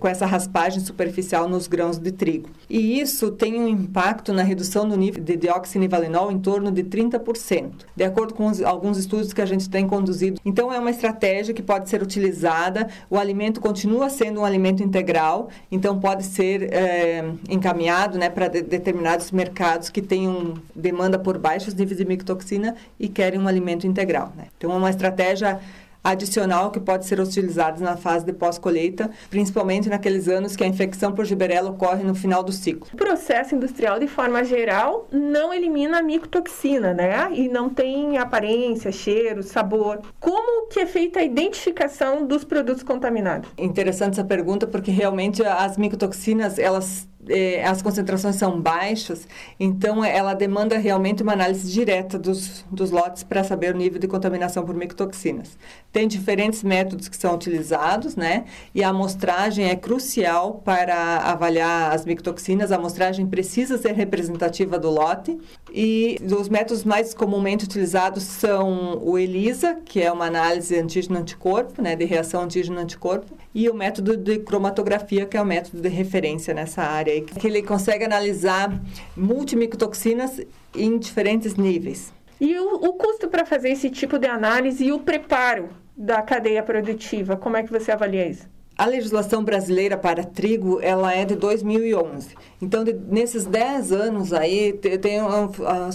com 0.00 0.08
essa 0.08 0.24
raspagem 0.24 0.80
superficial 0.80 1.46
nos 1.46 1.66
grãos 1.66 1.98
de 1.98 2.10
trigo. 2.10 2.48
E 2.70 2.98
isso 2.98 3.32
tem 3.32 3.60
um 3.60 3.68
impacto 3.68 4.32
na 4.32 4.42
redução 4.42 4.88
do 4.88 4.96
nível 4.96 5.22
de 5.22 5.36
dioxinivalenol 5.36 6.32
em 6.32 6.38
torno 6.38 6.72
de 6.72 6.82
30%, 6.82 7.70
de 7.94 8.04
acordo 8.04 8.32
com 8.32 8.46
os, 8.46 8.62
alguns 8.62 8.96
estudos 8.96 9.34
que 9.34 9.42
a 9.42 9.46
gente 9.46 9.68
tem 9.68 9.86
conduzido. 9.86 10.40
Então, 10.42 10.72
é 10.72 10.78
uma 10.78 10.90
estratégia 10.90 11.52
que 11.52 11.62
pode 11.62 11.90
ser 11.90 12.02
utilizada. 12.02 12.88
O 13.10 13.18
alimento 13.18 13.60
continua 13.60 14.08
sendo 14.08 14.40
um 14.40 14.44
alimento 14.46 14.82
integral, 14.82 15.50
então 15.70 16.00
pode 16.00 16.24
ser 16.24 16.77
é, 16.78 17.24
encaminhado 17.48 18.16
né, 18.16 18.30
para 18.30 18.46
de, 18.46 18.62
determinados 18.62 19.32
mercados 19.32 19.90
que 19.90 20.00
tenham 20.00 20.54
demanda 20.74 21.18
por 21.18 21.36
baixos 21.36 21.74
níveis 21.74 21.98
de 21.98 22.04
micotoxina 22.04 22.76
e 23.00 23.08
querem 23.08 23.40
um 23.40 23.48
alimento 23.48 23.84
integral. 23.84 24.32
Né? 24.36 24.44
Então, 24.56 24.70
é 24.70 24.76
uma 24.76 24.90
estratégia 24.90 25.58
adicional 26.10 26.70
que 26.70 26.80
pode 26.80 27.06
ser 27.06 27.20
utilizada 27.20 27.82
na 27.84 27.96
fase 27.96 28.24
de 28.24 28.32
pós-colheita, 28.32 29.10
principalmente 29.30 29.88
naqueles 29.88 30.28
anos 30.28 30.56
que 30.56 30.64
a 30.64 30.66
infecção 30.66 31.12
por 31.12 31.24
giberela 31.24 31.70
ocorre 31.70 32.02
no 32.02 32.14
final 32.14 32.42
do 32.42 32.52
ciclo. 32.52 32.88
O 32.92 32.96
processo 32.96 33.54
industrial, 33.54 33.98
de 33.98 34.06
forma 34.06 34.42
geral, 34.44 35.06
não 35.12 35.52
elimina 35.52 35.98
a 35.98 36.02
micotoxina, 36.02 36.94
né? 36.94 37.28
E 37.32 37.48
não 37.48 37.68
tem 37.68 38.18
aparência, 38.18 38.90
cheiro, 38.90 39.42
sabor. 39.42 40.00
Como 40.18 40.68
que 40.68 40.80
é 40.80 40.86
feita 40.86 41.20
a 41.20 41.22
identificação 41.22 42.26
dos 42.26 42.44
produtos 42.44 42.82
contaminados? 42.82 43.50
Interessante 43.58 44.14
essa 44.14 44.24
pergunta, 44.24 44.66
porque 44.66 44.90
realmente 44.90 45.42
as 45.44 45.76
micotoxinas, 45.76 46.58
elas 46.58 47.08
é, 47.26 47.64
as 47.64 47.82
concentrações 47.82 48.36
são 48.36 48.60
baixas, 48.60 49.26
então 49.58 50.04
ela 50.04 50.34
demanda 50.34 50.78
realmente 50.78 51.22
uma 51.22 51.32
análise 51.32 51.70
direta 51.72 52.18
dos, 52.18 52.64
dos 52.70 52.90
lotes 52.90 53.24
para 53.24 53.42
saber 53.42 53.74
o 53.74 53.78
nível 53.78 53.98
de 53.98 54.06
contaminação 54.06 54.64
por 54.64 54.74
micotoxinas. 54.74 55.58
Tem 55.92 56.06
diferentes 56.06 56.62
métodos 56.62 57.08
que 57.08 57.16
são 57.16 57.34
utilizados, 57.34 58.14
né? 58.14 58.44
E 58.74 58.84
a 58.84 58.90
amostragem 58.90 59.68
é 59.68 59.74
crucial 59.74 60.62
para 60.64 61.18
avaliar 61.18 61.92
as 61.92 62.04
micotoxinas. 62.04 62.70
A 62.70 62.76
amostragem 62.76 63.26
precisa 63.26 63.78
ser 63.78 63.92
representativa 63.92 64.78
do 64.78 64.90
lote. 64.90 65.38
E 65.72 66.18
os 66.22 66.48
métodos 66.48 66.84
mais 66.84 67.14
comumente 67.14 67.64
utilizados 67.64 68.22
são 68.22 69.02
o 69.02 69.18
ELISA, 69.18 69.78
que 69.84 70.00
é 70.00 70.12
uma 70.12 70.26
análise 70.26 70.78
antígeno-anticorpo, 70.78 71.82
né? 71.82 71.96
De 71.96 72.04
reação 72.04 72.42
antígeno-anticorpo, 72.42 73.36
e 73.54 73.68
o 73.68 73.74
método 73.74 74.16
de 74.16 74.38
cromatografia, 74.38 75.26
que 75.26 75.36
é 75.36 75.42
o 75.42 75.44
método 75.44 75.82
de 75.82 75.88
referência 75.88 76.54
nessa 76.54 76.82
área 76.82 77.07
que 77.38 77.46
ele 77.46 77.62
consegue 77.62 78.04
analisar 78.04 78.72
multimicotoxinas 79.16 80.40
em 80.74 80.98
diferentes 80.98 81.54
níveis. 81.54 82.12
E 82.40 82.58
o, 82.58 82.74
o 82.74 82.92
custo 82.92 83.28
para 83.28 83.44
fazer 83.44 83.70
esse 83.70 83.90
tipo 83.90 84.18
de 84.18 84.26
análise 84.26 84.84
e 84.84 84.92
o 84.92 85.00
preparo 85.00 85.70
da 85.96 86.22
cadeia 86.22 86.62
produtiva, 86.62 87.36
como 87.36 87.56
é 87.56 87.62
que 87.62 87.70
você 87.70 87.90
avalia 87.90 88.28
isso? 88.28 88.46
A 88.76 88.86
legislação 88.86 89.42
brasileira 89.42 89.98
para 89.98 90.22
trigo, 90.22 90.78
ela 90.80 91.12
é 91.12 91.24
de 91.24 91.34
2011. 91.34 92.36
Então, 92.60 92.82
de, 92.82 92.92
nesses 92.92 93.44
10 93.44 93.92
anos 93.92 94.32
aí, 94.32 94.72
tem, 94.72 95.20
a, 95.20 95.48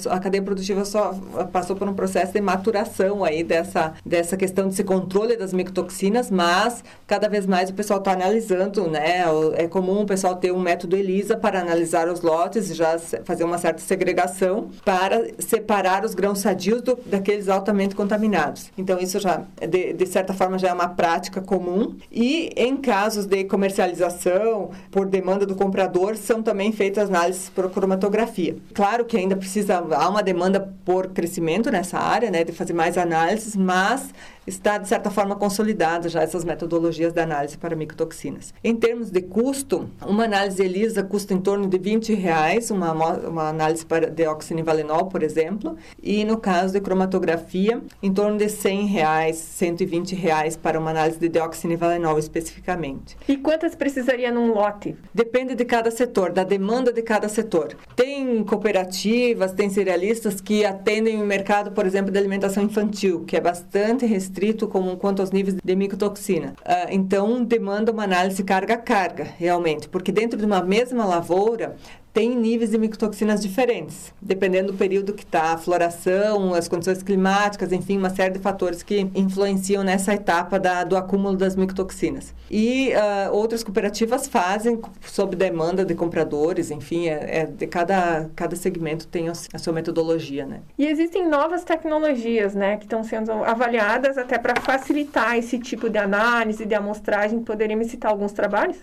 a, 0.09 0.19
cadeia 0.19 0.41
produtiva 0.41 0.85
só 0.85 1.13
passou 1.51 1.75
por 1.75 1.87
um 1.87 1.93
processo 1.93 2.33
de 2.33 2.41
maturação 2.41 3.23
aí 3.23 3.43
dessa, 3.43 3.93
dessa 4.05 4.37
questão 4.37 4.67
desse 4.69 4.83
controle 4.83 5.35
das 5.35 5.51
micotoxinas, 5.53 6.31
mas 6.31 6.83
cada 7.05 7.27
vez 7.27 7.45
mais 7.45 7.69
o 7.69 7.73
pessoal 7.73 7.99
está 7.99 8.13
analisando, 8.13 8.89
né? 8.89 9.23
É 9.55 9.67
comum 9.67 10.01
o 10.01 10.05
pessoal 10.05 10.35
ter 10.35 10.51
um 10.51 10.59
método 10.59 10.95
ELISA 10.95 11.35
para 11.35 11.59
analisar 11.59 12.07
os 12.07 12.21
lotes 12.21 12.69
e 12.69 12.73
já 12.73 12.97
fazer 12.97 13.43
uma 13.43 13.57
certa 13.57 13.81
segregação 13.81 14.69
para 14.85 15.27
separar 15.39 16.05
os 16.05 16.13
grãos 16.13 16.39
sadios 16.39 16.81
do, 16.81 16.97
daqueles 17.05 17.49
altamente 17.49 17.95
contaminados. 17.95 18.71
Então, 18.77 18.99
isso 18.99 19.19
já, 19.19 19.43
de, 19.67 19.93
de 19.93 20.05
certa 20.05 20.33
forma, 20.33 20.57
já 20.57 20.69
é 20.69 20.73
uma 20.73 20.89
prática 20.89 21.41
comum. 21.41 21.95
E 22.11 22.51
em 22.55 22.77
casos 22.77 23.25
de 23.25 23.43
comercialização 23.43 24.71
por 24.91 25.05
demanda 25.05 25.45
do 25.45 25.55
comprador, 25.55 26.15
são 26.15 26.41
também 26.41 26.52
também 26.53 26.71
feitas 26.71 27.09
análises 27.09 27.49
por 27.49 27.67
cromatografia. 27.71 28.55
Claro 28.75 29.05
que 29.05 29.17
ainda 29.17 29.35
precisa, 29.35 29.79
há 29.79 30.07
uma 30.07 30.21
demanda 30.21 30.71
por 30.85 31.07
crescimento 31.07 31.71
nessa 31.71 31.97
área, 31.97 32.29
né, 32.29 32.43
de 32.43 32.51
fazer 32.51 32.73
mais 32.73 32.95
análises, 32.95 33.55
mas 33.55 34.13
está, 34.45 34.77
de 34.77 34.87
certa 34.87 35.09
forma, 35.09 35.35
consolidada 35.35 36.09
já 36.09 36.21
essas 36.21 36.43
metodologias 36.43 37.13
de 37.13 37.19
análise 37.19 37.57
para 37.57 37.75
micotoxinas. 37.75 38.53
Em 38.63 38.75
termos 38.75 39.09
de 39.09 39.21
custo, 39.21 39.89
uma 40.05 40.25
análise 40.25 40.61
ELISA 40.61 41.03
custa 41.03 41.33
em 41.33 41.39
torno 41.39 41.67
de 41.67 41.77
20 41.77 42.13
reais, 42.13 42.69
uma, 42.69 42.91
uma 42.91 43.49
análise 43.49 43.85
para 43.85 44.09
deoxinivalenol, 44.09 45.05
por 45.05 45.23
exemplo, 45.23 45.77
e 46.01 46.23
no 46.25 46.37
caso 46.37 46.73
de 46.73 46.81
cromatografia, 46.81 47.81
em 48.01 48.13
torno 48.13 48.37
de 48.37 48.49
100 48.49 48.87
reais, 48.87 49.37
120 49.37 50.15
reais 50.15 50.57
para 50.57 50.79
uma 50.79 50.91
análise 50.91 51.19
de 51.19 51.29
deoxinivalenol 51.29 52.19
especificamente. 52.19 53.17
E 53.27 53.37
quantas 53.37 53.75
precisaria 53.75 54.31
num 54.31 54.53
lote? 54.53 54.95
Depende 55.13 55.55
de 55.55 55.65
cada 55.65 55.89
setor, 55.89 56.31
da 56.31 56.43
demanda 56.43 56.91
de 56.91 57.01
cada 57.01 57.29
setor. 57.29 57.75
Tem 57.95 58.43
cooperativas, 58.43 59.53
tem 59.53 59.69
cerealistas 59.69 60.41
que 60.41 60.65
atendem 60.65 61.21
o 61.21 61.25
mercado, 61.25 61.71
por 61.71 61.85
exemplo, 61.85 62.11
de 62.11 62.17
alimentação 62.17 62.63
infantil, 62.63 63.23
que 63.25 63.37
é 63.37 63.41
bastante 63.41 64.05
restrito 64.05 64.32
restrito 64.33 64.67
como, 64.67 64.97
quanto 64.97 65.21
aos 65.21 65.31
níveis 65.31 65.55
de 65.63 65.75
micotoxina. 65.75 66.55
Uh, 66.61 66.89
então, 66.89 67.43
demanda 67.43 67.91
uma 67.91 68.03
análise 68.03 68.43
carga 68.43 68.73
a 68.73 68.77
carga, 68.77 69.27
realmente, 69.37 69.87
porque 69.87 70.11
dentro 70.11 70.37
de 70.37 70.45
uma 70.45 70.61
mesma 70.61 71.05
lavoura, 71.05 71.75
tem 72.13 72.35
níveis 72.35 72.69
de 72.69 72.77
micotoxinas 72.77 73.41
diferentes, 73.41 74.13
dependendo 74.21 74.71
do 74.71 74.77
período 74.77 75.13
que 75.13 75.23
está, 75.23 75.53
a 75.53 75.57
floração, 75.57 76.53
as 76.53 76.67
condições 76.67 77.01
climáticas, 77.01 77.71
enfim, 77.71 77.97
uma 77.97 78.11
série 78.11 78.35
de 78.35 78.39
fatores 78.39 78.83
que 78.83 79.09
influenciam 79.15 79.83
nessa 79.83 80.13
etapa 80.13 80.59
da, 80.59 80.83
do 80.83 80.95
acúmulo 80.95 81.35
das 81.35 81.55
micotoxinas. 81.55 82.31
E 82.51 82.93
uh, 82.93 83.33
outras 83.33 83.63
cooperativas 83.63 84.27
fazem 84.27 84.79
sob 85.01 85.35
demanda 85.35 85.83
de 85.83 85.95
compradores, 85.95 86.69
enfim, 86.69 87.07
é, 87.07 87.39
é, 87.39 87.45
de 87.47 87.65
cada, 87.65 88.29
cada 88.35 88.55
segmento 88.55 89.07
tem 89.07 89.27
a 89.29 89.57
sua 89.57 89.73
metodologia, 89.73 90.45
né? 90.45 90.61
E 90.77 90.85
existem 90.85 91.27
novas 91.27 91.63
tecnologias, 91.63 92.53
né, 92.53 92.77
que 92.77 92.83
estão 92.83 93.03
sendo 93.03 93.31
avaliadas 93.31 94.19
até 94.19 94.37
para 94.37 94.61
facilitar 94.61 95.35
esse 95.35 95.57
tipo 95.57 95.89
de 95.89 95.97
análise, 95.97 96.63
de 96.63 96.75
amostragem. 96.75 97.39
Poderia 97.39 97.75
me 97.75 97.85
citar 97.85 98.11
alguns 98.11 98.33
trabalhos? 98.33 98.77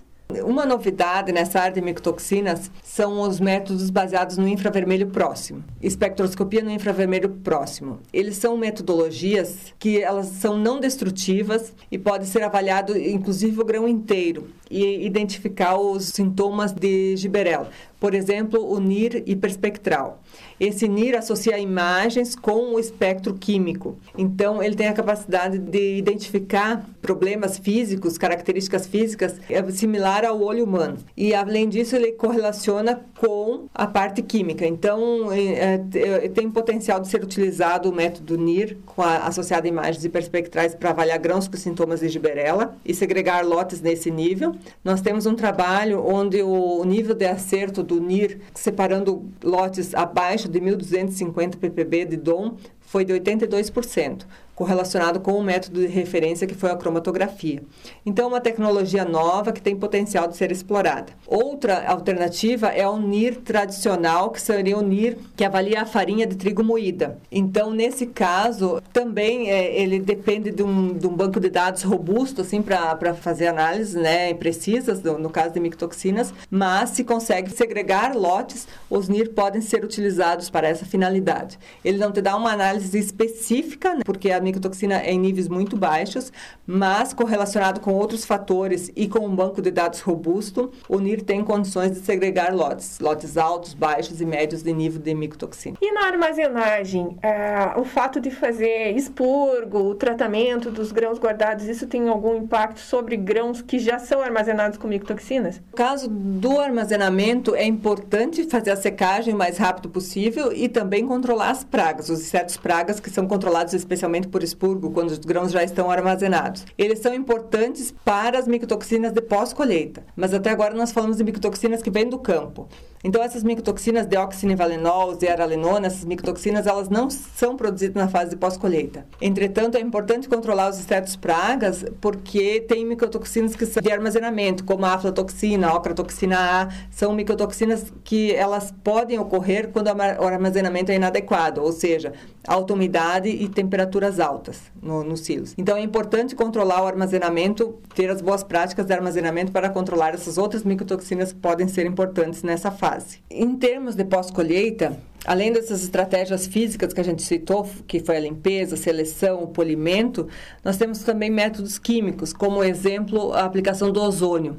Uma 0.44 0.64
novidade 0.64 1.32
nessa 1.32 1.60
área 1.60 1.74
de 1.74 1.80
micotoxinas 1.80 2.70
são 2.82 3.20
os 3.20 3.40
métodos 3.40 3.90
baseados 3.90 4.36
no 4.36 4.46
infravermelho 4.46 5.08
próximo, 5.08 5.64
espectroscopia 5.82 6.62
no 6.62 6.70
infravermelho 6.70 7.30
próximo. 7.30 7.98
Eles 8.12 8.36
são 8.36 8.56
metodologias 8.56 9.74
que 9.78 10.00
elas 10.00 10.26
são 10.26 10.56
não 10.56 10.78
destrutivas 10.78 11.72
e 11.90 11.98
pode 11.98 12.26
ser 12.26 12.42
avaliado 12.42 12.96
inclusive 12.96 13.60
o 13.60 13.64
grão 13.64 13.88
inteiro 13.88 14.48
e 14.70 15.04
identificar 15.04 15.76
os 15.76 16.08
sintomas 16.08 16.72
de 16.72 17.16
giberela. 17.16 17.68
Por 17.98 18.14
exemplo, 18.14 18.64
o 18.64 18.78
NIR 18.78 19.24
hiperespectral. 19.26 20.19
Esse 20.60 20.86
NIR 20.86 21.16
associa 21.16 21.58
imagens 21.58 22.36
com 22.36 22.74
o 22.74 22.78
espectro 22.78 23.32
químico. 23.32 23.96
Então, 24.16 24.62
ele 24.62 24.76
tem 24.76 24.88
a 24.88 24.92
capacidade 24.92 25.58
de 25.58 25.96
identificar 25.96 26.84
problemas 27.00 27.56
físicos, 27.56 28.18
características 28.18 28.86
físicas, 28.86 29.36
é 29.48 29.62
similar 29.70 30.22
ao 30.24 30.40
olho 30.42 30.64
humano. 30.64 30.98
E, 31.16 31.34
além 31.34 31.66
disso, 31.66 31.96
ele 31.96 32.12
correlaciona 32.12 33.00
com 33.18 33.68
a 33.74 33.86
parte 33.86 34.20
química. 34.20 34.66
Então, 34.66 35.32
é, 35.32 35.80
é, 35.94 36.28
tem 36.28 36.50
potencial 36.50 37.00
de 37.00 37.08
ser 37.08 37.22
utilizado 37.22 37.88
o 37.88 37.94
método 37.94 38.36
NIR, 38.36 38.76
com 38.84 39.00
a, 39.00 39.18
associado 39.18 39.66
a 39.66 39.68
imagens 39.68 40.04
hiperespectrais, 40.04 40.74
para 40.74 40.90
avaliar 40.90 41.18
grãos 41.18 41.48
com 41.48 41.56
sintomas 41.56 42.00
de 42.00 42.08
giberela 42.08 42.76
e 42.84 42.94
segregar 42.94 43.46
lotes 43.46 43.80
nesse 43.80 44.10
nível. 44.10 44.54
Nós 44.84 45.00
temos 45.00 45.24
um 45.24 45.34
trabalho 45.34 46.04
onde 46.04 46.42
o 46.42 46.84
nível 46.84 47.14
de 47.14 47.24
acerto 47.24 47.82
do 47.82 47.98
NIR, 47.98 48.40
separando 48.54 49.24
lotes 49.42 49.94
abaixo 49.94 50.29
de 50.36 50.60
1.250 50.60 51.56
ppb 51.56 52.08
de 52.08 52.16
DOM, 52.16 52.56
foi 52.90 53.04
de 53.04 53.12
82% 53.12 54.24
correlacionado 54.60 55.20
com 55.20 55.32
o 55.32 55.42
método 55.42 55.80
de 55.80 55.86
referência 55.86 56.46
que 56.46 56.54
foi 56.54 56.70
a 56.70 56.76
cromatografia. 56.76 57.62
Então, 58.04 58.28
uma 58.28 58.42
tecnologia 58.42 59.06
nova 59.06 59.52
que 59.52 59.62
tem 59.62 59.74
potencial 59.74 60.28
de 60.28 60.36
ser 60.36 60.52
explorada. 60.52 61.14
Outra 61.26 61.86
alternativa 61.88 62.66
é 62.66 62.86
o 62.86 62.98
NIR 62.98 63.36
tradicional, 63.36 64.28
que 64.30 64.38
seria 64.38 64.76
o 64.76 64.82
NIR 64.82 65.16
que 65.34 65.46
avalia 65.46 65.80
a 65.80 65.86
farinha 65.86 66.26
de 66.26 66.36
trigo 66.36 66.62
moída. 66.62 67.16
Então, 67.32 67.70
nesse 67.70 68.04
caso, 68.04 68.82
também 68.92 69.50
é, 69.50 69.80
ele 69.80 69.98
depende 69.98 70.50
de 70.50 70.62
um, 70.62 70.92
de 70.92 71.06
um, 71.06 71.16
banco 71.16 71.40
de 71.40 71.48
dados 71.48 71.82
robusto, 71.82 72.42
assim, 72.42 72.60
para 72.60 73.14
fazer 73.14 73.46
análises 73.46 73.94
né, 73.94 74.34
precisas, 74.34 75.02
no, 75.02 75.18
no 75.18 75.30
caso 75.30 75.54
de 75.54 75.60
micotoxinas, 75.60 76.34
mas 76.50 76.90
se 76.90 77.02
consegue 77.02 77.50
segregar 77.50 78.14
lotes, 78.14 78.68
os 78.90 79.08
NIR 79.08 79.30
podem 79.30 79.62
ser 79.62 79.82
utilizados 79.82 80.50
para 80.50 80.68
essa 80.68 80.84
finalidade. 80.84 81.58
Ele 81.82 81.96
não 81.96 82.12
te 82.12 82.20
dá 82.20 82.36
uma 82.36 82.52
análise 82.52 82.79
específica, 82.94 83.94
né, 83.94 84.00
porque 84.04 84.30
a 84.30 84.40
micotoxina 84.40 85.02
em 85.04 85.18
níveis 85.18 85.48
muito 85.48 85.76
baixos, 85.76 86.32
mas 86.66 87.12
correlacionado 87.12 87.80
com 87.80 87.92
outros 87.94 88.24
fatores 88.24 88.90
e 88.96 89.08
com 89.08 89.26
um 89.26 89.34
banco 89.34 89.60
de 89.60 89.70
dados 89.70 90.00
robusto, 90.00 90.72
o 90.88 90.98
NIR 90.98 91.22
tem 91.22 91.44
condições 91.44 91.92
de 91.92 91.98
segregar 92.00 92.54
lotes, 92.54 92.98
lotes 93.00 93.36
altos, 93.36 93.74
baixos 93.74 94.20
e 94.20 94.24
médios 94.24 94.62
de 94.62 94.72
nível 94.72 95.00
de 95.00 95.14
micotoxina. 95.14 95.76
E 95.80 95.92
na 95.92 96.06
armazenagem, 96.06 97.16
é, 97.22 97.72
o 97.76 97.84
fato 97.84 98.20
de 98.20 98.30
fazer 98.30 98.96
expurgo, 98.96 99.78
o 99.78 99.94
tratamento 99.94 100.70
dos 100.70 100.92
grãos 100.92 101.18
guardados, 101.18 101.66
isso 101.66 101.86
tem 101.86 102.08
algum 102.08 102.36
impacto 102.36 102.80
sobre 102.80 103.16
grãos 103.16 103.62
que 103.62 103.78
já 103.78 103.98
são 103.98 104.20
armazenados 104.20 104.78
com 104.78 104.88
micotoxinas? 104.88 105.60
No 105.70 105.76
caso 105.76 106.08
do 106.08 106.60
armazenamento, 106.60 107.54
é 107.54 107.64
importante 107.64 108.44
fazer 108.44 108.70
a 108.70 108.76
secagem 108.76 109.34
o 109.34 109.38
mais 109.38 109.58
rápido 109.58 109.88
possível 109.88 110.52
e 110.52 110.68
também 110.68 111.06
controlar 111.06 111.50
as 111.50 111.64
pragas, 111.64 112.08
os 112.08 112.20
insetos 112.20 112.56
pragas 112.56 112.69
que 113.00 113.10
são 113.10 113.26
controlados 113.26 113.74
especialmente 113.74 114.28
por 114.28 114.42
expurgo 114.42 114.90
quando 114.92 115.10
os 115.10 115.18
grãos 115.18 115.50
já 115.50 115.64
estão 115.64 115.90
armazenados. 115.90 116.64
Eles 116.78 117.00
são 117.00 117.12
importantes 117.12 117.92
para 118.04 118.38
as 118.38 118.46
micotoxinas 118.46 119.12
de 119.12 119.20
pós-colheita, 119.20 120.04
mas 120.14 120.32
até 120.32 120.50
agora 120.50 120.74
nós 120.74 120.92
falamos 120.92 121.16
de 121.16 121.24
micotoxinas 121.24 121.82
que 121.82 121.90
vêm 121.90 122.08
do 122.08 122.18
campo. 122.18 122.68
Então, 123.02 123.22
essas 123.22 123.42
micotoxinas, 123.42 124.06
deoxinivalenol, 124.06 125.14
zearalenona, 125.14 125.86
essas 125.86 126.04
micotoxinas, 126.04 126.66
elas 126.66 126.90
não 126.90 127.08
são 127.08 127.56
produzidas 127.56 127.96
na 127.96 128.08
fase 128.08 128.30
de 128.30 128.36
pós-colheita. 128.36 129.06
Entretanto, 129.22 129.78
é 129.78 129.80
importante 129.80 130.28
controlar 130.28 130.68
os 130.68 130.78
insetos 130.78 131.16
pragas, 131.16 131.82
porque 131.98 132.60
tem 132.60 132.84
micotoxinas 132.84 133.56
que 133.56 133.64
são 133.64 133.82
de 133.82 133.90
armazenamento, 133.90 134.64
como 134.64 134.84
a 134.84 134.92
aflatoxina, 134.92 135.68
a 135.68 135.74
ocratoxina 135.74 136.36
A, 136.38 136.68
são 136.90 137.14
micotoxinas 137.14 137.90
que 138.04 138.34
elas 138.34 138.70
podem 138.84 139.18
ocorrer 139.18 139.70
quando 139.72 139.86
o 139.86 140.26
armazenamento 140.26 140.92
é 140.92 140.96
inadequado, 140.96 141.62
ou 141.62 141.72
seja, 141.72 142.12
alta 142.60 142.74
umidade 142.74 143.28
e 143.28 143.48
temperaturas 143.48 144.20
altas 144.20 144.60
no, 144.82 145.02
nos 145.02 145.20
silos. 145.20 145.54
Então, 145.56 145.76
é 145.76 145.80
importante 145.80 146.34
controlar 146.34 146.82
o 146.82 146.86
armazenamento, 146.86 147.78
ter 147.94 148.10
as 148.10 148.20
boas 148.20 148.42
práticas 148.42 148.86
de 148.86 148.92
armazenamento 148.92 149.50
para 149.50 149.68
controlar 149.68 150.14
essas 150.14 150.38
outras 150.38 150.62
micotoxinas 150.62 151.32
que 151.32 151.38
podem 151.38 151.66
ser 151.66 151.86
importantes 151.86 152.42
nessa 152.42 152.70
fase. 152.70 153.18
Em 153.30 153.56
termos 153.56 153.94
de 153.94 154.04
pós-colheita, 154.04 154.98
além 155.24 155.52
dessas 155.52 155.82
estratégias 155.82 156.46
físicas 156.46 156.92
que 156.92 157.00
a 157.00 157.04
gente 157.04 157.22
citou, 157.22 157.68
que 157.86 158.00
foi 158.00 158.16
a 158.16 158.20
limpeza, 158.20 158.74
a 158.74 158.78
seleção, 158.78 159.42
o 159.42 159.48
polimento, 159.48 160.28
nós 160.64 160.76
temos 160.76 161.00
também 161.00 161.30
métodos 161.30 161.78
químicos, 161.78 162.32
como 162.32 162.62
exemplo 162.62 163.32
a 163.32 163.44
aplicação 163.44 163.90
do 163.90 164.00
ozônio, 164.00 164.56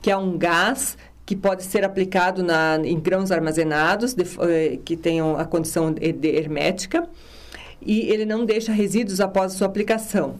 que 0.00 0.10
é 0.10 0.16
um 0.16 0.36
gás 0.36 0.96
que 1.26 1.34
pode 1.34 1.64
ser 1.64 1.84
aplicado 1.84 2.42
na, 2.42 2.78
em 2.84 2.98
grãos 3.00 3.32
armazenados, 3.32 4.14
de, 4.14 4.22
eh, 4.22 4.78
que 4.84 4.96
tenham 4.96 5.36
a 5.36 5.44
condição 5.44 5.92
hermética, 6.00 7.06
e 7.82 8.02
ele 8.12 8.24
não 8.24 8.46
deixa 8.46 8.72
resíduos 8.72 9.20
após 9.20 9.52
a 9.52 9.56
sua 9.56 9.66
aplicação. 9.66 10.36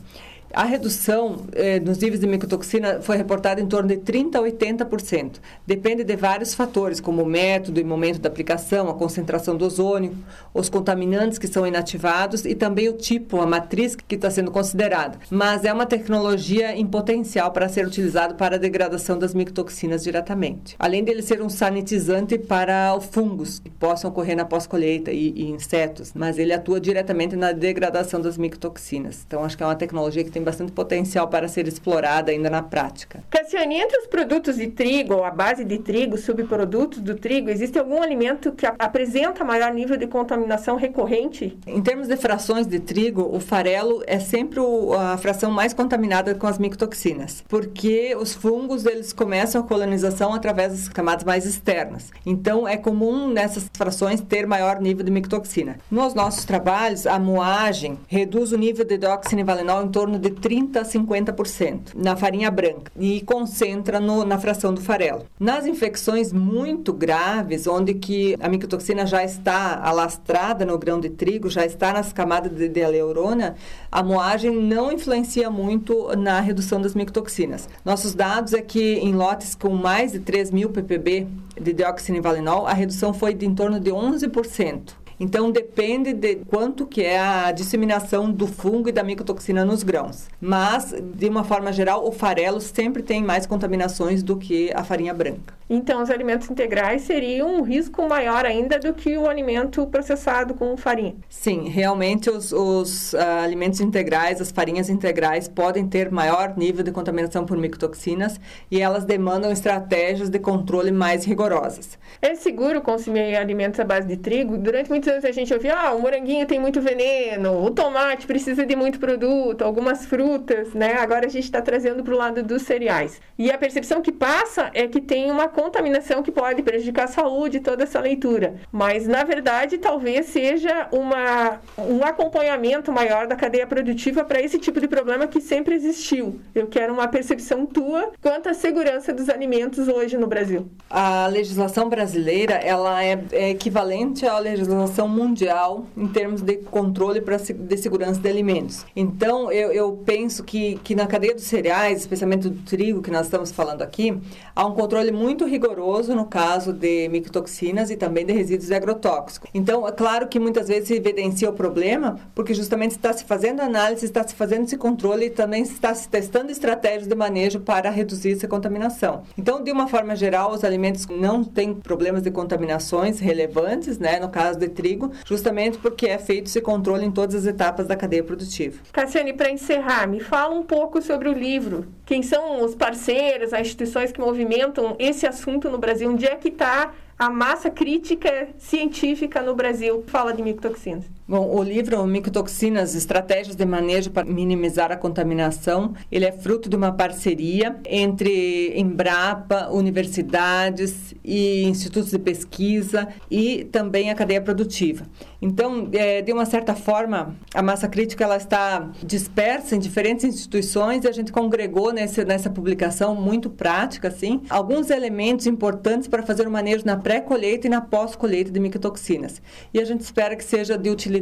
A 0.56 0.64
redução 0.64 1.44
eh, 1.52 1.78
nos 1.80 1.98
níveis 1.98 2.18
de 2.18 2.26
micotoxina 2.26 3.02
foi 3.02 3.18
reportada 3.18 3.60
em 3.60 3.66
torno 3.66 3.90
de 3.90 3.98
30% 3.98 4.36
a 4.36 4.40
80%. 4.40 5.32
Depende 5.66 6.02
de 6.02 6.16
vários 6.16 6.54
fatores, 6.54 6.98
como 6.98 7.22
o 7.22 7.26
método 7.26 7.78
e 7.78 7.84
momento 7.84 8.18
da 8.18 8.30
aplicação, 8.30 8.88
a 8.88 8.94
concentração 8.94 9.54
do 9.54 9.66
ozônio, 9.66 10.16
os 10.54 10.70
contaminantes 10.70 11.38
que 11.38 11.46
são 11.46 11.66
inativados 11.66 12.46
e 12.46 12.54
também 12.54 12.88
o 12.88 12.94
tipo, 12.94 13.38
a 13.42 13.46
matriz 13.46 13.94
que 13.94 14.14
está 14.14 14.30
sendo 14.30 14.50
considerada. 14.50 15.18
Mas 15.28 15.62
é 15.62 15.70
uma 15.70 15.84
tecnologia 15.84 16.74
em 16.74 16.86
potencial 16.86 17.50
para 17.50 17.68
ser 17.68 17.86
utilizado 17.86 18.36
para 18.36 18.56
a 18.56 18.58
degradação 18.58 19.18
das 19.18 19.34
micotoxinas 19.34 20.02
diretamente. 20.02 20.74
Além 20.78 21.04
dele 21.04 21.20
ser 21.20 21.42
um 21.42 21.50
sanitizante 21.50 22.38
para 22.38 22.98
fungos 22.98 23.58
que 23.58 23.68
possam 23.68 24.08
ocorrer 24.08 24.34
na 24.34 24.46
pós-colheita 24.46 25.12
e, 25.12 25.34
e 25.36 25.50
insetos, 25.50 26.12
mas 26.14 26.38
ele 26.38 26.54
atua 26.54 26.80
diretamente 26.80 27.36
na 27.36 27.52
degradação 27.52 28.22
das 28.22 28.38
micotoxinas. 28.38 29.22
Então, 29.26 29.44
acho 29.44 29.54
que 29.54 29.62
é 29.62 29.66
uma 29.66 29.76
tecnologia 29.76 30.24
que 30.24 30.30
tem 30.30 30.45
bastante 30.46 30.72
potencial 30.72 31.28
para 31.28 31.48
ser 31.48 31.66
explorada 31.68 32.30
ainda 32.30 32.48
na 32.48 32.62
prática. 32.62 33.22
Cassiane, 33.28 33.76
entre 33.76 33.98
os 33.98 34.06
produtos 34.06 34.56
de 34.56 34.68
trigo, 34.68 35.14
ou 35.14 35.24
a 35.24 35.30
base 35.30 35.64
de 35.64 35.78
trigo, 35.78 36.16
subprodutos 36.16 37.00
do 37.00 37.14
trigo, 37.16 37.50
existe 37.50 37.78
algum 37.78 38.00
alimento 38.00 38.52
que 38.52 38.64
apresenta 38.64 39.44
maior 39.44 39.74
nível 39.74 39.96
de 39.96 40.06
contaminação 40.06 40.76
recorrente? 40.76 41.58
Em 41.66 41.82
termos 41.82 42.08
de 42.08 42.16
frações 42.16 42.66
de 42.66 42.78
trigo, 42.78 43.28
o 43.30 43.40
farelo 43.40 44.02
é 44.06 44.18
sempre 44.18 44.60
a 44.98 45.18
fração 45.18 45.50
mais 45.50 45.74
contaminada 45.74 46.34
com 46.34 46.46
as 46.46 46.58
micotoxinas, 46.58 47.44
porque 47.48 48.16
os 48.16 48.32
fungos 48.34 48.86
eles 48.86 49.12
começam 49.12 49.60
a 49.60 49.64
colonização 49.64 50.32
através 50.32 50.72
das 50.72 50.88
camadas 50.88 51.24
mais 51.24 51.44
externas. 51.44 52.10
Então, 52.24 52.66
é 52.66 52.76
comum 52.76 53.28
nessas 53.28 53.68
frações 53.76 54.20
ter 54.20 54.46
maior 54.46 54.80
nível 54.80 55.04
de 55.04 55.10
micotoxina. 55.10 55.78
Nos 55.90 56.14
nossos 56.14 56.44
trabalhos, 56.44 57.06
a 57.06 57.18
moagem 57.18 57.98
reduz 58.06 58.52
o 58.52 58.56
nível 58.56 58.84
de 58.84 58.96
deoxinivalenol 58.96 59.84
em 59.84 59.88
torno 59.88 60.18
de 60.18 60.25
30 60.30 60.80
a 60.80 60.84
50% 60.84 61.94
na 61.94 62.16
farinha 62.16 62.50
branca 62.50 62.90
e 62.98 63.20
concentra 63.22 64.00
no, 64.00 64.24
na 64.24 64.38
fração 64.38 64.72
do 64.72 64.80
farelo. 64.80 65.24
Nas 65.38 65.66
infecções 65.66 66.32
muito 66.32 66.92
graves, 66.92 67.66
onde 67.66 67.94
que 67.94 68.36
a 68.40 68.48
micotoxina 68.48 69.06
já 69.06 69.24
está 69.24 69.80
alastrada 69.82 70.64
no 70.64 70.78
grão 70.78 71.00
de 71.00 71.10
trigo, 71.10 71.48
já 71.50 71.64
está 71.64 71.92
nas 71.92 72.12
camadas 72.12 72.52
de, 72.52 72.68
de 72.68 72.82
aleurona, 72.82 73.56
a 73.90 74.02
moagem 74.02 74.54
não 74.54 74.92
influencia 74.92 75.50
muito 75.50 76.14
na 76.16 76.40
redução 76.40 76.80
das 76.80 76.94
micotoxinas. 76.94 77.68
Nossos 77.84 78.14
dados 78.14 78.52
é 78.52 78.60
que 78.60 78.94
em 78.94 79.14
lotes 79.14 79.54
com 79.54 79.70
mais 79.70 80.12
de 80.12 80.20
3 80.20 80.50
mil 80.50 80.70
ppb 80.70 81.26
de 81.60 81.72
deoxinivalenol, 81.72 82.66
a 82.66 82.72
redução 82.72 83.14
foi 83.14 83.34
de 83.34 83.46
em 83.46 83.54
torno 83.54 83.80
de 83.80 83.90
11%. 83.90 85.05
Então 85.18 85.50
depende 85.50 86.12
de 86.12 86.36
quanto 86.46 86.86
que 86.86 87.02
é 87.02 87.18
a 87.18 87.52
disseminação 87.52 88.30
do 88.30 88.46
fungo 88.46 88.88
e 88.88 88.92
da 88.92 89.02
micotoxina 89.02 89.64
nos 89.64 89.82
grãos. 89.82 90.28
Mas, 90.40 90.94
de 91.14 91.28
uma 91.28 91.42
forma 91.42 91.72
geral, 91.72 92.06
o 92.06 92.12
farelo 92.12 92.60
sempre 92.60 93.02
tem 93.02 93.22
mais 93.22 93.46
contaminações 93.46 94.22
do 94.22 94.36
que 94.36 94.70
a 94.74 94.84
farinha 94.84 95.14
branca. 95.14 95.54
Então, 95.68 96.02
os 96.02 96.10
alimentos 96.10 96.50
integrais 96.50 97.02
seriam 97.02 97.56
um 97.56 97.62
risco 97.62 98.06
maior 98.08 98.44
ainda 98.44 98.78
do 98.78 98.92
que 98.92 99.16
o 99.16 99.28
alimento 99.28 99.86
processado 99.86 100.54
com 100.54 100.76
farinha? 100.76 101.14
Sim, 101.28 101.68
realmente 101.68 102.28
os, 102.28 102.52
os 102.52 103.14
uh, 103.14 103.18
alimentos 103.42 103.80
integrais, 103.80 104.40
as 104.40 104.50
farinhas 104.50 104.88
integrais, 104.90 105.48
podem 105.48 105.86
ter 105.88 106.10
maior 106.10 106.56
nível 106.56 106.84
de 106.84 106.92
contaminação 106.92 107.46
por 107.46 107.56
micotoxinas 107.56 108.38
e 108.70 108.80
elas 108.80 109.04
demandam 109.04 109.50
estratégias 109.50 110.28
de 110.28 110.38
controle 110.38 110.92
mais 110.92 111.24
rigorosas. 111.24 111.98
É 112.20 112.34
seguro 112.34 112.80
consumir 112.80 113.36
alimentos 113.36 113.80
à 113.80 113.84
base 113.84 114.06
de 114.06 114.16
trigo? 114.16 114.58
Durante 114.58 114.90
muito 114.90 115.06
muitos 115.06 115.12
anos 115.12 115.24
a 115.24 115.32
gente 115.32 115.52
ouvia, 115.52 115.74
ah, 115.74 115.92
o 115.92 116.00
moranguinho 116.00 116.46
tem 116.46 116.58
muito 116.58 116.80
veneno, 116.80 117.64
o 117.64 117.70
tomate 117.70 118.26
precisa 118.26 118.66
de 118.66 118.74
muito 118.74 118.98
produto, 118.98 119.62
algumas 119.62 120.04
frutas, 120.04 120.74
né? 120.74 120.94
Agora 120.94 121.26
a 121.26 121.28
gente 121.28 121.44
está 121.44 121.62
trazendo 121.62 122.02
para 122.02 122.14
o 122.14 122.16
lado 122.16 122.42
dos 122.42 122.62
cereais. 122.62 123.20
E 123.38 123.50
a 123.50 123.58
percepção 123.58 124.02
que 124.02 124.10
passa 124.10 124.70
é 124.74 124.86
que 124.88 125.00
tem 125.00 125.30
uma 125.30 125.48
contaminação 125.56 126.22
que 126.22 126.30
pode 126.30 126.62
prejudicar 126.62 127.04
a 127.04 127.08
saúde, 127.08 127.60
toda 127.60 127.84
essa 127.84 127.98
leitura. 127.98 128.56
Mas, 128.70 129.08
na 129.08 129.24
verdade, 129.24 129.78
talvez 129.78 130.26
seja 130.26 130.86
uma, 130.92 131.58
um 131.78 132.04
acompanhamento 132.04 132.92
maior 132.92 133.26
da 133.26 133.34
cadeia 133.34 133.66
produtiva 133.66 134.22
para 134.22 134.38
esse 134.38 134.58
tipo 134.58 134.78
de 134.78 134.86
problema 134.86 135.26
que 135.26 135.40
sempre 135.40 135.74
existiu. 135.74 136.38
Eu 136.54 136.66
quero 136.66 136.92
uma 136.92 137.08
percepção 137.08 137.64
tua 137.64 138.10
quanto 138.20 138.50
à 138.50 138.54
segurança 138.54 139.14
dos 139.14 139.30
alimentos 139.30 139.88
hoje 139.88 140.18
no 140.18 140.26
Brasil. 140.26 140.68
A 140.90 141.26
legislação 141.28 141.88
brasileira, 141.88 142.54
ela 142.54 143.02
é, 143.02 143.18
é 143.32 143.50
equivalente 143.50 144.26
à 144.26 144.38
legislação 144.38 145.08
Mundial 145.08 145.86
em 145.96 146.06
termos 146.06 146.42
de 146.42 146.56
controle 146.56 147.22
pra, 147.22 147.38
de 147.38 147.76
segurança 147.78 148.20
de 148.20 148.28
alimentos. 148.28 148.84
Então, 148.94 149.50
eu, 149.50 149.72
eu 149.72 149.92
penso 150.04 150.44
que, 150.44 150.78
que 150.84 150.94
na 150.94 151.06
cadeia 151.06 151.34
dos 151.34 151.44
cereais, 151.44 152.00
especialmente 152.00 152.50
do 152.50 152.62
trigo 152.62 153.00
que 153.00 153.10
nós 153.10 153.24
estamos 153.26 153.50
falando 153.50 153.80
aqui, 153.80 154.20
há 154.54 154.66
um 154.66 154.74
controle 154.74 155.10
muito 155.10 155.45
rigoroso 155.46 156.14
no 156.14 156.26
caso 156.26 156.72
de 156.72 157.08
micotoxinas 157.08 157.90
e 157.90 157.96
também 157.96 158.26
de 158.26 158.32
resíduos 158.32 158.70
agrotóxicos. 158.70 159.50
Então, 159.54 159.86
é 159.86 159.92
claro 159.92 160.28
que 160.28 160.38
muitas 160.38 160.68
vezes 160.68 160.88
se 160.88 160.94
evidencia 160.94 161.48
o 161.48 161.52
problema, 161.52 162.18
porque 162.34 162.54
justamente 162.54 162.92
está 162.92 163.12
se 163.12 163.24
fazendo 163.24 163.60
análise, 163.60 164.04
está 164.04 164.26
se 164.26 164.34
fazendo 164.34 164.64
esse 164.64 164.76
controle 164.76 165.26
e 165.26 165.30
também 165.30 165.62
está 165.62 165.94
se 165.94 166.08
testando 166.08 166.50
estratégias 166.50 167.06
de 167.06 167.14
manejo 167.14 167.60
para 167.60 167.90
reduzir 167.90 168.32
essa 168.32 168.48
contaminação. 168.48 169.22
Então, 169.38 169.62
de 169.62 169.72
uma 169.72 169.88
forma 169.88 170.14
geral, 170.14 170.52
os 170.52 170.64
alimentos 170.64 171.06
não 171.06 171.42
têm 171.42 171.74
problemas 171.74 172.22
de 172.22 172.30
contaminações 172.30 173.18
relevantes, 173.18 173.98
né? 173.98 174.18
No 174.20 174.28
caso 174.28 174.58
de 174.58 174.68
trigo, 174.68 175.12
justamente 175.24 175.78
porque 175.78 176.06
é 176.06 176.18
feito 176.18 176.46
esse 176.46 176.60
controle 176.60 177.04
em 177.04 177.10
todas 177.10 177.34
as 177.34 177.46
etapas 177.46 177.86
da 177.86 177.96
cadeia 177.96 178.22
produtiva. 178.22 178.78
Cassiane, 178.92 179.32
para 179.32 179.50
encerrar, 179.50 180.06
me 180.06 180.20
fala 180.20 180.54
um 180.54 180.62
pouco 180.62 181.00
sobre 181.00 181.28
o 181.28 181.32
livro. 181.32 181.86
Quem 182.06 182.22
são 182.22 182.64
os 182.64 182.76
parceiros, 182.76 183.52
as 183.52 183.62
instituições 183.62 184.12
que 184.12 184.20
movimentam 184.20 184.94
esse 184.96 185.26
assunto 185.26 185.68
no 185.68 185.76
Brasil? 185.76 186.08
Onde 186.08 186.24
é 186.24 186.36
que 186.36 186.48
está 186.48 186.94
a 187.18 187.28
massa 187.28 187.68
crítica 187.68 188.48
científica 188.58 189.42
no 189.42 189.56
Brasil 189.56 190.04
fala 190.06 190.32
de 190.32 190.40
micotoxinas? 190.40 191.04
Bom, 191.28 191.56
o 191.56 191.60
livro 191.60 192.06
Micotoxinas, 192.06 192.94
Estratégias 192.94 193.56
de 193.56 193.66
Manejo 193.66 194.12
para 194.12 194.24
Minimizar 194.24 194.92
a 194.92 194.96
Contaminação, 194.96 195.92
ele 196.08 196.24
é 196.24 196.30
fruto 196.30 196.68
de 196.68 196.76
uma 196.76 196.92
parceria 196.92 197.80
entre 197.84 198.72
Embrapa, 198.78 199.68
universidades 199.72 201.16
e 201.24 201.64
institutos 201.64 202.12
de 202.12 202.18
pesquisa 202.20 203.08
e 203.28 203.64
também 203.72 204.08
a 204.08 204.14
cadeia 204.14 204.40
produtiva. 204.40 205.04
Então, 205.42 205.88
é, 205.92 206.22
de 206.22 206.32
uma 206.32 206.46
certa 206.46 206.76
forma, 206.76 207.34
a 207.52 207.60
massa 207.60 207.88
crítica 207.88 208.22
ela 208.22 208.36
está 208.36 208.88
dispersa 209.02 209.74
em 209.74 209.80
diferentes 209.80 210.24
instituições 210.24 211.02
e 211.04 211.08
a 211.08 211.12
gente 211.12 211.32
congregou 211.32 211.92
nesse, 211.92 212.24
nessa 212.24 212.48
publicação 212.48 213.16
muito 213.16 213.50
prática, 213.50 214.06
assim, 214.06 214.42
alguns 214.48 214.90
elementos 214.90 215.44
importantes 215.48 216.06
para 216.06 216.22
fazer 216.22 216.46
o 216.46 216.50
manejo 216.52 216.84
na 216.86 216.96
pré-colheita 216.96 217.66
e 217.66 217.70
na 217.70 217.80
pós-colheita 217.80 218.52
de 218.52 218.60
micotoxinas. 218.60 219.42
E 219.74 219.80
a 219.80 219.84
gente 219.84 220.02
espera 220.02 220.36
que 220.36 220.44
seja 220.44 220.78
de 220.78 220.88
utilidade 220.88 221.15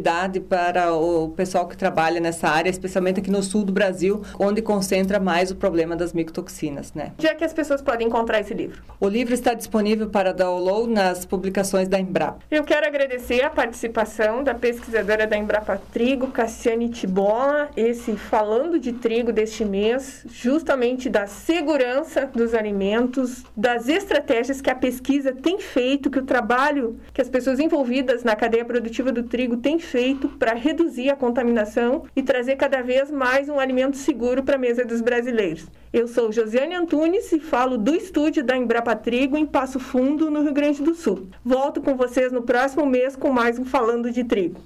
para 0.49 0.92
o 0.92 1.30
pessoal 1.30 1.66
que 1.66 1.76
trabalha 1.76 2.20
nessa 2.20 2.49
área, 2.49 2.70
especialmente 2.70 3.20
aqui 3.20 3.30
no 3.30 3.42
sul 3.42 3.64
do 3.64 3.72
Brasil, 3.72 4.22
onde 4.38 4.62
concentra 4.62 5.20
mais 5.20 5.51
o 5.51 5.57
problema 5.57 5.97
das 5.97 6.12
micotoxinas, 6.12 6.92
né? 6.95 7.12
Onde 7.18 7.26
é 7.26 7.34
que 7.34 7.45
as 7.45 7.53
pessoas 7.53 7.82
podem 7.82 8.07
encontrar 8.07 8.40
esse 8.40 8.55
livro? 8.55 8.82
O 9.01 9.09
livro 9.09 9.34
está 9.34 9.55
disponível 9.55 10.09
para 10.09 10.32
download 10.32 10.92
nas 10.92 11.24
publicações 11.24 11.88
da 11.88 11.99
Embrapa. 11.99 12.38
Eu 12.51 12.64
quero 12.64 12.86
agradecer 12.86 13.42
a 13.42 13.51
participação 13.51 14.42
da 14.42 14.55
pesquisadora 14.55 15.26
da 15.26 15.36
Embrapa 15.36 15.80
Trigo, 15.92 16.28
Cassiane 16.28 16.88
Tibola, 16.88 17.68
esse 17.76 18.16
falando 18.16 18.78
de 18.78 18.92
trigo 18.92 19.32
deste 19.32 19.64
mês, 19.64 20.24
justamente 20.30 21.09
da 21.09 21.26
segurança 21.26 22.30
dos 22.34 22.55
alimentos, 22.55 23.45
das 23.57 23.88
estratégias 23.88 24.61
que 24.61 24.70
a 24.70 24.74
pesquisa 24.74 25.32
tem 25.32 25.59
feito, 25.59 26.11
que 26.11 26.18
o 26.18 26.24
trabalho 26.24 26.99
que 27.12 27.20
as 27.20 27.28
pessoas 27.28 27.59
envolvidas 27.61 28.24
na 28.24 28.36
cadeia 28.36 28.64
produtiva 28.64 29.12
do 29.12 29.22
trigo 29.22 29.57
têm 29.57 29.78
feito 29.85 30.28
para 30.28 30.55
reduzir 30.55 31.11
a 31.11 31.16
contaminação 31.16 32.05
e 32.16 32.22
trazer 32.22 32.57
cada 32.57 32.82
vez 32.82 33.11
mais 33.11 33.49
um 33.49 33.61
alimento 33.61 33.97
seguro 33.97 34.43
para 34.43 34.57
a 34.57 34.59
mesa 34.59 34.85
dos 34.85 35.01
brasileiros. 35.01 35.66
Eu 35.93 36.09
sou 36.09 36.32
Josiane 36.32 36.74
Antunes 36.74 37.30
e 37.32 37.39
falo 37.39 37.78
do 37.78 37.95
estúdio 37.95 38.43
da 38.43 38.57
Embrapa 38.57 38.97
Trigo 38.97 39.37
em 39.37 39.47
Passo 39.47 39.78
Fundo, 39.78 40.30
no 40.30 40.43
Rio 40.43 40.53
Grande 40.53 40.82
do 40.82 40.95
Sul. 40.95 41.28
Volto 41.45 41.80
com 41.80 41.97
vocês 41.97 42.32
no 42.32 42.43
próximo 42.43 42.85
mês 42.85 43.14
com 43.14 43.30
mais 43.30 43.59
um 43.59 43.64
Falando 43.64 44.11
de 44.11 44.24
Trigo. 44.24 44.61